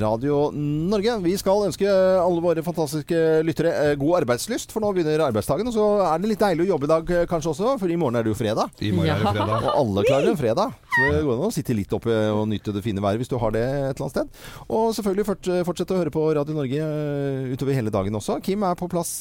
Radio 0.00 0.46
Norge. 0.54 1.16
Vi 1.24 1.34
skal 1.36 1.66
ønske 1.66 1.88
alle 1.90 2.40
våre 2.40 2.62
fantastiske 2.64 3.18
lyttere 3.44 3.72
eh, 3.90 3.94
god 4.00 4.20
arbeidslyst, 4.22 4.72
for 4.72 4.80
nå 4.80 4.92
begynner 4.96 5.20
arbeidsdagen. 5.26 5.68
Og 5.68 5.74
så 5.76 5.84
er 6.06 6.22
det 6.22 6.30
litt 6.30 6.40
deilig 6.40 6.64
å 6.64 6.68
jobbe 6.72 6.88
i 6.88 6.92
dag 6.92 7.10
eh, 7.12 7.26
kanskje 7.30 7.50
også, 7.52 7.74
for 7.82 7.92
i 7.92 7.98
morgen 8.00 8.16
er 8.20 8.24
det 8.24 8.32
jo 8.32 8.38
fredag. 8.38 8.72
I 8.80 8.92
morgen 8.94 9.10
er 9.12 9.20
det 9.20 9.26
Ja. 9.26 9.34
fredag. 9.36 9.66
Og 9.66 9.80
alle 9.82 10.04
klarer 10.08 10.30
en 10.32 10.38
fredag. 10.40 10.76
Så 10.94 11.08
det 11.10 11.20
går 11.26 11.34
an 11.34 11.44
å 11.48 11.52
sitte 11.52 11.74
litt 11.76 11.92
oppe 11.98 12.14
og 12.30 12.44
nyte 12.48 12.72
det 12.76 12.84
fine 12.86 13.02
været 13.02 13.18
hvis 13.20 13.32
du 13.32 13.36
har 13.42 13.50
det 13.56 13.64
et 13.66 13.98
eller 13.98 14.04
annet 14.06 14.14
sted. 14.14 14.40
Og 14.70 14.94
selvfølgelig 14.94 15.26
fortsette 15.66 15.96
å 15.96 16.00
høre 16.00 16.14
på 16.14 16.24
Radio 16.38 16.54
Norge 16.56 16.78
eh, 16.86 17.50
utover 17.52 17.74
hele 17.76 17.92
dagen 17.92 18.14
også. 18.16 18.38
Kim 18.46 18.62
er 18.64 18.78
på 18.78 18.88
plass 18.92 19.16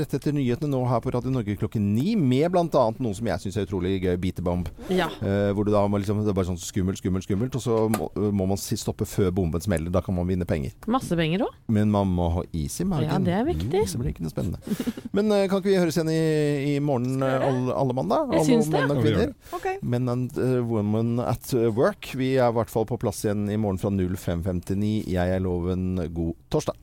rett 0.00 0.16
etter 0.18 0.34
nyhetene 0.34 0.72
nå 0.72 0.82
her 0.88 1.04
på 1.04 1.12
Radio 1.14 1.30
Norge 1.34 1.58
klokken 1.60 1.92
ni, 1.94 2.16
med 2.16 2.48
bl.a. 2.56 2.66
noe 2.98 3.14
som 3.14 3.28
jeg 3.30 3.44
syns 3.44 3.60
er 3.60 3.68
utrolig 3.68 3.98
gøy, 4.02 4.16
Beat 4.24 4.40
the 4.40 4.46
Bomb. 4.46 4.66
Ja. 4.90 5.10
Hvor 5.54 5.68
du 5.68 5.70
da 5.74 5.84
må 5.90 6.00
liksom, 6.00 6.24
det 6.24 6.32
er 6.32 6.38
bare 6.40 6.48
sånn 6.50 6.58
skummelt, 6.60 6.98
skummelt, 7.24 7.52
skummelt, 7.52 7.56
og 7.56 7.62
så 7.62 7.76
må, 7.92 8.08
må 8.32 8.46
man 8.50 8.58
si- 8.60 8.76
stoppe 8.80 9.06
før 9.08 9.30
bomben 9.34 9.60
smeller. 9.62 9.90
Da 9.92 10.00
kan 10.04 10.14
man 10.16 10.26
vinne 10.28 10.46
penger. 10.48 10.72
Masse 10.90 11.16
penger 11.18 11.44
òg. 11.46 11.54
Men 11.68 11.90
man 11.92 12.08
må 12.08 12.28
ha 12.34 12.42
is 12.56 12.78
i 12.80 12.84
magen. 12.88 13.08
Ja, 13.10 13.18
det 13.18 13.34
er 13.38 13.44
viktig. 13.48 13.80
Mm, 13.84 13.88
så 13.90 13.98
blir 14.00 14.10
det 14.10 14.14
ikke 14.16 14.26
noe 14.26 14.34
spennende. 14.34 14.58
Men 15.16 15.32
eh, 15.34 15.46
kan 15.50 15.60
ikke 15.62 15.70
vi 15.72 15.78
høres 15.80 15.96
igjen 15.98 16.10
i, 16.12 16.20
i 16.74 16.78
morgen 16.84 17.22
eh, 17.26 17.46
alle, 17.48 17.74
alle 17.74 17.96
mandag? 17.96 18.30
Jeg 18.34 18.40
Alle 18.40 18.50
syns 18.50 18.70
det. 18.70 18.78
menn 18.80 18.90
og 18.90 18.96
Ja, 18.96 19.02
vi 19.02 19.10
gjør 19.10 19.18
kvinner. 19.18 19.34
Ok. 19.58 19.68
Men 19.82 20.08
and 20.10 20.38
uh, 20.38 20.60
women 20.66 21.16
at 21.20 21.52
work. 21.76 22.12
Vi 22.18 22.32
er 22.38 22.50
i 22.50 22.56
hvert 22.58 22.70
fall 22.72 22.86
på 22.88 22.98
plass 23.00 23.24
igjen 23.26 23.46
i 23.50 23.56
morgen 23.60 23.78
fra 23.82 23.90
05.59. 23.90 25.08
Jeg 25.10 25.34
er 25.36 25.42
loven 25.44 25.96
god 26.14 26.34
torsdag. 26.50 26.76